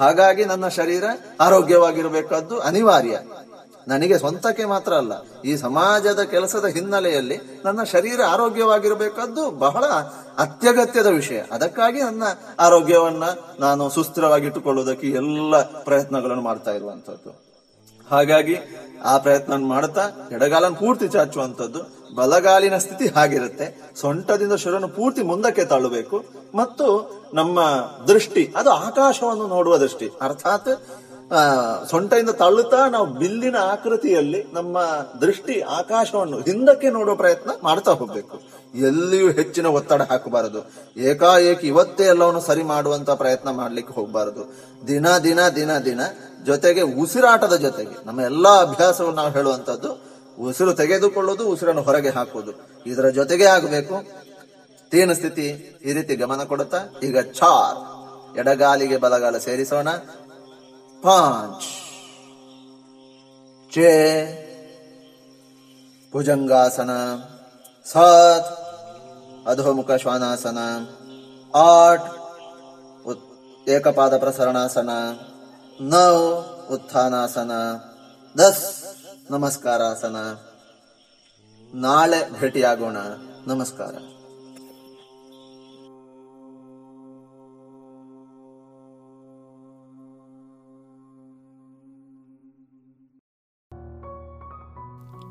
ಹಾಗಾಗಿ 0.01 0.45
ನನ್ನ 0.45 0.69
ಶರೀರ 0.69 1.05
ಆರೋಗ್ಯವಾಗಿರಬೇಕಾದ್ದು 1.41 2.59
ಅನಿವಾರ್ಯ. 2.59 3.19
ನನಗೆ 3.89 4.19
ಸ್ವಂತಕ್ಕೆ 4.19 4.65
ಮಾತ್ರ 4.65 4.93
ಅಲ್ಲ, 4.93 5.13
ಈ 5.45 5.57
ಸಮಾಜದ 5.57 6.23
ಕೆಲಸದ 6.23 6.67
ಹಿನ್ನೆಲೆಯಲ್ಲಿ 6.67 7.37
ನನ್ನ 7.65 7.83
ಶರೀರ 7.83 8.21
ಆರೋಗ್ಯವಾಗಿರಬೇಕಾದ್ದು 8.25 9.51
ಬಹಳ 9.51 9.85
ಅತ್ಯಗತ್ಯದ 10.39 11.07
ವಿಷಯ. 11.07 11.41
ಅದಕ್ಕಾಗಿ 11.53 12.03
ನನ್ನ 12.03 12.23
ಆರೋಗ್ಯವನ್ನ 12.61 13.25
ನಾನು 13.61 13.91
ಸುಸ್ಥಿರವಾಗಿಟ್ಟುಕೊಳ್ಳುವುದಕ್ಕೆ 13.91 15.07
ಎಲ್ಲ 15.07 15.61
ಪ್ರಯತ್ನಗಳನ್ನು 15.61 16.43
ಮಾಡ್ತಾ 16.43 16.71
ಇರುವಂತದ್ದು 16.71 17.31
ಹಾಗಾಗಿ 18.11 18.57
ಆ 19.05 19.19
ಪ್ರಯತ್ನ 19.19 19.55
ಮಾಡ್ತಾ 19.55 20.05
ಎಡಗಾಲನ್ 20.33 20.77
ಪೂರ್ತಿ 20.77 21.09
ಚಾಚುವಂತದ್ದು 21.09 21.98
ಬಲಗಾಲಿನ 22.15 22.79
ಸ್ಥಿತಿ 22.79 23.07
ಹಾಗಿರುತ್ತೆ. 23.07 23.95
ಸೊಂಟದಿಂದ 24.01 24.53
ಶಿರನ್ನು 24.53 24.89
ಪೂರ್ತಿ 24.89 25.23
ಮುಂದಕ್ಕೆ 25.23 25.65
ತಳ್ಳಬೇಕು. 25.65 26.25
ಮತ್ತು 26.55 27.11
ನಮ್ಮ 27.35 27.61
ದೃಷ್ಟಿ, 28.09 28.55
ಅದು 28.57 28.71
ಆಕಾಶವನ್ನು 28.71 29.47
ನೋಡುವ 29.47 29.77
ದೃಷ್ಟಿ. 29.77 30.11
ಅರ್ಥಾತ್ 30.21 30.87
ಸೊಂಟದಿಂದ 31.91 32.31
ತಳ್ಳುತ್ತಾ 32.31 32.89
ನಾವು 32.89 33.07
ಬಿಲ್ಲಿನ 33.07 33.57
ಆಕೃತಿಯಲ್ಲಿ 33.57 34.47
ನಮ್ಮ 34.53 34.79
ದೃಷ್ಟಿ, 35.21 35.61
ಆಕಾಶವನ್ನು 35.61 36.41
ಹಿಂದಕ್ಕೆ 36.41 36.91
ನೋಡುವ 36.91 37.15
ಪ್ರಯತ್ನ 37.15 37.51
ಮಾಡ್ತಾ 37.63 37.93
ಹೋಗ್ಬೇಕು. 37.93 38.41
ಎಲ್ಲಿಯೂ 38.75 39.31
ಹೆಚ್ಚಿನ 39.31 39.67
ಒತ್ತಡ 39.67 40.03
ಹಾಕಬಾರದು. 40.03 40.71
ಏಕಾಏಕಿ 41.01 41.67
ಇವತ್ತೇ 41.67 42.05
ಎಲ್ಲವನ್ನು 42.05 42.41
ಸರಿ 42.41 42.63
ಮಾಡುವಂತ 42.63 43.11
ಪ್ರಯತ್ನ 43.11 43.51
ಮಾಡ್ಲಿಕ್ಕೆ 43.51 43.95
ಹೋಗಬಾರದು. 43.95 44.55
ದಿನ 44.87 45.19
ದಿನ 45.19 45.49
ದಿನ 45.49 45.79
ದಿನ 45.79 46.01
ಜೊತೆಗೆ 46.47 46.81
ಉಸಿರಾಟದ 46.81 47.57
ಜೊತೆಗೆ, 47.57 48.07
ನಮ್ಮ 48.07 48.21
ಎಲ್ಲಾ 48.21 48.61
ಅಭ್ಯಾಸವನ್ನು 48.61 49.17
ನಾವು 49.17 49.31
ಹೇಳುವಂತದ್ದು 49.31 50.08
ಉಸಿರು 50.41 50.75
ತೆಗೆದುಕೊಳ್ಳೋದು, 50.75 51.49
ಉಸಿರನ್ನು 51.49 51.83
ಹೊರಗೆ 51.83 52.09
ಹಾಕೋದು. 52.09 52.53
ಇದರ 52.87 53.09
ಜೊತೆಗೆ 53.09 53.45
ಆಗಬೇಕು, 53.45 54.03
ತೀನ 54.91 55.13
ಸ್ಥಿತಿ 55.13 55.65
ಈ 55.85 55.93
ರೀತಿ 55.93 56.17
ಗಮನ 56.17 56.45
ಕೊಡುತ್ತಾ, 56.45 56.79
ಈಗ 57.03 57.19
ಚಾರ್. 57.19 57.79
ಎಡಗಾಲಿಗೆ 58.39 58.97
ಬಲಗಾಲ 58.97 59.39
ಸೇರಿಸೋಣ. 59.39 59.91
ಪಾಂಚ್. 61.03 61.67
ಚೇ 63.75 64.45
ಭುಜಂಗಾಸನ. 66.13 66.91
ಸಾತ್. 67.85 68.59
ಅಧೋಮುಖ 69.49 69.91
ಶ್ವಾನಾಸನ. 69.91 70.59
ಆಟ್. 71.55 72.15
ಏಕಪಾದ 73.69 74.17
ಪ್ರಸರಣಾಸನ. 74.17 74.91
ನೌ. 75.81 76.41
ಉತ್ಥಾನಾಸನ. 76.71 77.53
ದಸ್. 78.39 78.78
ನಮಸ್ಕಾರ 79.31 79.95
ಸನ. 79.95 80.17
ನಾಳೆ 81.75 82.41
ಭೇಟಿಯಾಗೋಣ. 82.41 82.97
ನಮಸ್ಕಾರ. 83.47 83.95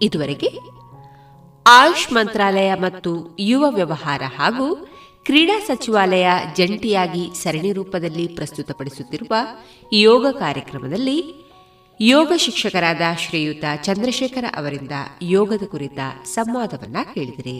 ಇದುವರೆಗೆ 0.01 0.47
ಆಯುಷ್ 1.67 2.13
ಮಂತ್ರಾಲಯ 2.13 2.73
ಮತ್ತು 2.73 3.35
ಯುವ 3.39 3.65
ವ್ಯವಹಾರ 3.69 4.21
ಹಾಗೂ 4.37 4.87
ಕ್ರೀಡಾ 5.25 5.59
ಸಚಿವಾಲಯ 5.59 6.27
ಜಂಟಿಯಾಗಿ 6.55 7.29
ಸರಣಿ 7.43 7.73
ರೂಪದಲ್ಲಿ 7.73 8.27
ಪ್ರಸ್ತುತಪಡಿಸುತ್ತಿರುವ 8.27 9.33
ಯೋಗ 9.93 10.27
ಕಾರ್ಯಕ್ರಮದಲ್ಲಿ 10.31 11.46
ಯೋಗ 12.00 12.32
ಶಿಕ್ಷಕರಾದ 12.36 13.04
ಶ್ರೀಯುತ 13.18 13.64
ಚಂದ್ರಶೇಖರ 13.82 14.46
ಅವರಿಂದ 14.54 14.94
ಯೋಗದ 15.22 15.64
ಕುರಿತ 15.64 15.98
ಸಂವಾದವನ್ನ 16.34 16.96
ಕೇಳಿದಿರಿ 17.14 17.59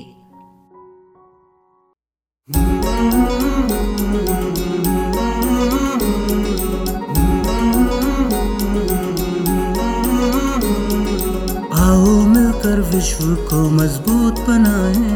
आओ 11.77 12.07
मिलकर 12.27 12.81
विश्व 12.91 13.35
को 13.49 13.59
मजबूत 13.71 14.41
बनाए 14.49 15.16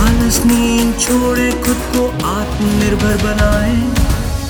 आलस 0.00 0.38
नींद 0.46 0.92
छोड़े 1.00 1.48
खुद 1.64 1.80
को 1.92 2.02
आत्मनिर्भर 2.30 3.16
बनाए 3.24 3.76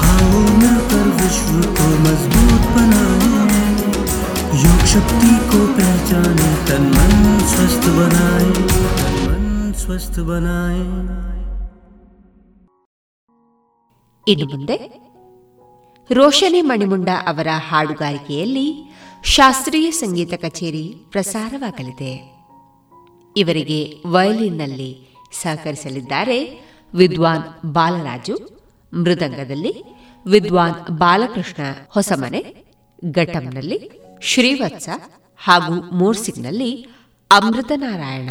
आओ 0.08 0.40
मिलकर 0.60 1.06
विश्व 1.20 1.52
को 1.78 1.88
मजबूत 2.04 2.64
बनाए 2.76 3.34
योग 4.64 4.84
शक्ति 4.92 5.32
को 5.50 5.60
पहचाने 5.78 6.50
तन 6.68 6.84
मन 6.94 7.14
स्वस्थ 7.52 7.88
बनाए 7.98 8.50
मन 9.24 9.44
स्वस्थ 9.82 10.16
बनाए 10.30 10.84
ಇನ್ನು 14.26 14.46
ಮುಂದೆ 14.52 14.76
ರೋಶನಿ 16.10 16.60
ಮಣಿಮುಂಡ 16.62 17.10
ಅವರ 17.30 17.48
ಹಾಡುಗಾರಿಕೆಯಲ್ಲಿ 17.68 18.64
ಶಾಸ್ತ್ರೀಯ 19.34 19.88
ಸಂಗೀತ 20.00 20.34
ಕಚೇರಿ 20.44 20.82
ಪ್ರಸಾರವಾಗಲಿದೆ 21.12 22.10
ಇವರಿಗೆ 23.36 23.78
ವಯಲಿನ್ನಲ್ಲಿ 24.14 24.90
ಸಹಕರಿಸಲಿದ್ದಾರೆ 25.31 26.59
ವಿದ್ವಾನ್ 26.93 27.73
ಬಾಲರಾಜು 27.73 28.35
ಮೃದಂಗದಲ್ಲಿ 28.93 29.73
ವಿದ್ವಾನ್ 30.25 30.97
ಬಾಲಕೃಷ್ಣ 30.97 31.61
ಹೊಸಮನೆ 31.89 32.55
ಘಟಂನಲ್ಲಿ 33.11 33.91
ಶ್ರೀವತ್ಸ 34.21 34.89
ಹಾಗೂ 35.37 35.73
ಮೋರ್ಸಿಂಗ್ನಲ್ಲಿ 35.73 36.87
ಅಮೃತನಾರಾಯಣ. 37.31 38.29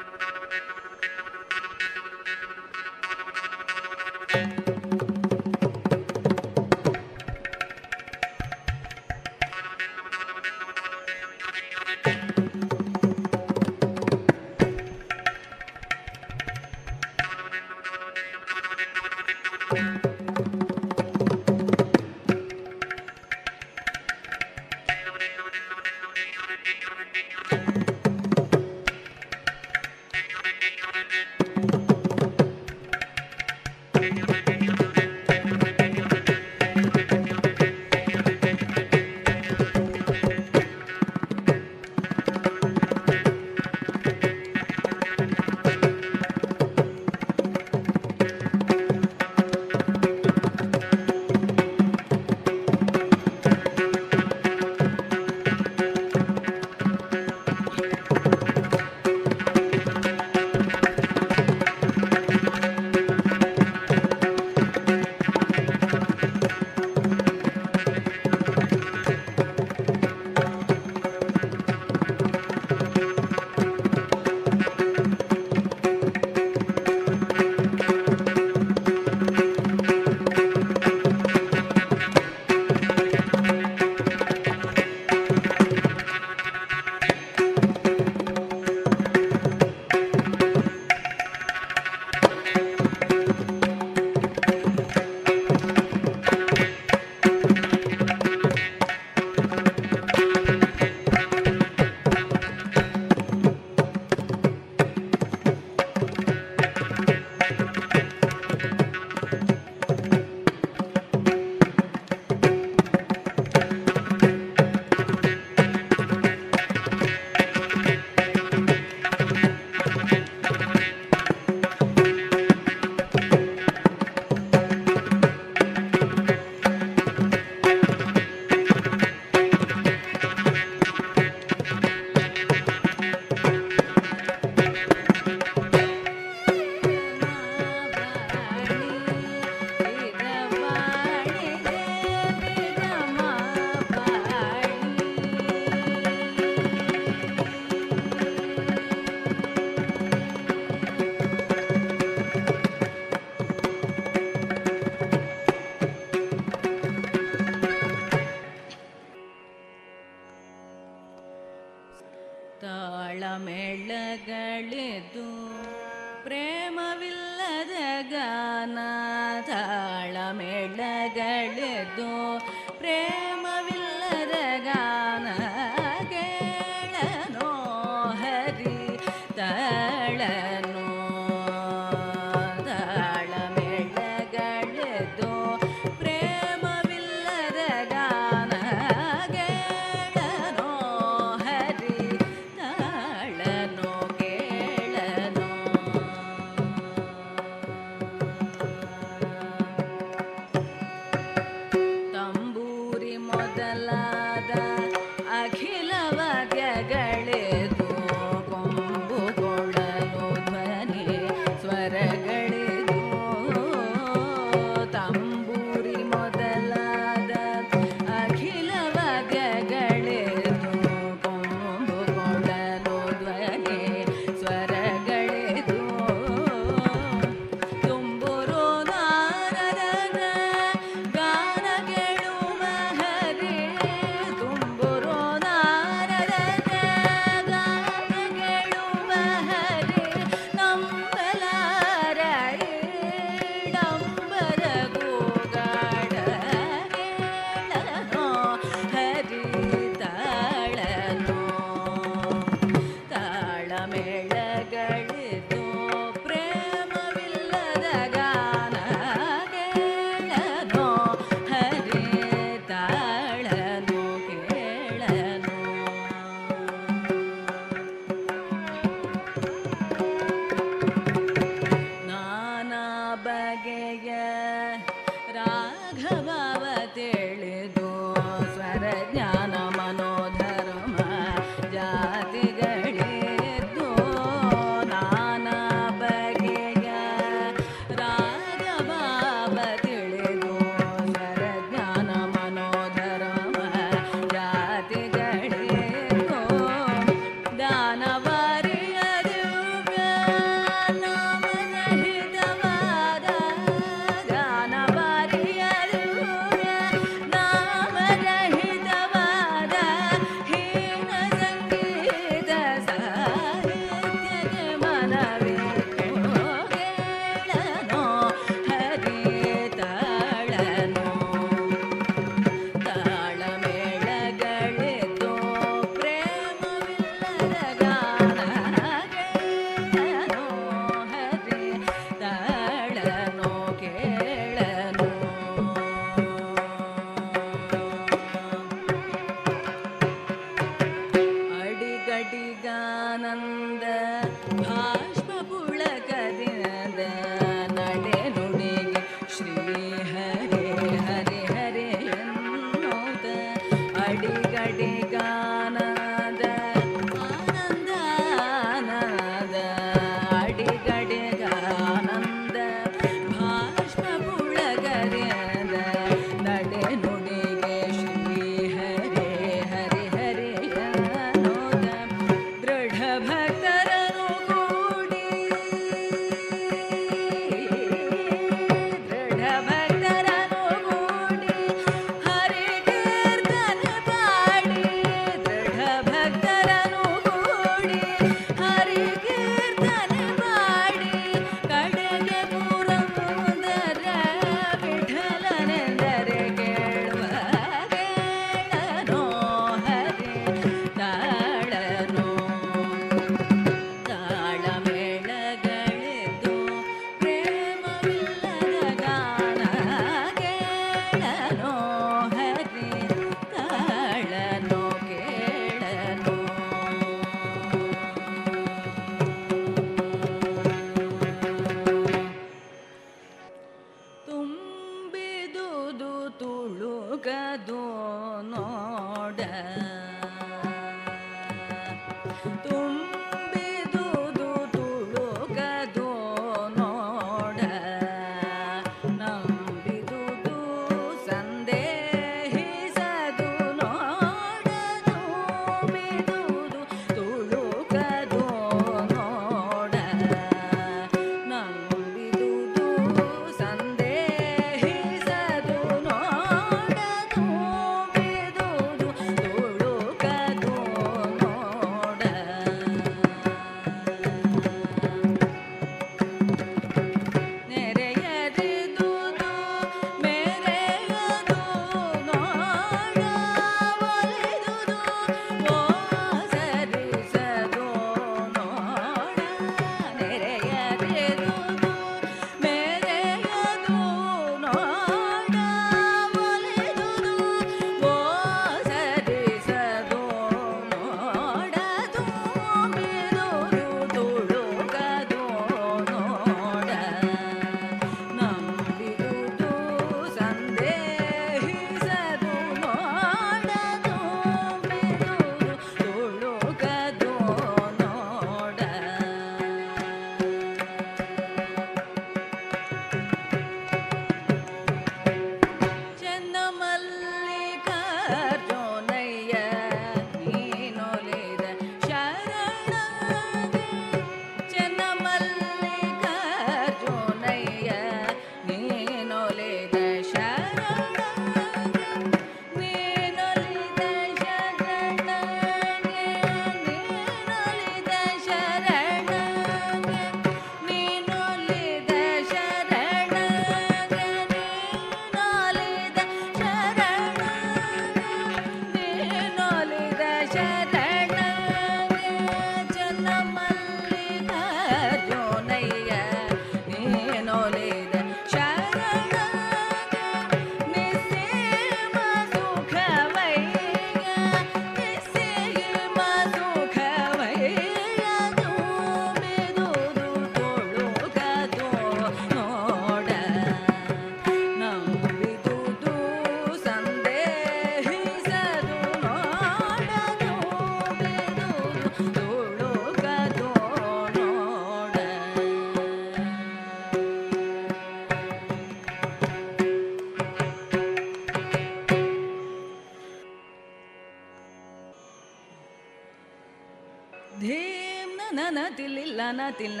ತಿಲ್ಲ 599.70 600.00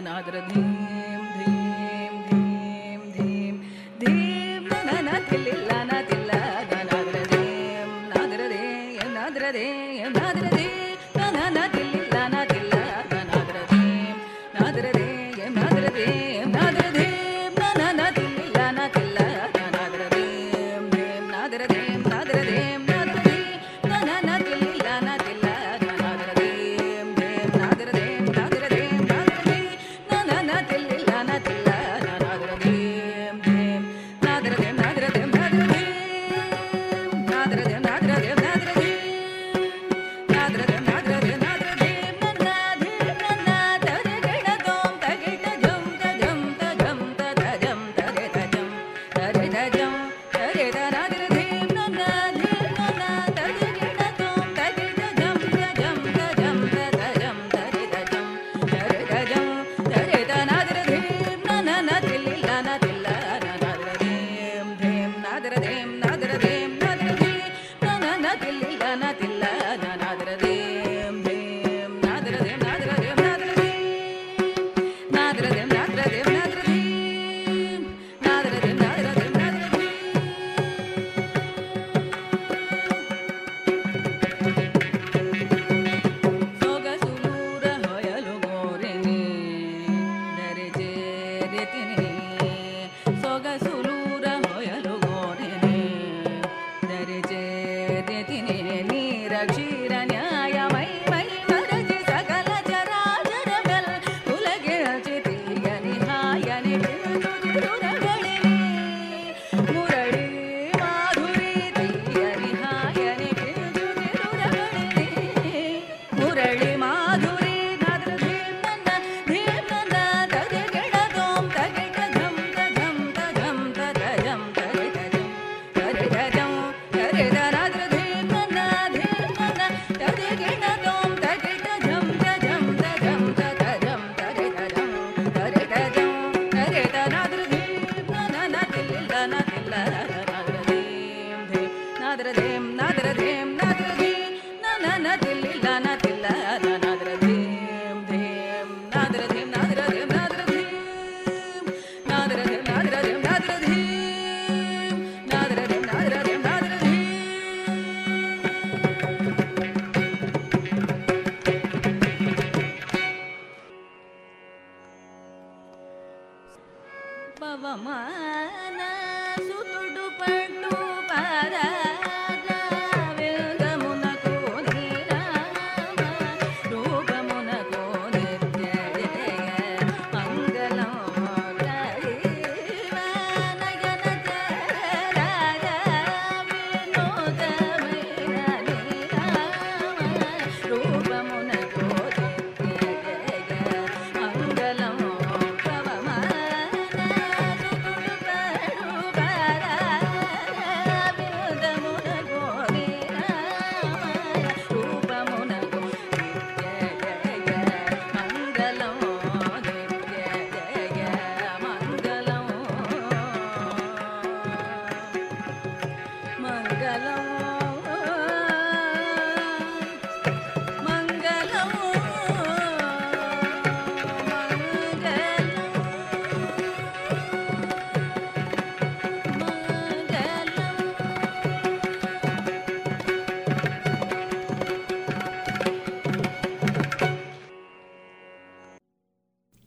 ನಾದ್ರದೇ 0.00 0.62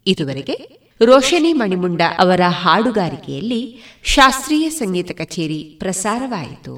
ಇದುವರೆಗೆ 0.08 0.86
ರೋಷನಿ 1.06 1.54
ಮಣಿಮುಂಡ 1.54 2.02
ಅವರ 2.18 2.42
ಹಾಡುಗಾರಿಕೆಯಲ್ಲಿ 2.48 3.80
ಶಾಸ್ತ್ರೀಯ 4.04 4.70
ಸಂಗೀತ 4.70 5.12
ಕಚೇರಿ 5.12 5.76
ಪ್ರಸಾರವಾಯಿತು. 5.80 6.76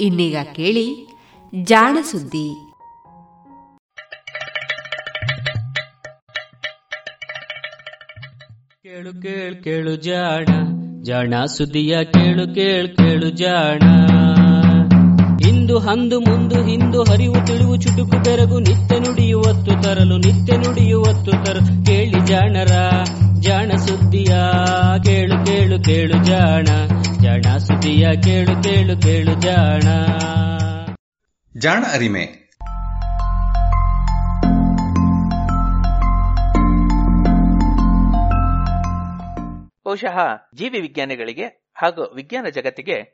ಇನ್ನೀಗ 0.00 0.36
ಕೇಳಿ 0.54 1.06
ಜಾಣ 1.62 1.98
ಸುದ್ದಿ 2.02 2.48
ಕೇಳು 8.82 9.22
ಕೇಳು 9.22 9.64
ಕೇಳು 9.64 9.96
ಜಾಣ 9.96 10.46
ಜಾಣ 11.02 11.44
ಸುದ್ದಿಯ 11.44 12.04
ಕೇಳು 12.04 12.54
ಕೇಳು 12.54 12.96
ಕೇಳು 12.96 13.30
ಜಾಣ. 13.30 14.03
ಇಂದು 15.74 15.86
ಹಂದು 15.86 16.20
ಮುಂದು 16.20 16.66
ಹಿಂದು 16.66 17.02
ಹರಿವು 17.02 17.46
ತಿಳಿವು 17.46 17.76
ಚುಟುಕು 17.76 18.18
ಬೆರಗು 18.18 18.58
ನಿತ್ಯ 18.58 18.98
ನುಡಿಯುವತ್ತು 18.98 19.82
ತರಲು 19.82 20.16
ನಿತ್ಯ 20.16 20.56
ನುಡಿಯುವತ್ತು 20.56 21.30
ತರಲು 21.30 21.86
ಕೇಳಿ 21.86 22.26
ಜಾಣರ 22.26 22.72
ಜಾಣ 23.40 23.70
ಸುದ್ದಿಯ 23.76 24.34
ಕೇಳು 25.04 25.46
ಕೇಳು 25.46 25.84
ಕೇಳು 25.84 26.24
ಜಾಣ. 26.24 26.64
ಜಾಣ 27.22 27.56
ಸುದ್ದಿಯ 27.56 28.08
ಕೇಳು 28.22 28.62
ಕೇಳು 28.62 29.02
ಕೇಳು 29.02 29.34
ಜಾಣ. 29.40 29.82
ಜಾಣ 31.60 31.84
ಅರಿಮೆ. 31.94 32.44
ಬಹುಶಃ 39.84 40.18
ಜೀವಿ 40.54 40.80
ವಿಜ್ಞಾನಿಗಳಿಗೆ 40.80 41.70
ಹಾಗೂ 41.74 42.12
ವಿಜ್ಞಾನ 42.16 42.46
ಜಗತ್ತಿಗೆ 42.54 43.13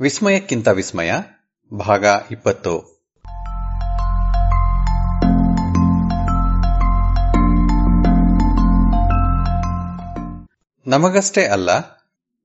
ವಿಸ್ಮಯಕ್ಕಿಂತ 0.00 0.68
ವಿಸ್ಮಯ, 0.68 1.12
ಭಾಗ 1.78 2.04
ಇಪ್ಪತ್ತು. 2.30 2.74
ನಮಗಷ್ಟೇ 10.86 11.46
ಅಲ್ಲ, 11.46 11.70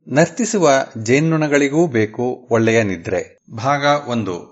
ನರ್ತಿಸುವ 0.08 0.70
ಜೇನುನೊಣಗಳಿಗೂ 1.04 1.88
ಬೇಕು 1.88 2.48
ಒಳ್ಳೆಯ 2.52 2.84
ನಿದ್ರೆ. 2.84 3.40
ಭಾಗ 3.58 3.86
ಒಂದು. 4.08 4.52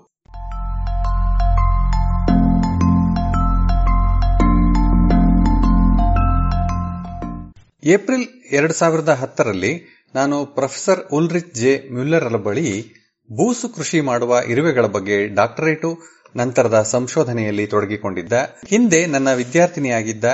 ಏಪ್ರಿಲ್ 7.84 8.28
ಎರಡು 8.52 8.72
ಸಾವಿರದ 8.72 9.08
ಹತ್ತರಲ್ಲಿ 9.08 9.99
ನಾನು 10.14 10.46
ಪ್ರೊಫೆಸರ್ 10.46 11.00
ಉಲ್ರಿಚ್ 11.12 11.54
ಜೆ 11.54 11.88
ಮ್ಯುಲ್ಲರ್ 11.92 12.38
ಬಳಿ 12.38 12.82
ಬೂಸು 13.30 13.68
ಕೃಷಿ 13.68 14.00
ಮಾಡುವ 14.00 14.40
ಇರುವೆಗಳ 14.46 14.86
ಬಗ್ಗೆ 14.86 15.26
ಡಾಕ್ಟರೇಟು 15.26 15.98
ನಂತರದ 16.36 16.82
ಸಂಶೋಧನೆಯಲ್ಲಿ 16.82 17.66
ತೊಡಗಿಕೊಂಡಿದ್ದ. 17.66 18.32
ಹಿಂದೆ 18.66 19.06
ನನ್ನ 19.06 19.32
ವಿದ್ಯಾರ್ಥಿನಿಯಾಗಿದ್ದ 19.32 20.24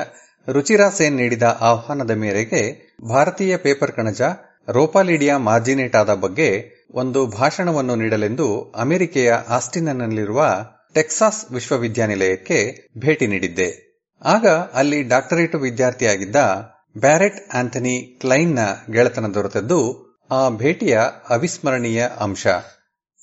ರುಚಿರಾ 0.53 0.91
ಸೇನ್ 0.91 1.17
ನೀಡಿದ 1.17 1.43
ಆಹ್ವಾನದ 1.61 2.11
ಮೇರೆಗೆ 2.11 2.63
ಭಾರತೀಯ 3.09 3.57
ಪೇಪರ್ 3.57 3.93
ಕಣಜ 3.93 4.23
ರೋಪಾಲಿಡಿಯಾ 4.69 5.39
ಮಾರ್ಜಿನೇಟಾದ 5.39 6.15
ಬಗ್ಗೆ 6.15 6.49
ಒಂದು 6.91 7.27
ಭಾಷಣವನ್ನು 7.27 7.97
ನೀಡಲೆಂದು 7.97 8.71
ಅಮೆರಿಕೆಯ 8.71 9.33
ಆಸ್ಟಿನ್ನಲ್ಲಿರುವ 9.33 10.47
ಟೆಕ್ಸಾಸ್ 10.95 11.53
ವಿಶ್ವವಿದ್ಯಾನಿಲಯಕ್ಕೆ 11.53 12.89
ಭೇಟಿ 12.99 13.27
ನೀಡಿದ್ದೆ. 13.27 13.69
ಆಗ 14.25 14.47
ಅಲ್ಲಿ 14.49 15.03
ಡಾಕ್ಟರೇಟು 15.03 15.59
ವಿದ್ಯಾರ್ಥಿಯಾಗಿದ್ದ 15.59 16.37
ಬ್ಯಾರೆಟ್ 17.01 17.57
ಆಂಥನಿ 17.57 18.19
ಕ್ಲೈನ್ನ 18.21 18.59
ಗೆಳೆತನ 18.93 19.27
ದೊರೆತದ್ದು 19.35 20.07
ಆ 20.31 20.49
ಭೇಟಿಯ 20.49 21.01
ಅವಿಸ್ಮರಣೀಯ 21.31 22.05
ಅಂಶ. 22.21 22.47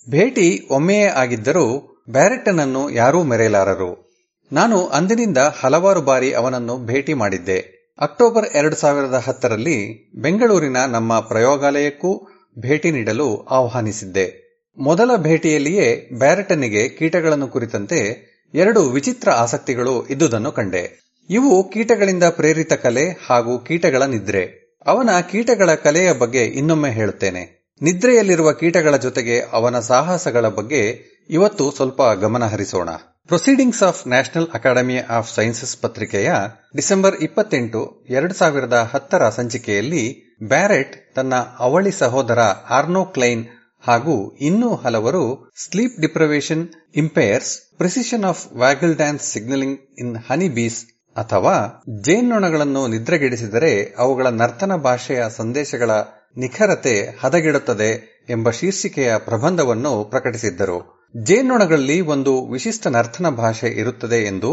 ಭೇಟಿ 0.10 0.68
ಒಮ್ಮೆಯೇ 0.72 1.06
ಆಗಿದ್ದರೂ 1.06 1.96
ಬ್ಯಾರೆಟ್ಟನನ್ನು 2.10 2.90
ಯಾರೂ 2.90 3.24
ಮೆರೆಯಲಾರರು. 3.24 4.14
ನಾನು 4.52 4.86
ಅಂದಿನಿಂದ 4.86 5.38
ಹಲವಾರು 5.38 6.02
ಬಾರಿ 6.02 6.34
ಅವನನ್ನು 6.34 6.78
ಭೇಟಿ 6.78 7.14
ಮಾಡಿದ್ದೆ. 7.14 7.90
ಅಕ್ಟೋಬರ್ 8.00 8.46
ಎರಡು 8.46 8.76
ಸಾವಿರದ 8.76 9.14
ಹತ್ತರಲ್ಲಿ 9.14 10.12
ಬೆಂಗಳೂರಿನ 10.22 10.78
ನಮ್ಮ 10.86 11.20
ಪ್ರಯೋಗಾಲಯಕ್ಕೂ 11.20 12.28
ಭೇಟಿ 12.60 12.92
ನೀಡಲು 12.92 13.38
ಆಹ್ವಾನಿಸಿದ್ದೆ. 13.38 14.44
ಮೊದಲ 14.78 15.16
ಭೇಟಿಯಲ್ಲಿಯೇ 15.16 16.10
ಬ್ಯಾರೆಟನಿಗೆ 16.18 16.90
ಕೀಟಗಳನ್ನು 16.90 17.48
ಕುರಿತಂತೆ 17.48 18.34
ಎರಡು 18.54 18.90
ವಿಚಿತ್ರ 18.90 19.30
ಆಸಕ್ತಿಗಳು 19.30 20.08
ಇದ್ದುದನ್ನು 20.08 20.52
ಕಂಡೆ. 20.52 21.03
ಇವು 21.30 21.70
ಕೀಟಗಳಿಂದ 21.70 22.24
ಪ್ರೇರಿತ 22.24 22.74
ಕಲೆ 22.74 23.12
ಹಾಗೂ 23.28 23.60
ಕೀಟಗಳ 23.60 24.04
ನಿದ್ರೆ. 24.04 24.74
ಅವನ 24.86 25.10
ಕೀಟಗಳ 25.32 25.76
ಕಲೆಯ 25.76 26.14
ಬಗ್ಗೆ 26.14 26.46
ಇನ್ನೊಮ್ಮೆ 26.46 26.90
ಹೇಳುತ್ತೇನೆ. 26.90 27.64
ನಿದ್ರೆಯಲ್ಲಿರುವ 27.82 28.52
ಕೀಟಗಳ 28.52 28.98
ಜೊತೆಗೆ 28.98 29.42
ಅವನ 29.42 29.80
ಸಾಹಸಗಳ 29.80 30.48
ಬಗ್ಗೆ 30.48 31.14
ಇವತ್ತು 31.30 31.72
ಸ್ವಲ್ಪ 31.72 32.02
ಗಮನ 32.02 32.44
ಹರಿಸೋಣ. 32.44 32.90
Proceedings 33.26 33.84
of 33.84 34.08
National 34.08 34.48
Academy 34.54 34.98
of 34.98 35.36
Sciences 35.36 35.78
ಪತ್ರಿಕೆಯ 35.82 36.32
ಡಿಸೆಂಬರ್ 36.76 37.16
ಇಪ್ಪತ್ತೆಂಟು, 37.16 38.06
ಎರಡು 38.10 38.34
ಸಾವಿರದ 38.34 38.90
ಹತ್ತರ 38.94 39.30
ಸಂಚಿಕೆಯಲ್ಲಿ 39.30 40.34
ಬ್ಯಾರೆಟ್ 40.48 41.16
ತನ್ನ 41.16 41.36
ಅವಳಿ 41.36 41.92
ಸಹೋದರ 41.92 42.40
ಆರ್ನೋ 42.70 43.06
ಕ್ಲೈನ್ 43.06 43.46
ಹಾಗೂ 43.82 44.36
ಇನ್ನೂ 44.36 44.76
ಹಲವರು 44.76 45.52
sleep 45.70 46.02
deprivation 46.02 46.70
impairs 46.96 47.78
precision 47.78 48.24
of 48.24 48.54
waggle 48.58 48.96
dance 48.96 49.24
signalling 49.24 49.80
in 50.00 50.16
honey 50.18 50.50
bees 50.50 50.93
ಅಥವಾ 51.18 51.84
ಜೇನ್ನೊಣಗಳನ್ನು 52.02 52.88
ನಿದ್ರೆಗೆಡಿಸಿದರೆ 52.88 53.96
ಅವುಗಳ 53.98 54.28
ನರ್ತನ 54.28 54.76
ಭಾಷೆಯ 54.76 55.24
ಸಂದೇಶಗಳ 55.36 55.92
ನಿಖರತೆ 56.38 57.18
ಹದಗೆಡುತ್ತದೆ 57.22 57.90
ಎಂಬ 58.30 58.50
ಶೀರ್ಷಿಕೆಯ 58.50 59.18
ಪ್ರಬಂಧವನ್ನು 59.18 60.04
ಪ್ರಕಟಿಸಿದ್ದರು. 60.04 61.10
ಜೇನ್ನೊಣಗಳಲ್ಲಿ 61.24 62.02
ಒಂದು 62.02 62.46
ವಿಶಿಷ್ಟ 62.46 62.88
ನರ್ತನ 62.88 63.30
ಭಾಷೆ 63.30 63.68
ಇರುತ್ತದೆ 63.68 64.26
ಎಂದು 64.26 64.52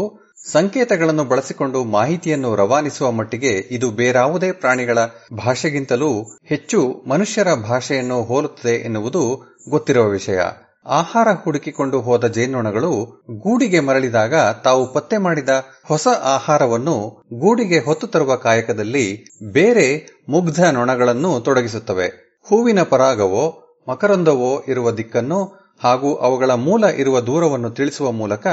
ಸಂಕೇತಗಳನ್ನು 0.51 1.23
ಬಳಸಿಕೊಂಡು 1.23 1.83
ಮಾಹಿತಿಯನ್ನು 1.83 2.55
ರವಾನಿಸುವ 2.55 3.11
ಮಟ್ಟಿಗೆ 3.11 3.53
ಇದು 3.71 3.91
ಬೇರಾವುದೇ 3.91 4.51
ಪ್ರಾಣಿಗಳ 4.51 4.97
ಭಾಷೆಗಿಂತಲೂ 5.45 6.23
ಹೆಚ್ಚು 6.45 7.03
ಮನುಷ್ಯರ 7.09 7.53
ಭಾಷೆಯನ್ನು 7.53 8.23
ಹೋಲುತ್ತದೆ 8.23 8.75
ಎನ್ನುವುದು 8.75 9.23
ಗೊತ್ತಿರುವ 9.69 10.07
ವಿಷಯ. 10.07 10.39
ಆಹಾರ 10.85 11.27
ಹುಡುಕಿಕೊಂಡು 11.43 12.01
ಹೋದ 12.01 12.27
ಜೇನ್ನೊಣಗಳು 12.27 13.23
ಗೂಡಿಗೆ 13.31 13.79
ಮರಳಿದಾಗ 13.79 14.35
ತಾವು 14.63 14.93
ಪತ್ತೆ 14.93 15.17
ಮಾಡಿದ 15.17 15.49
ಹೊಸ 15.85 16.07
ಆಹಾರವನ್ನು 16.07 17.23
ಗೂಡಿಗೆ 17.33 17.79
ಹೊತ್ತು 17.79 18.07
ತರುವ 18.07 18.35
ಕಾಯಕದಲ್ಲಿ 18.35 19.25
ಬೇರೆ 19.51 20.09
ಮುಗ್ಧ 20.29 20.63
ನೊಣಗಳನ್ನು 20.63 21.39
ತೊಡಗಿಸುತ್ತವೆ. 21.39 22.37
ಹೂವಿನ 22.49 22.83
ಪರಾಗವೋ, 22.83 23.63
ಮಕರಂದವೋ 23.89 24.63
ಇರುವ 24.67 24.91
ದಿಕ್ಕನ್ನು 24.91 25.71
ಹಾಗೂ 25.83 26.15
ಅವುಗಳ 26.15 26.51
ಮೂಲ 26.51 26.85
ಇರುವ 26.85 27.19
ದೂರವನ್ನು 27.19 27.69
ತಿಳಿಸುವ 27.69 28.11
ಮೂಲಕ 28.11 28.47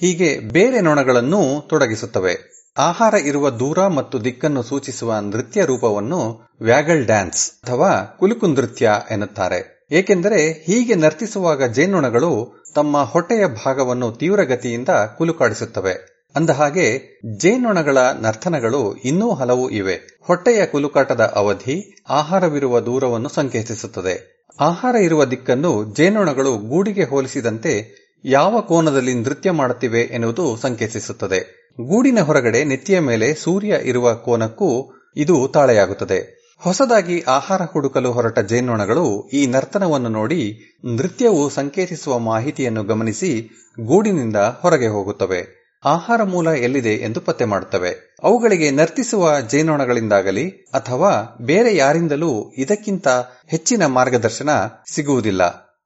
ಹೀಗೆ 0.00 0.38
ಬೇರೆ 0.38 0.80
ನೊಣಗಳನ್ನು 0.80 1.68
ತೊಡಗಿಸುತ್ತವೆ. 1.68 2.52
ಆಹಾರ 2.78 3.14
ಇರುವ 3.14 3.50
ದೂರ 3.50 3.86
ಮತ್ತು 3.86 4.24
ದಿಕ್ಕನ್ನು 4.24 4.62
ಸೂಚಿಸುವ 4.62 5.14
ನೃತ್ಯ 5.20 5.64
ರೂಪವನ್ನು 5.64 6.48
ವ್ಯಾಗಲ್ 6.60 7.06
ಡ್ಯಾನ್ಸ್ 7.06 7.52
ಅಥವಾ 7.64 8.16
ಕುಲುಕು 8.18 8.46
ನೃತ್ಯ 8.46 8.90
ಎನ್ನುತ್ತಾರೆ. 9.10 9.81
ಏಕೆಂದರೆ 9.92 10.64
ಹೀಗೆ 10.66 10.94
ನರ್ತಿಸುವಾಗ 10.94 11.72
ಜೇನುನೊಣಗಳು 11.72 12.64
ತಮ್ಮ 12.74 13.02
ಹೊಟ್ಟೆಯ 13.02 13.46
ಭಾಗವನ್ನು 13.46 14.12
ತೀವ್ರಗತಿಯಿಂದ 14.12 14.88
ಕುಲುಕಾಡಿಸುತ್ತವೆ. 15.18 16.26
ಅಂದಹಾಗೆ, 16.36 17.20
ಜೇನುನೊಣಗಳ 17.38 17.98
ನರ್ತನಗಳು 18.20 18.96
ಇನ್ನೂ 18.96 19.32
ಹಲವು 19.32 19.70
ಇವೆ. 19.70 20.20
ಹೊಟ್ಟೆಯ 20.22 20.66
ಕುಲುಕಾಟದ 20.66 21.32
ಅವಧಿ 21.34 22.04
ಆಹಾರವಿರುವ 22.08 22.80
ದೂರವನ್ನು 22.80 23.28
ಸಂಕೇತಿಸುತ್ತದೆ. 23.28 24.46
ಆಹಾರ 24.60 24.94
ಇರುವ 24.94 25.24
ದಿಕ್ಕನ್ನು 25.24 25.94
ಜೇನುನೊಣಗಳು 25.96 26.56
ಗೂಡಿಗೆ 26.56 27.04
ಹೋಲಿಸಿದಂತೆ 27.04 28.02
ಯಾವ 28.24 28.60
ಕೋನದಲ್ಲಿ 28.60 29.14
ನೃತ್ಯ 29.14 29.50
ಮಾಡುತ್ತಿವೆ 29.50 30.00
ಎನ್ನುವುದು 30.00 30.56
ಸಂಕೇತಿಸುತ್ತದೆ. 30.56 31.70
ಗೂಡಿನ 31.80 32.20
ಹೊರಗಡೆ 32.20 32.64
ನೆತ್ತಿಯ 32.64 33.00
ಮೇಲೆ 33.00 33.34
ಸೂರ್ಯ 33.34 33.78
ಇರುವ 33.82 34.14
ಕೋನಕ್ಕೂ 34.14 34.92
ಇದು 35.16 35.48
ತಾಳೆಯಾಗುತ್ತದೆ. 35.48 36.41
ಹೊಸದಾಗಿ 36.62 37.20
ಆಹಾರ 37.20 37.62
ಹುಡುಕಲು 37.62 38.12
ಹೊರಟ 38.12 38.38
ಜೇನ್ನೊಣಗಳು 38.38 39.28
ಈ 39.28 39.46
ನರ್ತನವನ್ನು 39.46 40.08
ನೋಡಿ 40.08 40.58
ನೃತ್ಯವು 40.84 41.50
ಸಂಕೇತಿಸುವ 41.50 42.18
ಮಾಹಿತಿಯನ್ನು 42.18 42.84
ಗಮನಿಸಿ 42.84 43.50
ಗೂಡಿನಿಂದ 43.86 44.36
ಹೊರಗೆ 44.36 44.86
ಹೋಗುತ್ತವೆ. 44.86 45.62
ಆಹಾರ 45.84 46.22
ಮೂಲ 46.22 46.48
ಎಲ್ಲಿದೆ 46.48 46.94
ಎಂದು 46.94 47.20
ಪತ್ತೆ 47.20 47.44
ಮಾಡುತ್ತವೆ. 47.44 48.16
ಅವುಗಳಿಗೆ 48.22 48.70
ನರ್ತಿಸುವ 48.70 49.40
ಜೇನೊಣಗಳಿಂದಾಗಲಿ 49.40 50.48
ಅಥವಾ 50.50 51.38
ಬೇರೆ 51.40 51.76
ಯಾರಿಂದಲೂ 51.76 52.52
ಇದಕ್ಕಿಂತ 52.58 53.08
ಹೆಚ್ಚಿನ 53.48 53.86
ಮಾರ್ಗದರ್ಶನ 53.86 54.50
ಸಿಗುವುದಿಲ್ಲ. 54.90 55.42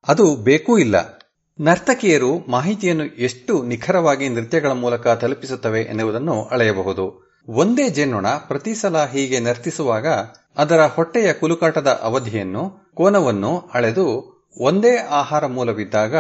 ಅದು 0.09 0.37
ಬೇಕೂ 0.37 0.79
ಇಲ್ಲ. 0.79 1.21
ನರ್ತಕಿಯರು 1.61 2.51
ಮಾಹಿತಿಯನ್ನು 2.51 3.07
ಎಷ್ಟು 3.07 3.63
ನಿಖರವಾಗಿ 3.63 4.29
ನೃತ್ಯಗಳ 4.29 4.71
ಮೂಲಕ 4.71 5.09
ತಲುಪಿಸುತ್ತವೆ 5.09 5.81
ಎನ್ನುವುದನ್ನು 5.81 6.45
ಅಳೆಯಬಹುದು. 6.45 7.26
ಒಂದೇ 7.49 7.91
ಜೇನ್ನೊಣ 7.91 8.27
ಪ್ರತಿ 8.27 8.75
ಸಲ 8.75 9.05
ಹೀಗೆ 9.05 9.41
ನರ್ತಿಸುವಾಗ 9.41 10.07
ಅದರ 10.57 10.87
ಹೊಟ್ಟೆಯ 10.87 11.33
ಕುಲುಕಾಟದ 11.33 12.01
ಅವಧಿಯನ್ನು, 12.03 12.93
ಕೋನವನ್ನು 12.95 13.71
ಅಳೆದು 13.75 14.37
ಒಂದೇ 14.61 14.97
ಆಹಾರ 14.97 15.47
ಮೂಲವಿದ್ದಾಗ 15.47 16.17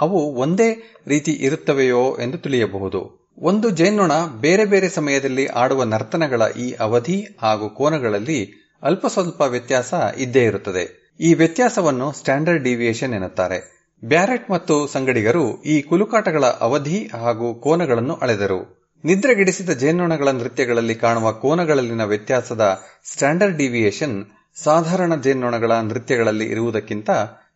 ಅವು 0.00 0.34
ಒಂದೇ 0.34 0.98
ರೀತಿ 1.06 1.30
ಇರುತ್ತವೆಯೋ 1.30 2.16
ಎಂದು 2.16 2.38
ತಿಳಿಯಬಹುದು. 2.38 3.30
ಒಂದು 3.38 3.70
ಜೇನ್ನೊಣ 3.70 4.12
ಬೇರೆ 4.40 4.64
ಬೇರೆ 4.64 4.88
ಸಮಯದಲ್ಲಿ 4.88 5.46
ಆಡುವ 5.46 5.84
ನರ್ತನಗಳ 5.84 6.42
ಈ 6.58 6.72
ಅವಧಿ 6.72 7.36
ಹಾಗೂ 7.40 7.68
ಕೋನಗಳಲ್ಲಿ 7.68 8.66
ಅಲ್ಪ 8.82 9.06
ಸ್ವಲ್ಪ 9.06 9.40
ವ್ಯತ್ಯಾಸ 9.40 9.94
ಇದ್ದೇ 10.18 10.44
ಇರುತ್ತದೆ. 10.44 11.16
ಈ 11.20 11.34
ವ್ಯತ್ಯಾಸವನ್ನು 11.34 12.12
ಸ್ಟ್ಯಾಂಡರ್ಡ್ 12.12 12.64
ಡಿವಿಯೇಷನ್ 12.64 13.14
ಎನ್ನುತ್ತಾರೆ. 13.14 13.76
ಬ್ಯಾರೆಟ್ 14.04 14.50
ಮತ್ತು 14.50 14.86
ಸಂಗಡಿಗರು 14.86 15.62
ಈ 15.62 15.82
ಕುಲುಕಾಟಗಳ 15.82 16.44
ಅವಧಿ 16.44 17.06
ಹಾಗೂ 17.06 17.54
ಕೋನಗಳನ್ನು 17.54 18.14
ಅಳೆದರು. 18.14 18.75
ನಿದ್ರೆಗೆಡಿಸಿದ 19.04 19.70
ಜೇನ್ನೊಣಗಳ 19.70 20.28
ನೃತ್ಯಗಳಲ್ಲಿ 20.28 20.94
ಕಾಣುವ 20.94 21.32
ಕೋನಗಳಲ್ಲಿನ 21.32 22.04
ವ್ಯತ್ಯಾಸದ 22.04 22.80
ಸ್ಟ್ಯಾಂಡರ್ಡ್ 23.12 23.56
ಡಿವಿಯೇಷನ್ 23.56 24.26
ಸಾಧಾರಣ 24.62 25.16
ಜೇನ್ನೊಣಗಳ 25.16 25.72
ನೃತ್ಯಗಳಲ್ಲಿ 25.72 26.46
ಇರುವುದಕ್ಕಿಂತ 26.46 27.10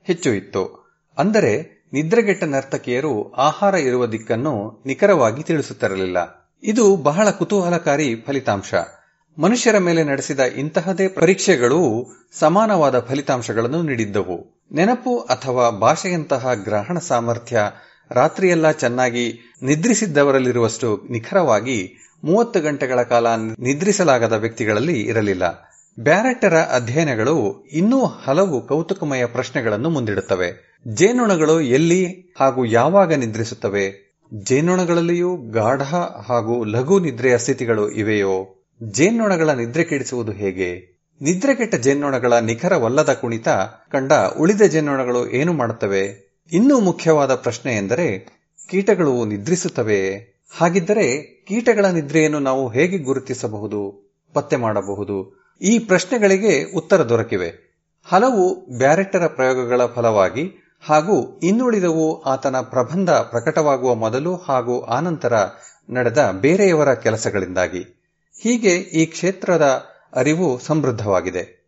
ಹೆಚ್ಚು 0.05 0.35
ಇತ್ತು. 0.35 0.93
ಅಂದರೆ, 1.19 1.81
ನಿದ್ರೆಗೆಟ್ಟ 1.93 2.45
ನರ್ತಕಿಯರು 2.45 3.33
ಆಹಾರ 3.33 3.75
ಇರುವ 3.75 4.07
ದಿಕ್ಕನ್ನು 4.07 4.83
ನಿಖರವಾಗಿ 4.87 5.43
ತಿಳಿಸುತ್ತಿರಲಿಲ್ಲ. 5.43 6.51
ಇದು 6.63 6.97
ಬಹಳ 6.97 7.31
ಕುತೂಹಲಕಾರಿ 7.31 8.15
ಫಲಿತಾಂಶ. 8.27 8.75
ಮನುಷ್ಯರ 9.39 9.79
ಮೇಲೆ 9.79 10.05
ನಡೆಸಿದ 10.05 10.41
ಇಂತಹದೇ 10.41 11.09
ಪರೀಕ್ಷೆಗಳು 11.09 12.07
ಸಮಾನವಾದ 12.33 12.99
ಫಲಿತಾಂಶಗಳನ್ನು 12.99 13.83
ನೀಡಿದ್ದವು. 13.83 14.67
ನೆನಪು 14.73 15.19
ಅಥವಾ 15.19 15.71
ಭಾಷೆಯಂತಹ 15.71 16.55
ಗ್ರಹಣ 16.55 16.99
ಸಾಮರ್ಥ್ಯ 16.99 17.63
ರಾತ್ರಿಯೆಲ್ಲ 18.11 18.71
ಚೆನ್ನಾಗಿ 18.71 19.39
ನಿದ್ರಿಸಿದ್ದವರಲ್ಲಿರುವಷ್ಟು 19.63 21.01
ನಿಖರವಾಗಿ 21.11 21.97
ಮೂವತ್ತು 22.25 22.61
ಗಂಟೆಗಳ 22.61 23.03
ಕಾಲ 23.03 23.27
ನಿದ್ರಿಸಲಾಗದ 23.59 24.33
ವ್ಯಕ್ತಿಗಳಲ್ಲಿ 24.33 25.01
ಇರಲಿಲ್ಲ. 25.01 25.71
ಬ್ಯಾರೆಟ್ಟರ 26.01 26.57
ಅಧ್ಯಯನಗಳು 26.59 27.65
ಇನ್ನೂ 27.73 28.07
ಹಲವು 28.07 28.67
ಕೌತುಕಮಯ 28.67 29.27
ಪ್ರಶ್ನೆಗಳನ್ನು 29.27 29.91
ಮುಂದಿಡುತ್ತವೆ. 29.91 30.81
ಜೇನುಣಗಳು 30.89 31.61
ಎಲ್ಲಿ 31.61 32.35
ಹಾಗೂ 32.41 32.65
ಯಾವಾಗ 32.65 33.15
ನಿದ್ರಿಸುತ್ತವೆ? 33.15 34.15
ಜೇನುಣಗಳಲ್ಲಿಯೂ 34.35 35.37
ಗಾಢ 35.37 35.83
ಹಾಗೂ 36.27 36.65
ಲಘು 36.65 36.99
ನಿದ್ರೆಯ 36.99 37.39
ಸ್ಥಿತಿಗಳು 37.39 37.91
ಇವೆಯೋ? 37.91 38.65
ಜೇನುಣಗಳ 38.83 39.51
ನಿದ್ರೆ 39.51 39.85
ಕೆಡಿಸುವುದು 39.85 40.33
ಹೇಗೆ? 40.33 41.01
ನಿದ್ರೆಗೆಟ್ಟ 41.23 41.75
ಜೇನುಣಗಳ 41.75 42.33
ನಿಖರವಲ್ಲದ 42.33 43.13
ಕುಣಿತ 43.13 43.49
ಕಂಡ 43.93 44.13
ಉಳಿದ 44.13 44.63
ಜೇನುಣಗಳು 44.63 45.31
ಏನು 45.31 45.53
ಮಾಡುತ್ತವೆ? 45.53 46.30
ಇನ್ನೂ 46.53 46.81
ಮುಖ್ಯವಾದ 46.81 47.35
ಪ್ರಶ್ನೆ 47.35 47.77
ಎಂದರೆ, 47.77 48.27
ಕೀಟಗಳು 48.69 49.25
ನಿದ್ರಿಸುತ್ತವೆ. 49.25 50.17
ಹಾಗಿದ್ದರೆ, 50.57 51.23
ಕೀಟಗಳ 51.49 51.87
ನಿದ್ರೆಯನ್ನು 51.87 52.39
ನಾವು 52.39 52.69
ಹೇಗೆ 52.69 52.99
ಗುರುತಿಸಬಹುದು, 52.99 54.11
ಪತ್ತೆ 54.35 54.57
ಮಾಡಬಹುದು? 54.57 55.41
ಈ 55.63 55.79
ಪ್ರಶ್ನೆಗಳಿಗೆ 55.79 56.77
ಉತ್ತರ 56.77 57.09
ದೊರಕಿವೆ. 57.09 57.71
ಹಲವು 58.05 58.79
ಬ್ಯಾರೆಟ್ಟರ 58.79 59.27
ಪ್ರಯೋಗಗಳ 59.27 59.87
ಫಲವಾಗಿ 59.87 60.77
ಹಾಗೂ 60.83 61.41
ಇನ್ನುಳಿದವು 61.43 62.23
ಆತನ 62.23 62.57
ಪ್ರಬಂಧ 62.57 63.11
ಪ್ರಕಟವಾಗುವ 63.11 63.95
ಮೊದಲು 63.95 64.37
ಹಾಗೂ 64.37 64.81
ಆನಂತರ 64.81 65.33
ನಡೆದ 65.91 66.31
ಬೇರೆಯವರ 66.41 66.95
ಕೆಲಸಗಳಿಂದಾಗಿ. 66.95 68.11
ಹೀಗೆ 68.41 68.71
ಈ 68.71 69.07
ಕ್ಷೇತ್ರದ 69.07 69.87
ಅರಿವು 70.15 70.59
ಸಮೃದ್ಧವಾಗಿದೆ. 70.59 71.60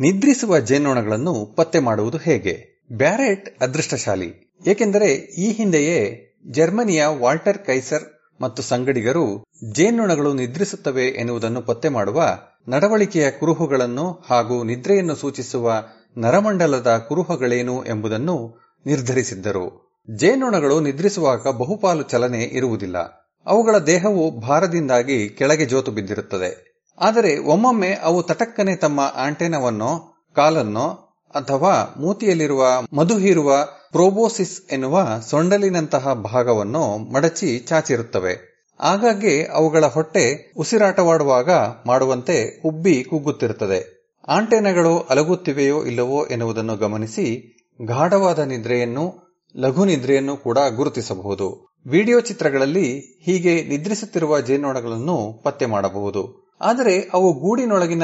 ನಿದ್ರಿಸುವ 0.00 0.58
ಜೇನ್ನೊಣಗಳನ್ನು 0.58 1.46
ಪತ್ತೆ 1.56 1.78
ಮಾಡುವುದು 1.78 2.18
ಹೇಗೆ? 2.18 2.84
ಬ್ಯಾರೆಟ್ 2.92 3.62
ಅದೃಷ್ಟಶಾಲಿ. 3.62 4.54
ಏಕೆಂದರೆ 4.66 5.12
ಈ 5.14 5.50
ಹಿಂದೆಯೇ 5.50 6.24
ಜರ್ಮನಿಯ 6.50 7.04
ವಾಲ್ಟರ್ 7.06 7.58
ಕೈಸರ್ 7.58 8.04
ಮತ್ತು 8.42 8.62
ಸಂಗಡಿಗರು 8.62 9.44
ಜೇನುನೊಣಗಳು 9.72 10.34
ನಿದ್ರಿಸುತ್ತವೆ 10.34 11.06
ಎನ್ನುವುದನ್ನು 11.06 11.62
ಪತ್ತೆ 11.62 11.88
ಮಾಡುವ 11.88 12.38
ನಡವಳಿಕೆಯ 12.68 13.30
ಕುರುಹುಗಳನ್ನು 13.30 14.22
ಹಾಗೂ 14.30 14.64
ನಿದ್ರೆಯನ್ನು 14.64 15.14
ಸೂಚಿಸುವ 15.14 15.72
ನರಮಂಡಲದ 16.16 17.04
ಕುರುಹುಗಳೇನು 17.08 17.84
ಎಂಬುದನ್ನು 17.84 18.58
ನಿರ್ಧರಿಸಿದ್ದರು. 18.86 19.98
ಜೇನುನೊಣಗಳು 20.16 20.80
ನಿದ್ರಿಸುವಾಗ 20.80 21.48
ಬಹುಪಾಲು 21.48 22.02
ಚಲನೆ 22.02 22.42
ಇರುವುದಿಲ್ಲ. 22.42 22.98
ಅವುಗಳ 23.46 23.78
ದೇಹವು 23.78 24.40
ಭಾರದಿಂದಾಗಿ 24.40 25.28
ಕೆಳಗೆ 25.28 25.66
ಜೋತು 25.66 25.90
ಬಿದ್ದಿರುತ್ತದೆ. 25.90 26.68
ಆದರೆ 27.00 27.38
ಒಮ್ಮೊಮ್ಮೆ 27.38 27.94
ಅವು 28.02 28.22
ತಟಕ್ಕನೆ 28.22 28.76
ತಮ್ಮ 28.76 29.00
ಆಂಟೆನವನ್ನು, 29.14 30.22
ಕಾಲನ್ನು 30.36 31.08
ಅಥವಾ 31.34 31.94
ಮೂತಿಯಲ್ಲಿರುವ 32.00 32.66
ಮಧು 32.92 33.18
ಹೀರುವ 33.18 33.68
ಪ್ರೋಬೋಸಿಸ್ 33.92 34.72
ಎನ್ನುವ 34.72 35.06
ಸೊಂಡಲಿನಂತಹ 35.30 36.12
ಭಾಗವನ್ನು 36.12 37.12
ಮಡಚಿ 37.12 37.58
ಚಾಚಿರುತ್ತವೆ. 37.58 38.48
ಆಗಾಗ್ಗೆ 38.80 39.44
ಅವುಗಳ 39.44 39.84
ಹೊಟ್ಟೆ 39.86 40.52
ಉಸಿರಾಟವಾಡುವಾಗ 40.56 41.50
ಮಾಡುವಂತೆ 41.86 42.62
ಉಬ್ಬಿ 42.64 43.04
ಕುಗ್ಗುತ್ತಿರುತ್ತದೆ. 43.04 43.98
ಆಂಟೆನಗಳು 44.28 44.98
ಅಲಗುತ್ತಿವೆಯೋ 44.98 45.84
ಇಲ್ಲವೋ 45.84 46.24
ಎನ್ನುವುದನ್ನು 46.24 46.76
ಗಮನಿಸಿ 46.76 47.56
ಗಾಢವಾದ 47.84 48.38
ನಿದ್ರೆಯನ್ನು 48.38 49.28
ಲಘು 49.56 49.84
ನಿದ್ರೆಯನ್ನು 49.84 50.36
ಕೂಡ 50.36 50.58
ಗುರುತಿಸಬಹುದು. 50.76 51.74
ವಿಡಿಯೋ 51.86 52.20
ಚಿತ್ರಗಳಲ್ಲಿ 52.20 52.98
ಹೀಗೆ 53.26 53.64
ನಿದ್ರಿಸುತ್ತಿರುವ 53.64 54.40
ಜೇನುನೊಣಗಳನ್ನು 54.40 55.40
ಪತ್ತೆ 55.44 55.66
ಮಾಡಬಹುದು. 55.66 56.47
ಆದರೆ 56.60 57.10
ಅವು 57.12 57.32
ಗೂಡಿನೊಳಗಿನ 57.32 58.02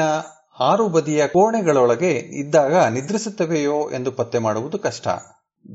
ಆರು 0.59 0.87
ಬದಿಯ 0.87 1.27
ಕೋಣೆಗಳೊಳಗೆ 1.27 2.11
ಇದ್ದಾಗ 2.11 2.75
ನಿದ್ರಿಸುತ್ತವೆಯೋ 2.75 3.89
ಎಂದು 3.89 4.11
ಪತ್ತೆ 4.11 4.39
ಮಾಡುವುದು 4.39 4.79
ಕಷ್ಟ. 4.79 5.07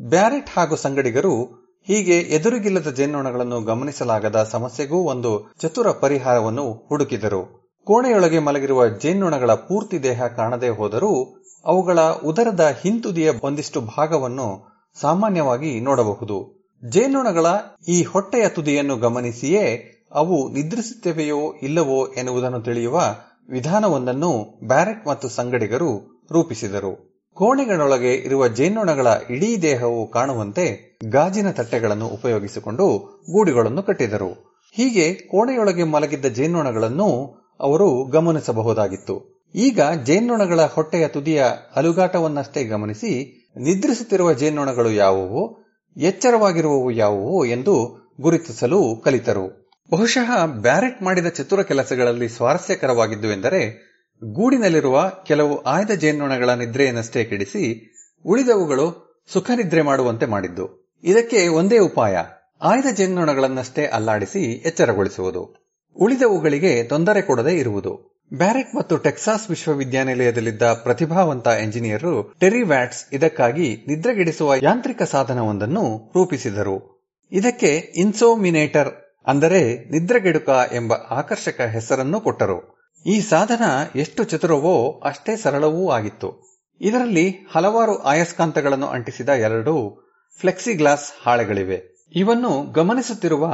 ಬ್ಯಾರೆಟ್ 0.08 0.58
ಹಾಗೂ 0.58 0.76
ಸಂಗಡಿಗರು 0.76 1.44
ಹೀಗೆ 1.86 2.18
ಎದುರಿಗಿಲ್ಲದ 2.18 2.90
ಜೇನ್ನೊಣಗಳನ್ನು 2.90 3.60
ಗಮನಿಸಲಾಗದ 3.60 4.48
ಸಮಸ್ಯೆಗೂ 4.50 4.96
ಒಂದು 4.96 5.54
ಚತುರ 5.60 5.90
ಪರಿಹಾರವನ್ನು 5.90 6.72
ಹುಡುಕಿದರು. 6.88 7.70
ಕೋಣೆಯೊಳಗೆ 7.84 8.38
ಮಲಗಿರುವ 8.38 8.88
ಜೇನ್ನೊಣಗಳ 8.88 9.54
ಪೂರ್ತಿ 9.54 10.02
ದೇಹ 10.02 10.26
ಕಾಣದೇ 10.26 10.68
ಹೋದರೂ 10.68 11.42
ಅವುಗಳ 11.64 12.00
ಉದರದ 12.00 12.74
ಹಿಂತುದಿಯ 12.82 13.30
ಒಂದಿಷ್ಟು 13.42 13.80
ಭಾಗವನ್ನು 13.80 14.70
ಸಾಮಾನ್ಯವಾಗಿ 15.00 15.80
ನೋಡಬಹುದು. 15.80 16.60
ಜೇನ್ನೊಣಗಳ 16.88 17.46
ಈ 17.88 18.02
ಹೊಟ್ಟೆಯ 18.02 18.48
ತುದಿಯನ್ನು 18.48 18.96
ಗಮನಿಸಿಯೇ 18.96 19.89
ಅವು 20.12 20.52
ನಿದ್ರಿಸುತ್ತವೆಯೋ 20.52 21.54
ಇಲ್ಲವೋ 21.62 22.06
ಎನ್ನುವುದನ್ನು 22.06 22.60
ತಿಳಿಯುವ 22.60 23.02
ವಿಧಾನವೊಂದನ್ನು 23.50 24.60
ಬ್ಯಾರೆಟ್ 24.66 25.06
ಮತ್ತು 25.06 25.28
ಸಂಗಡಿಗರು 25.28 26.20
ರೂಪಿಸಿದರು. 26.32 27.20
ಕೋಣೆಗಳೊಳಗೆ 27.34 28.14
ಇರುವ 28.14 28.48
ಜೇನೊಣಗಳ 28.48 29.06
ಇಡೀ 29.30 29.56
ದೇಹವು 29.56 30.10
ಕಾಣುವಂತೆ 30.10 30.98
ಗಾಜಿನ 31.08 31.50
ತಟ್ಟೆಗಳನ್ನು 31.50 32.06
ಉಪಯೋಗಿಸಿಕೊಂಡು 32.06 32.98
ಗೂಡುಗಳನ್ನು 33.32 33.82
ಕಟ್ಟಿದರು. 33.82 34.60
ಹೀಗೆ 34.72 35.14
ಕೋಣೆಯೊಳಗೆ 35.14 35.84
ಮಲಗಿದ್ದ 35.84 36.26
ಜೇನೊಣಗಳನ್ನು 36.26 37.40
ಅವರು 37.60 38.04
ಗಮನಿಸಬಹುದಾಗಿತ್ತು. 38.04 39.46
ಈಗ 39.54 39.80
ಜೇನ್ನೊಣಗಳ 40.04 40.60
ಹೊಟ್ಟೆಯ 40.60 41.08
ತುದಿಯ 41.08 41.44
ಅಲುಗಾಟವನ್ನಷ್ಟೇ 41.76 42.64
ಗಮನಿಸಿ 42.64 43.36
ನಿದ್ರಿಸುತ್ತಿರುವ 43.56 44.32
ಜೇನ್ನೊಣಗಳು 44.32 44.90
ಯಾವುವು, 44.90 45.64
ಎಚ್ಚರವಾಗಿರುವವು 45.96 46.90
ಯಾವುವು 46.90 47.44
ಎಂದು 47.44 48.00
ಗುರುತಿಸಲು 48.20 49.02
ಕಲಿತರು. 49.04 49.59
ಬಹುಶಃ 49.90 50.46
ಬ್ಯಾರೆಟ್ 50.46 51.02
ಮಾಡಿದ 51.02 51.26
ಚತುರ 51.26 51.62
ಕೆಲಸಗಳಲ್ಲಿ 51.62 52.28
ಸ್ವಾರಸ್ಯಕರವಾಗಿದ್ದು 52.28 53.32
ಎಂದರೆ, 53.32 53.90
ಗೂಡಿನಲ್ಲಿರುವ 54.24 55.12
ಕೆಲವು 55.26 55.62
ಆಯ್ದ 55.62 55.90
ಜೇನುನೊಣಗಳ 55.90 56.50
ನಿದ್ರೆಯನ್ನಷ್ಟೇ 56.50 57.24
ಕೆಡಿಸಿ, 57.24 57.94
ಉಳಿದವುಗಳು 58.26 59.10
ಸುಖ 59.32 59.50
ನಿದ್ರೆ 59.56 59.82
ಮಾಡುವಂತೆ 59.82 60.26
ಮಾಡಿದ್ದು. 60.26 60.94
ಇದಕ್ಕೆ 61.04 61.48
ಒಂದೇ 61.48 61.78
ಉಪಾಯ, 61.78 62.16
ಆಯ್ದ 62.62 62.86
ಜೇನುನೊಣಗಳನ್ನಷ್ಟೇ 62.96 63.86
ಅಲ್ಲಾಡಿಸಿ 63.86 64.52
ಎಚ್ಚರಗೊಳಿಸುವುದು. 64.66 65.72
ಉಳಿದವುಗಳಿಗೆ 65.96 66.84
ತೊಂದರೆ 66.84 67.22
ಕೊಡದೇ 67.22 67.58
ಇರುವುದು. 67.58 68.22
ಬ್ಯಾರೆಟ್ 68.36 68.74
ಮತ್ತು 68.74 68.96
ಟೆಕ್ಸಾಸ್ 68.96 69.50
ವಿಶ್ವವಿದ್ಯಾನಿಲಯದಲ್ಲಿದ್ದ 69.50 70.62
ಪ್ರತಿಭಾವಂತ 70.62 71.46
ಎಂಜಿನಿಯರು 71.46 72.34
ಟೆರಿ 72.40 72.62
ವ್ಯಾಟ್ಸ್ 72.62 73.14
ಇದಕ್ಕಾಗಿ 73.14 73.84
ನಿದ್ರೆಗೆಡಿಸುವ 73.88 74.54
ಯಾಂತ್ರಿಕ 74.54 75.02
ಸಾಧನವೊಂದನ್ನು 75.02 76.12
ರೂಪಿಸಿದರು. 76.16 77.00
ಇದಕ್ಕೆ 77.32 77.92
ಇನ್ಸೋಮಿನೇಟರ್ 77.96 79.09
ಅಂದರೆ 79.26 79.90
ನಿದ್ರೆಗೆಡುಕ 79.90 80.48
ಎಂಬ 80.72 80.92
ಆಕರ್ಷಕ 80.92 81.60
ಹೆಸರನ್ನು 81.60 82.20
ಕೊಟ್ಟರು. 82.20 82.80
ಈ 83.06 83.20
ಸಾಧನ 83.20 83.62
ಎಷ್ಟು 83.96 84.24
ಚತುರವೋ 84.24 85.00
ಅಷ್ಟೇ 85.04 85.36
ಸರಳವೂ 85.36 85.90
ಆಗಿತ್ತು. 85.90 86.50
ಇದರಲ್ಲಿ 86.80 87.30
ಹಲವಾರು 87.30 88.02
ಆಯಸ್ಕಾಂತಗಳನ್ನು 88.02 88.86
ಅಂಟಿಸಿದ 88.86 89.28
ಎರಡು 89.28 90.04
ಫ್ಲೆಕ್ಸಿಗ್ಲಾಸ್ 90.40 91.12
ಹಾಳೆಗಳಿವೆ. 91.26 92.08
ಇವನ್ನು 92.14 92.72
ಗಮನಿಸುತ್ತಿರುವ 92.72 93.52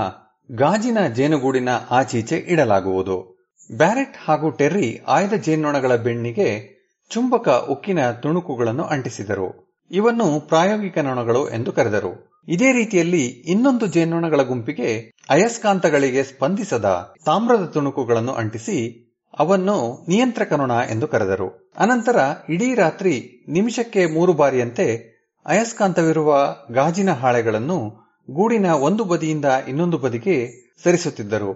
ಗಾಜಿನ 0.53 0.99
ಜೇನುಗೂಡಿನ 1.15 1.69
ಆಚೀಚೆ 1.91 2.37
ಇಡಲಾಗುವುದು. 2.37 3.37
ಬ್ಯಾರೆಟ್ 3.77 4.17
ಹಾಗೂ 4.25 4.51
ಟೆರ್ರಿ 4.51 5.01
ಆಯ್ದ 5.07 5.33
ಜೇನ್ನೊಣಗಳ 5.33 5.97
ಬೆಣ್ಣಿಗೆ 5.97 6.77
ಚುಂಬಕ 7.11 7.49
ಉಕ್ಕಿನ 7.49 8.11
ತುಣುಕುಗಳನ್ನು 8.11 8.85
ಅಂಟಿಸಿದರು. 8.85 9.66
ಇವನ್ನು 9.91 10.41
ಪ್ರಾಯೋಗಿಕ 10.41 10.99
ನೊಣಗಳು 10.99 11.49
ಎಂದು 11.49 11.73
ಕರೆದರು. 11.73 12.43
ಇದೇ 12.49 12.73
ರೀತಿಯಲ್ಲಿ 12.73 13.27
ಇನ್ನೊಂದು 13.27 13.87
ಜೇನೊಣಗಳ 13.87 14.43
ಗುಂಪಿಗೆ 14.43 15.15
ಅಯಸ್ಕಾಂತಗಳಿಗೆ 15.31 16.23
ಸ್ಪಂದಿಸದ 16.23 17.15
ತಾಮ್ರದ 17.25 17.65
ತುಣುಕುಗಳನ್ನು 17.67 18.33
ಅಂಟಿಸಿ 18.33 19.07
ಅವನ್ನು 19.39 20.07
ನಿಯಂತ್ರಕ 20.09 20.53
ನೊಣ 20.53 20.71
ಎಂದು 20.71 21.09
ಕರೆದರು. 21.09 21.75
ಅನಂತರ 21.79 22.17
ಇಡೀ 22.49 22.75
ರಾತ್ರಿ 22.75 23.45
ನಿಮಿಷಕ್ಕೆ 23.49 24.07
ಮೂರು 24.07 24.33
ಬಾರಿಯಂತೆ 24.33 25.17
ಅಯಸ್ಕಾಂತವಿರುವ 25.47 26.57
ಗಾಜಿನ 26.73 27.11
ಹಾಳೆಗಳನ್ನು 27.13 28.07
ಗೂಡಿನ 28.31 28.67
ಒಂದು 28.67 29.05
ಬದಿಯಿಂದ 29.05 29.45
ಇನ್ನೊಂದು 29.69 29.99
ಬದಿಗೆ 29.99 30.37
ಸರಿಸುತ್ತಿದ್ದರು. 30.85 31.53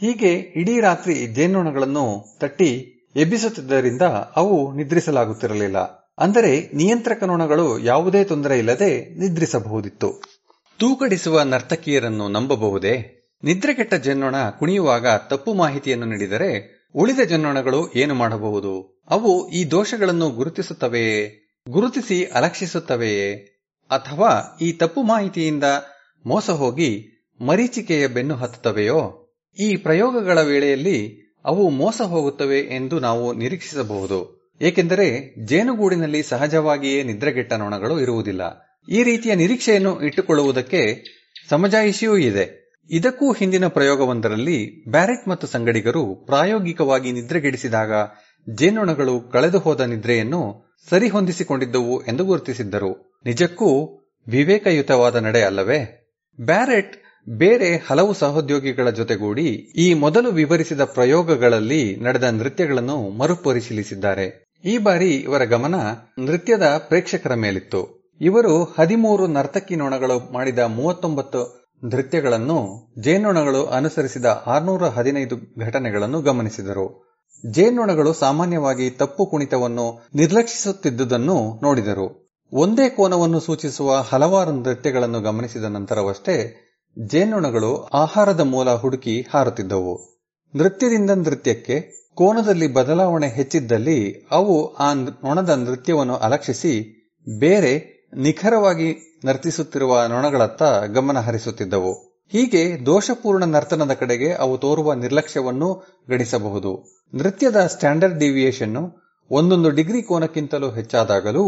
ಹೀಗೆ 0.00 0.32
ಇಡೀ 0.32 0.80
ರಾತ್ರಿ 0.80 1.26
ಜೇನ್ನೊಣಗಳನ್ನು 1.26 2.36
ತಟ್ಟಿ 2.38 2.70
ಎಬ್ಬಿಸುತ್ತಿದ್ದರಿಂದ 3.16 4.02
ಅವು 4.36 4.72
ನಿದ್ರಿಸಲಾಗುತ್ತಿರಲಿಲ್ಲ. 4.76 6.03
ಅಂದರೆ 6.18 6.70
ನಿಯಂತ್ರಕ 6.74 7.24
ನೊಣಗಳು 7.24 7.78
ಯಾವುದೇ 7.78 8.24
ತೊಂದರೆ 8.24 8.58
ಇಲ್ಲದೆ 8.58 9.18
ನಿದ್ರಿಸಬಹುದಿತ್ತು. 9.18 10.22
ತೂಕಡಿಸುವ 10.78 11.40
ನರ್ತಕಿಯರನ್ನು 11.40 12.28
ನಂಬಬಹುದೇ? 12.28 13.20
ನಿದ್ರೆಗೆಟ್ಟ 13.44 13.94
ಜನ್ನೊಣ 13.94 14.34
ಕುಣಿಯುವಾಗ 14.58 15.06
ತಪ್ಪು 15.06 15.54
ಮಾಹಿತಿಯನ್ನು 15.54 16.06
ನೀಡಿದರೆ 16.06 16.74
ಉಳಿದ 16.94 17.20
ಜನ್ನೊಣಗಳು 17.28 17.92
ಏನು 17.92 18.14
ಮಾಡಬಹುದು? 18.14 19.04
ಅವು 19.10 19.48
ಈ 19.48 19.64
ದೋಷಗಳನ್ನು 19.64 20.30
ಗುರುತಿಸುತ್ತವೆಯೇ? 20.30 21.40
ಗುರುತಿಸಿ 21.68 22.24
ಅಲಕ್ಷಿಸುತ್ತವೆಯೇ? 22.24 23.34
ಅಥವಾ 23.90 24.58
ಈ 24.60 24.72
ತಪ್ಪು 24.72 25.02
ಮಾಹಿತಿಯಿಂದ 25.02 25.64
ಮೋಸ 26.26 26.50
ಹೋಗಿ 26.50 27.22
ಮರೀಚಿಕೆಯ 27.40 28.06
ಬೆನ್ನು 28.06 28.34
ಹತ್ತುತ್ತವೆಯೋ? 28.34 29.32
ಈ 29.58 29.76
ಪ್ರಯೋಗಗಳ 29.76 30.42
ವೇಳೆಯಲ್ಲಿ 30.42 31.24
ಅವು 31.44 31.70
ಮೋಸ 31.70 32.00
ಹೋಗುತ್ತವೆ 32.00 32.58
ಎಂದು 32.58 33.00
ನಾವು 33.00 33.32
ನಿರೀಕ್ಷಿಸಬಹುದು. 33.32 34.33
ಏಕೆಂದರೆ 34.60 35.34
ಜೇನುಗೂಡಿನಲ್ಲಿ 35.44 36.22
ಸಹಜವಾಗಿಯೇ 36.22 37.02
ನಿದ್ರೆಗೆಟ್ಟ 37.02 37.52
ನೊಣಗಳು 37.52 38.00
ಇರುವುದಿಲ್ಲ. 38.00 38.42
ಈ 38.88 39.02
ರೀತಿಯ 39.02 39.34
ನಿರೀಕ್ಷೆಯನ್ನು 39.34 40.00
ಇಟ್ಟುಕೊಳ್ಳುವುದಕ್ಕೆ 40.00 41.04
ಸಮಜಾಯಿಷಿಯೂ 41.50 42.16
ಇದೆ. 42.16 42.64
ಇದಕ್ಕೂ 42.90 43.32
ಹಿಂದಿನ 43.32 43.66
ಪ್ರಯೋಗವೊಂದರಲ್ಲಿ 43.66 44.90
ಬ್ಯಾರೆಟ್ 44.90 45.28
ಮತ್ತು 45.28 45.46
ಸಂಗಡಿಗರು 45.46 46.24
ಪ್ರಾಯೋಗಿಕವಾಗಿ 46.26 47.12
ನಿದ್ರೆಗೆಡಿಸಿದಾಗ 47.12 47.92
ಜೇನುನೊಣಗಳು 48.58 49.20
ಕಳೆದುಹೋದ 49.20 49.80
ನಿದ್ರೆಯನ್ನು 49.80 50.70
ಸರಿಹೊಂದಿಸಿಕೊಂಡಿದ್ದವು 50.90 52.02
ಎಂದು 52.02 52.24
ಗುರುತಿಸಿದ್ದರು. 52.24 53.22
ನಿಜಕ್ಕೂ 53.24 54.00
ವಿವೇಕಯುತವಾದ 54.28 55.16
ನಡೆ 55.16 55.42
ಅಲ್ಲವೇ? 55.42 56.10
ಬ್ಯಾರೆಟ್ 56.40 56.96
ಬೇರೆ 57.28 57.76
ಹಲವು 57.76 58.14
ಸಹೋದ್ಯೋಗಿಗಳ 58.14 58.90
ಜೊತೆಗೂಡಿ 58.90 59.46
ಈ 59.76 59.94
ಮೊದಲು 59.94 60.30
ವಿವರಿಸಿದ 60.30 60.80
ಪ್ರಯೋಗಗಳಲ್ಲಿ 60.84 61.96
ನಡೆದ 61.96 62.22
ನೃತ್ಯಗಳನ್ನು 62.22 63.10
ಮರುಪರಿಶೀಲಿಸಿದ್ದಾರೆ. 63.10 64.43
ಈ 64.64 64.78
ಬಾರಿ 64.78 65.10
ಇವರ 65.10 65.44
ಗಮನ 65.44 65.74
ನೃತ್ಯದ 66.18 66.62
ಪ್ರೇಕ್ಷಕರ 66.88 67.34
ಮೇಲಿತ್ತು. 67.34 68.12
ಇವರು 68.20 68.64
ಹದಿಮೂರು 68.64 69.26
ನರ್ತಕಿ 69.26 69.76
ನೊಣಗಳು 69.76 70.32
ಮಾಡಿದ 70.32 70.58
ಮೂವತ್ತೊಂಬತ್ತು 70.58 71.70
ನೃತ್ಯಗಳನ್ನು 71.84 72.86
ಜೇನೊಣಗಳು 73.00 73.66
ಅನುಸರಿಸಿದ 73.66 74.24
ಆರ್ನೂರ 74.46 74.84
ಹದಿನೈದು 74.84 75.36
ಘಟನೆಗಳನ್ನು 75.60 76.20
ಗಮನಿಸಿದರು. 76.20 77.16
ಜೇನ್ನೊಣಗಳು 77.50 78.12
ಸಾಮಾನ್ಯವಾಗಿ 78.12 78.90
ತಪ್ಪು 78.90 79.26
ಕುಣಿತವನ್ನು 79.26 80.08
ನಿರ್ಲಕ್ಷಿಸುತ್ತಿದ್ದುದನ್ನು 80.14 81.60
ನೋಡಿದರು. 81.62 82.36
ಒಂದೇ 82.52 82.88
ಕೋನವನ್ನು 82.88 83.40
ಸೂಚಿಸುವ 83.40 83.94
ಹಲವಾರು 83.96 84.52
ನೃತ್ಯಗಳನ್ನು 84.52 85.20
ಗಮನಿಸಿದ 85.20 85.64
ನಂತರವಷ್ಟೇ 85.64 86.36
ಜೇನೊಣಗಳು 86.98 87.76
ಆಹಾರದ 87.76 88.40
ಮೂಲ 88.40 88.70
ಹುಡುಕಿ 88.74 89.26
ಹಾರುತ್ತಿದ್ದವು. 89.34 90.14
ನೃತ್ಯದಿಂದ 90.56 91.10
ನೃತ್ಯಕ್ಕೆ 91.10 92.03
ಕೋನದಲ್ಲಿ 92.14 92.66
ಬದಲಾವಣೆ 92.66 93.28
ಹೆಚ್ಚಿದ್ದಲ್ಲಿ 93.28 94.26
ಅವು 94.30 94.74
ಆ 94.74 94.92
ನೊಣದ 94.92 95.48
ನೃತ್ಯವನ್ನು 95.48 96.16
ಅಲಕ್ಷಿಸಿ 96.16 97.04
ಬೇರೆ 97.38 98.04
ನಿಖರವಾಗಿ 98.16 99.20
ನರ್ತಿಸುತ್ತಿರುವ 99.24 100.06
ನೊಣಗಳತ್ತ 100.08 100.62
ಗಮನ 100.94 101.18
ಹರಿಸುತ್ತಿದ್ದವು. 101.18 102.14
ಹೀಗೆ 102.32 102.86
ದೋಷಪೂರ್ಣ 102.86 103.44
ನರ್ತನದ 103.44 103.92
ಕಡೆಗೆ 103.92 104.32
ಅವು 104.32 104.58
ತೋರುವ 104.58 104.94
ನಿರ್ಲಕ್ಷ್ಯವನ್ನು 104.94 105.82
ಗಣಿಸಬಹುದು 106.10 107.00
ನೃತ್ಯದ 107.14 107.66
ಸ್ಟ್ಯಾಂಡರ್ಡ್ 107.66 108.18
ಡಿವಿಯೇಷನ್ 108.18 108.76
ಒಂದೊಂದು 109.30 109.70
ಡಿಗ್ರಿ 109.70 110.02
ಕೋನಕ್ಕಿಂತಲೂ 110.02 110.70
ಹೆಚ್ಚಾದಾಗಲೂ 110.70 111.44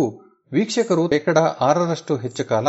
ವೀಕ್ಷಕರು 0.53 1.11
ಶೇಕಡ 1.11 1.39
ಆರರಷ್ಟು 1.39 2.17
ಹೆಚ್ಚು 2.17 2.45
ಕಾಲ 2.45 2.69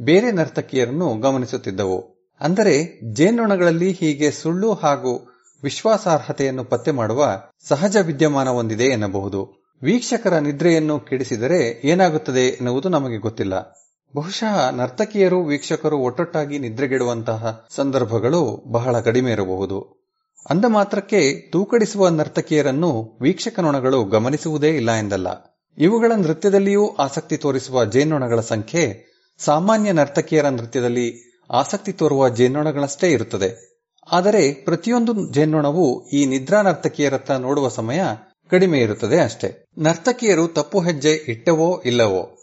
ಬೇರೆ 0.00 0.32
ನರ್ತಕಿಯರನ್ನು 0.32 1.14
ಗಮನಿಸುತ್ತಿದ್ದವು. 1.20 1.98
ಅಂದರೆ 2.40 3.00
ಜೇನ್ನೊಣಗಳಲ್ಲಿ 3.12 3.92
ಹೀಗೆ 3.92 4.30
ಸುಳ್ಳು 4.30 4.72
ಹಾಗೂ 4.72 5.33
ವಿಶ್ವಾಸಾರ್ಹತೆಯನ್ನು 5.64 6.64
ಪತ್ತೆ 6.64 6.90
ಮಾಡುವ 6.90 7.42
ಸಹಜ 7.68 7.96
ವಿದ್ಯಮಾನ 7.96 8.48
ಹೊಂದಿದೆ 8.48 8.84
ಎನ್ನಬಹುದು. 8.84 9.64
ವೀಕ್ಷಕರ 9.82 10.38
ನಿದ್ರೆಯನ್ನು 10.38 11.00
ಕೆಡಿಸಿದರೆ 11.00 11.80
ಏನಾಗುತ್ತದೆ 11.84 12.40
ಎನ್ನುವುದು 12.40 12.88
ನಮಗೆ 12.88 13.16
ಗೊತ್ತಿಲ್ಲ. 13.18 13.54
ಬಹುಶಃ 14.16 14.70
ನರ್ತಕಿಯರು, 14.70 15.44
ವೀಕ್ಷಕರು 15.44 15.98
ಒಟ್ಟೊಟ್ಟಾಗಿ 15.98 16.58
ನಿದ್ರೆಗೆಡುವಂತಹ 16.58 17.66
ಸಂದರ್ಭಗಳು 17.70 18.64
ಬಹಳ 18.66 19.00
ಕಡಿಮೆ 19.00 19.32
ಇರಬಹುದು. 19.32 20.04
ಅಂದ 20.50 20.64
ಮಾತ್ರಕ್ಕೆ 20.68 21.50
ತೂಕಡಿಸುವ 21.50 22.08
ನರ್ತಕಿಯರನ್ನು 22.08 23.18
ವೀಕ್ಷಕನೊಣಗಳು 23.20 24.04
ಗಮನಿಸುವುದೇ 24.04 24.70
ಇಲ್ಲ 24.70 24.90
ಎಂದಲ್ಲ. 24.90 25.28
ಇವುಗಳ 25.78 26.12
ನೃತ್ಯದಲ್ಲಿಯೂ 26.16 26.88
ಆಸಕ್ತಿ 26.88 27.36
ತೋರಿಸುವ 27.36 27.84
ಜೇನೊಣಗಳ 27.84 28.40
ಸಂಖ್ಯೆ 28.40 29.14
ಸಾಮಾನ್ಯ 29.38 29.92
ನರ್ತಕಿಯರ 29.92 30.48
ನೃತ್ಯದಲ್ಲಿ 30.48 31.40
ಆಸಕ್ತಿ 31.50 31.92
ತೋರುವ 31.92 32.28
ಜೇನ್ನೊಣಗಳಷ್ಟೇ 32.28 33.10
ಇರುತ್ತದೆ. 33.10 33.73
ಆದರೆ 34.12 34.52
ಪ್ರತಿಯೊಂದು 34.52 35.32
ಜೇನ್ನೊಣವು 35.32 36.08
ಈ 36.08 36.26
ನಿದ್ರಾ 36.26 36.62
ನರ್ತಕಿಯರತ್ತ 36.62 37.30
ನೋಡುವ 37.30 37.68
ಸಮಯ 37.68 38.00
ಕಡಿಮೆ 38.50 38.78
ಇರುತ್ತದೆ 38.78 39.20
ಅಷ್ಟೇ. 39.20 39.64
ನರ್ತಕಿಯರು 39.78 40.48
ತಪ್ಪು 40.48 40.80
ಹೆಜ್ಜೆ 40.80 41.12
ಇಟ್ಟವೋ 41.28 41.82
ಇಲ್ಲವೋ, 41.86 42.36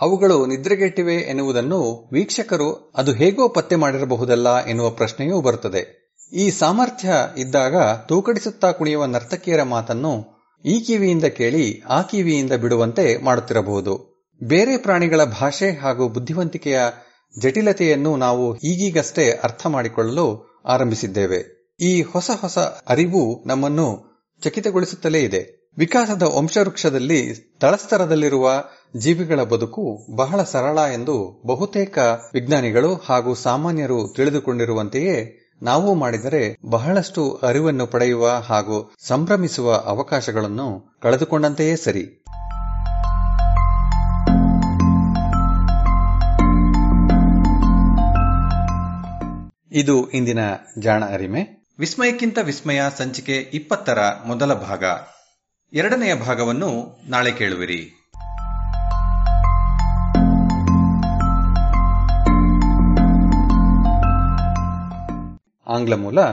ಅವುಗಳು 0.00 0.46
ನಿದ್ರೆಗೆಟ್ಟಿವೆ 0.46 1.14
ಎನ್ನುವುದನ್ನು 1.14 2.10
ವೀಕ್ಷಕರು 2.12 2.92
ಅದು 2.96 3.12
ಹೇಗೋ 3.12 3.48
ಪತ್ತೆ 3.48 3.76
ಮಾಡಿರಬಹುದಲ್ಲ 3.76 4.66
ಎನ್ನುವ 4.66 4.90
ಪ್ರಶ್ನೆಯೂ 4.90 5.40
ಬರುತ್ತದೆ. 5.40 6.12
ಈ 6.32 6.50
ಸಾಮರ್ಥ್ಯ 6.50 7.08
ಇದ್ದಾಗ 7.36 7.76
ತೂಕಡಿಸುತ್ತಾ 7.92 8.72
ಕುಣಿಯುವ 8.72 9.04
ನರ್ತಕಿಯರ 9.04 9.62
ಮಾತನ್ನು 9.62 10.38
ಈ 10.64 10.80
ಕಿವಿಯಿಂದ 10.80 11.24
ಕೇಳಿ 11.24 11.80
ಆ 11.80 12.02
ಕಿವಿಯಿಂದ 12.02 12.52
ಬಿಡುವಂತೆ 12.52 13.24
ಮಾಡುತ್ತಿರಬಹುದು. 13.24 14.18
ಬೇರೆ 14.42 14.76
ಪ್ರಾಣಿಗಳ 14.76 15.24
ಭಾಷೆ 15.24 15.70
ಹಾಗೂ 15.70 16.08
ಬುದ್ಧಿವಂತಿಕೆಯ 16.08 16.80
ಜಟಿಲತೆಯನ್ನು 17.40 18.16
ನಾವು 18.16 18.56
ಈಗೀಗಷ್ಟೇ 18.56 19.30
ಅರ್ಥ 19.30 19.66
ಮಾಡಿಕೊಳ್ಳಲು 19.66 20.47
ಆರಂಭಿಸಿದ್ದೇವೆ. 20.68 21.40
ಈ 21.80 22.02
ಹೊಸ 22.02 22.30
ಹೊಸ 22.40 22.58
ಅರಿವು 22.88 23.42
ನಮ್ಮನ್ನು 23.46 23.86
ಚಕಿತಗೊಳಿಸುತ್ತಲೇ 24.42 25.20
ಇದೆ. 25.20 25.58
ವಿಕಾಸದ 25.78 26.22
ವಂಶವೃಕ್ಷದಲ್ಲಿ 26.22 27.20
ತಳಸ್ತರದಲ್ಲಿರುವ 27.60 28.64
ಜೀವಿಗಳ 28.96 29.42
ಬದುಕು 29.42 30.06
ಬಹಳ 30.16 30.42
ಸರಳ 30.42 30.78
ಎಂದು 30.92 31.42
ಬಹುತೇಕ 31.46 31.98
ವಿಜ್ಞಾನಿಗಳು 32.34 32.94
ಹಾಗೂ 32.94 33.34
ಸಾಮಾನ್ಯರು 33.34 34.12
ತಿಳಿದುಕೊಂಡಿರುವಂತೆಯೇ 34.16 35.44
ನಾವು 35.62 35.94
ಮಾಡಿದರೆ 35.94 36.56
ಬಹಳಷ್ಟು 36.70 37.34
ಅರಿವನ್ನು 37.34 37.86
ಪಡೆಯುವ 37.86 38.28
ಹಾಗೂ 38.28 38.94
ಸಂಭ್ರಮಿಸುವ 39.06 39.74
ಅವಕಾಶಗಳನ್ನು 39.74 40.98
ಕಳೆದುಕೊಂಡಂತೆಯೇ 41.02 41.76
ಸರಿ. 41.76 42.24
ಇದು 49.72 50.10
ಇಂದಿನ 50.10 50.38
ಜಾಣ 50.78 51.04
ಅರಿಮೆ. 51.04 51.68
ವಿಸ್ಮಯಕ್ಕಿಂತ 51.78 52.38
ವಿಸ್ಮಯ 52.38 52.80
ಸಂಚಿಕೆ 52.96 53.36
ಇಪ್ಪತ್ತರ 53.36 53.98
ಮೊದಲ 54.26 54.54
ಭಾಗ. 54.54 54.84
ಎರಡನೆಯ 55.72 56.14
ಭಾಗವನ್ನು 56.14 56.98
ನಾಳೆ 57.08 57.32
ಕೇಳುವಿರಿ. 57.32 57.94
ಆಂಗ್ಲ 65.66 65.94
ಮೂಲ, 65.94 66.24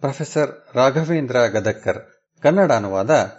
ಪ್ರೊಫೆಸರ್ 0.00 0.76
ರಾಘವೇಂದ್ರ 0.76 1.36
ಗದಕ್ಕರ್ 1.38 1.98
ಕನ್ನಡ 2.42 2.72
ಅನುವಾದ 2.72 3.32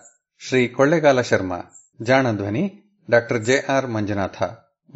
ಶ್ರೀ 0.48 0.68
ಕೊಳ್ಳೆಗಾಲ 0.68 1.22
ಶರ್ಮಾ. 1.22 1.58
ಜಾಣ 2.02 2.32
ಧ್ವನಿ 2.32 2.84
ಡಾಕ್ಟರ್ 3.10 3.44
ಜೆ 3.44 3.60
ಆರ್ 3.60 3.88
ಮಂಜುನಾಥ. 3.88 4.44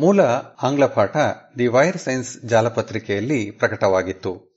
ಮೂಲ 0.02 0.22
ಆಂಗ್ಲ 0.62 0.86
ಪಾಠ 0.86 1.18
ದಿ 1.58 1.68
ವೈರ್ 1.68 1.98
ಸೈನ್ಸ್ 1.98 2.38
ಜಾಲಪತ್ರಿಕೆಯಲ್ಲಿ 2.38 3.52
ಪ್ರಕಟವಾಗಿತ್ತು. 3.52 4.50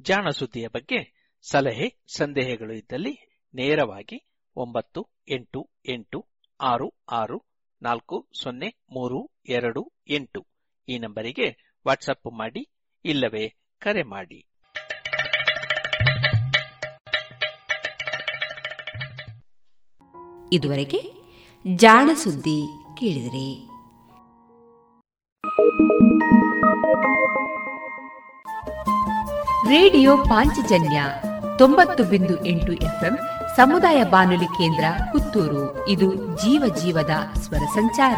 ಜಾಣ 0.00 0.28
ಸುದ್ದಿಯ 0.30 0.68
ಬಗ್ಗೆ 0.68 1.30
ಸಲಹೆ, 1.50 2.04
ಸಂದೇಹಗಳು 2.16 2.72
ಇದ್ದಲ್ಲಿ 2.72 3.42
ನೇರವಾಗಿ 3.54 4.28
ಒಂಬತ್ತು, 4.56 5.10
ಎಂಟು 5.28 5.70
ಎಂಟು, 5.88 6.28
ಆರು 6.60 6.94
ಆರು, 7.10 7.44
ನಾಲ್ಕು, 7.82 8.30
ಸೊನ್ನೆ, 8.42 8.66
ಮೂರು, 8.90 9.30
ಎರಡು, 9.48 9.92
ಎಂಟು 10.10 10.46
ಈ 10.88 10.98
ನಂಬರಿಗೆ 10.98 11.63
ವಾಟ್ಸಪ್ 11.86 12.32
ಮಾಡಿ 12.32 12.68
ಇಲ್ಲವೇ 13.04 13.54
ಕರೆ 13.78 14.02
ಮಾಡಿ. 14.02 14.46
ಇದುವರೆಗೆ 20.52 21.12
ಜಾಣ 21.76 22.10
ಸುದ್ದಿ 22.16 22.66
ಕೇಳಿದರೆ. 22.96 23.74
ರೇಡಿಯೋ 29.68 30.16
ಪಾಂಚಜನ್ಯ 30.16 31.04
ತೊಂಬತ್ತು 31.58 32.04
ಬಿಂದು 32.04 32.46
ಎಂಟು 32.46 32.72
ಎಫ್ಎಂ 32.72 33.18
ಸಮುದಾಯ 33.56 34.04
ಬಾನುಲಿ 34.04 34.44
ಕೇಂದ್ರ 34.44 34.84
ಪುತ್ತೂರು. 35.12 35.88
ಇದು 35.88 36.14
ಜೀವ 36.14 36.74
ಜೀವದ 36.74 37.40
ಸ್ವರ 37.40 37.64
ಸಂಚಾರ. 37.74 38.16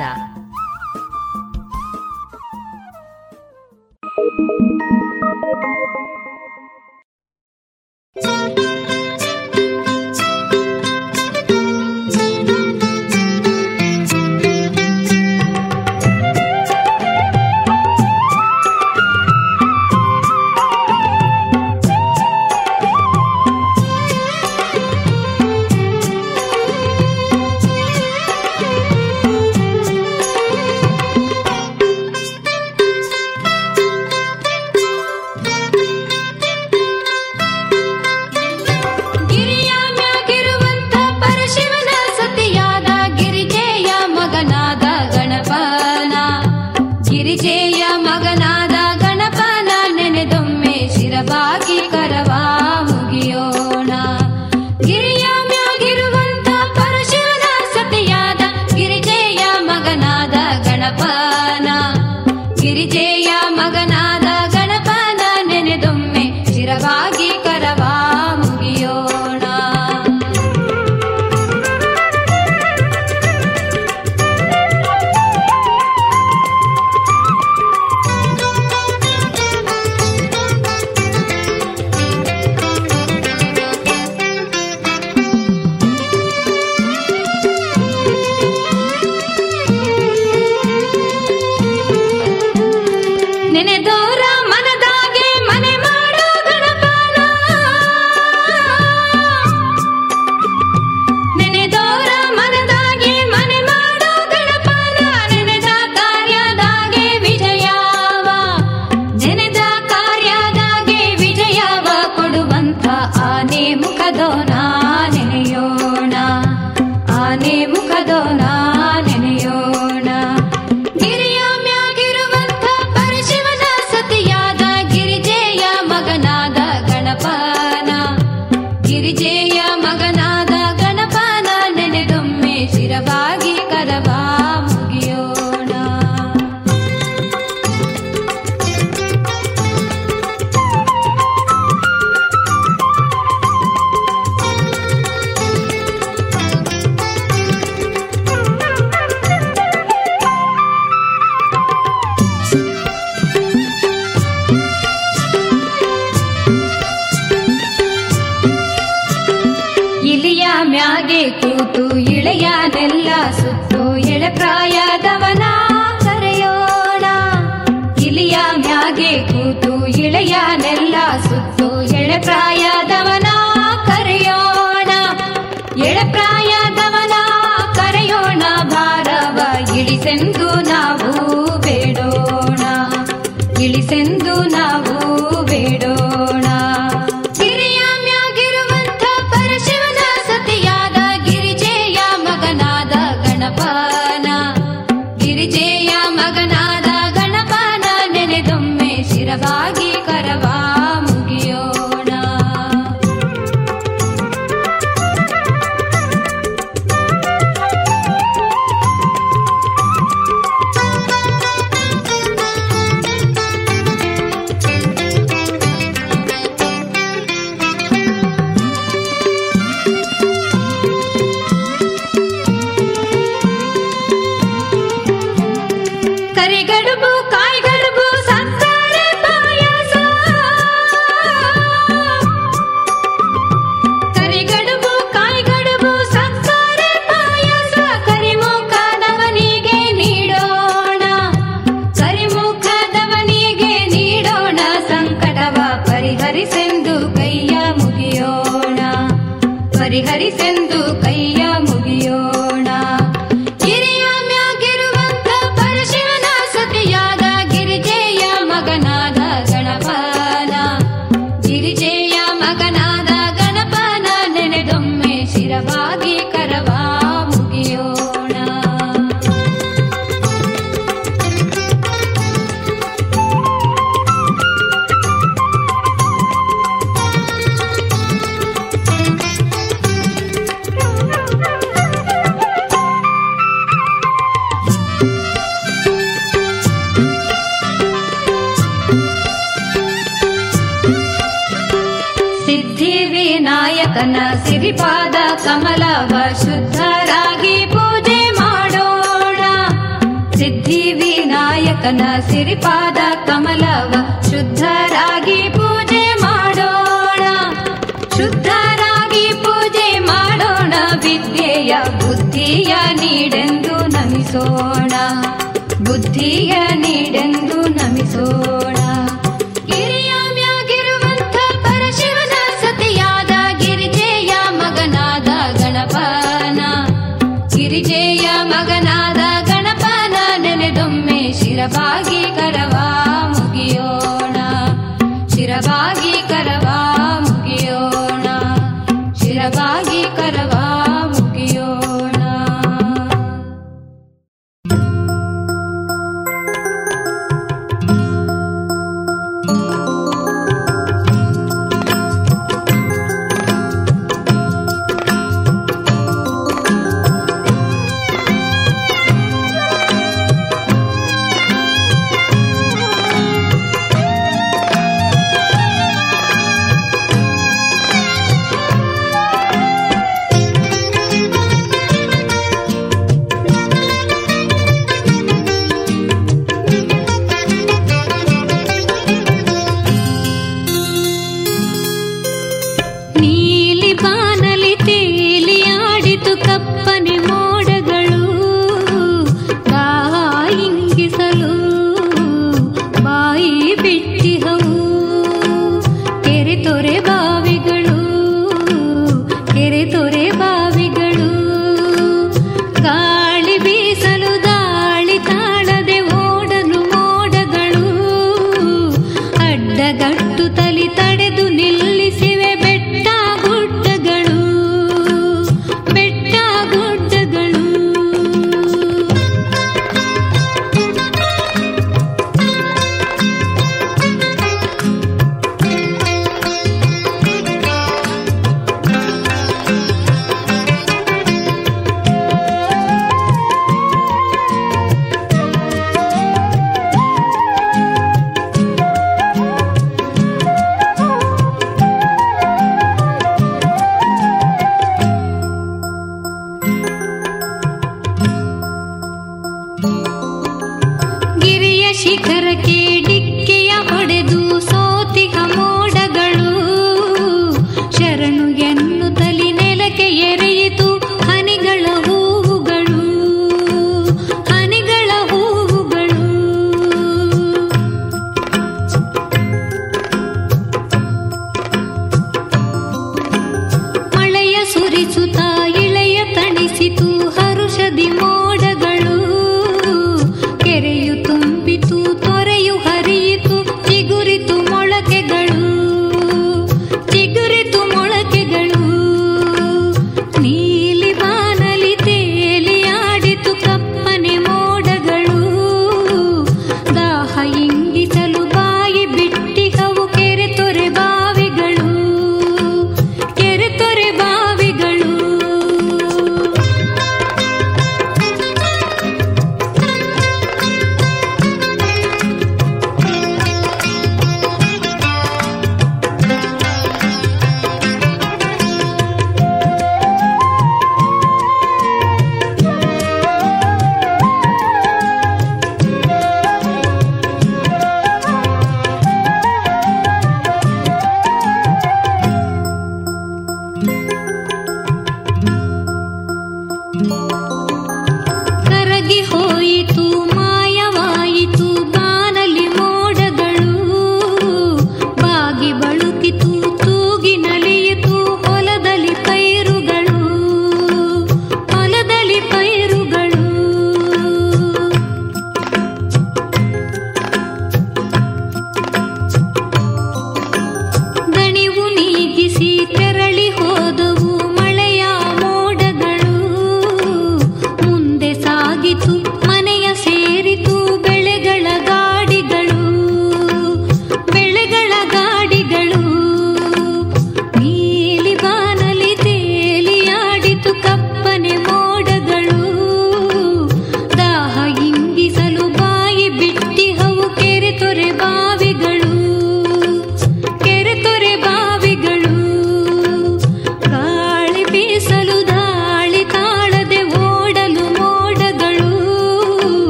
वा 331.74 332.95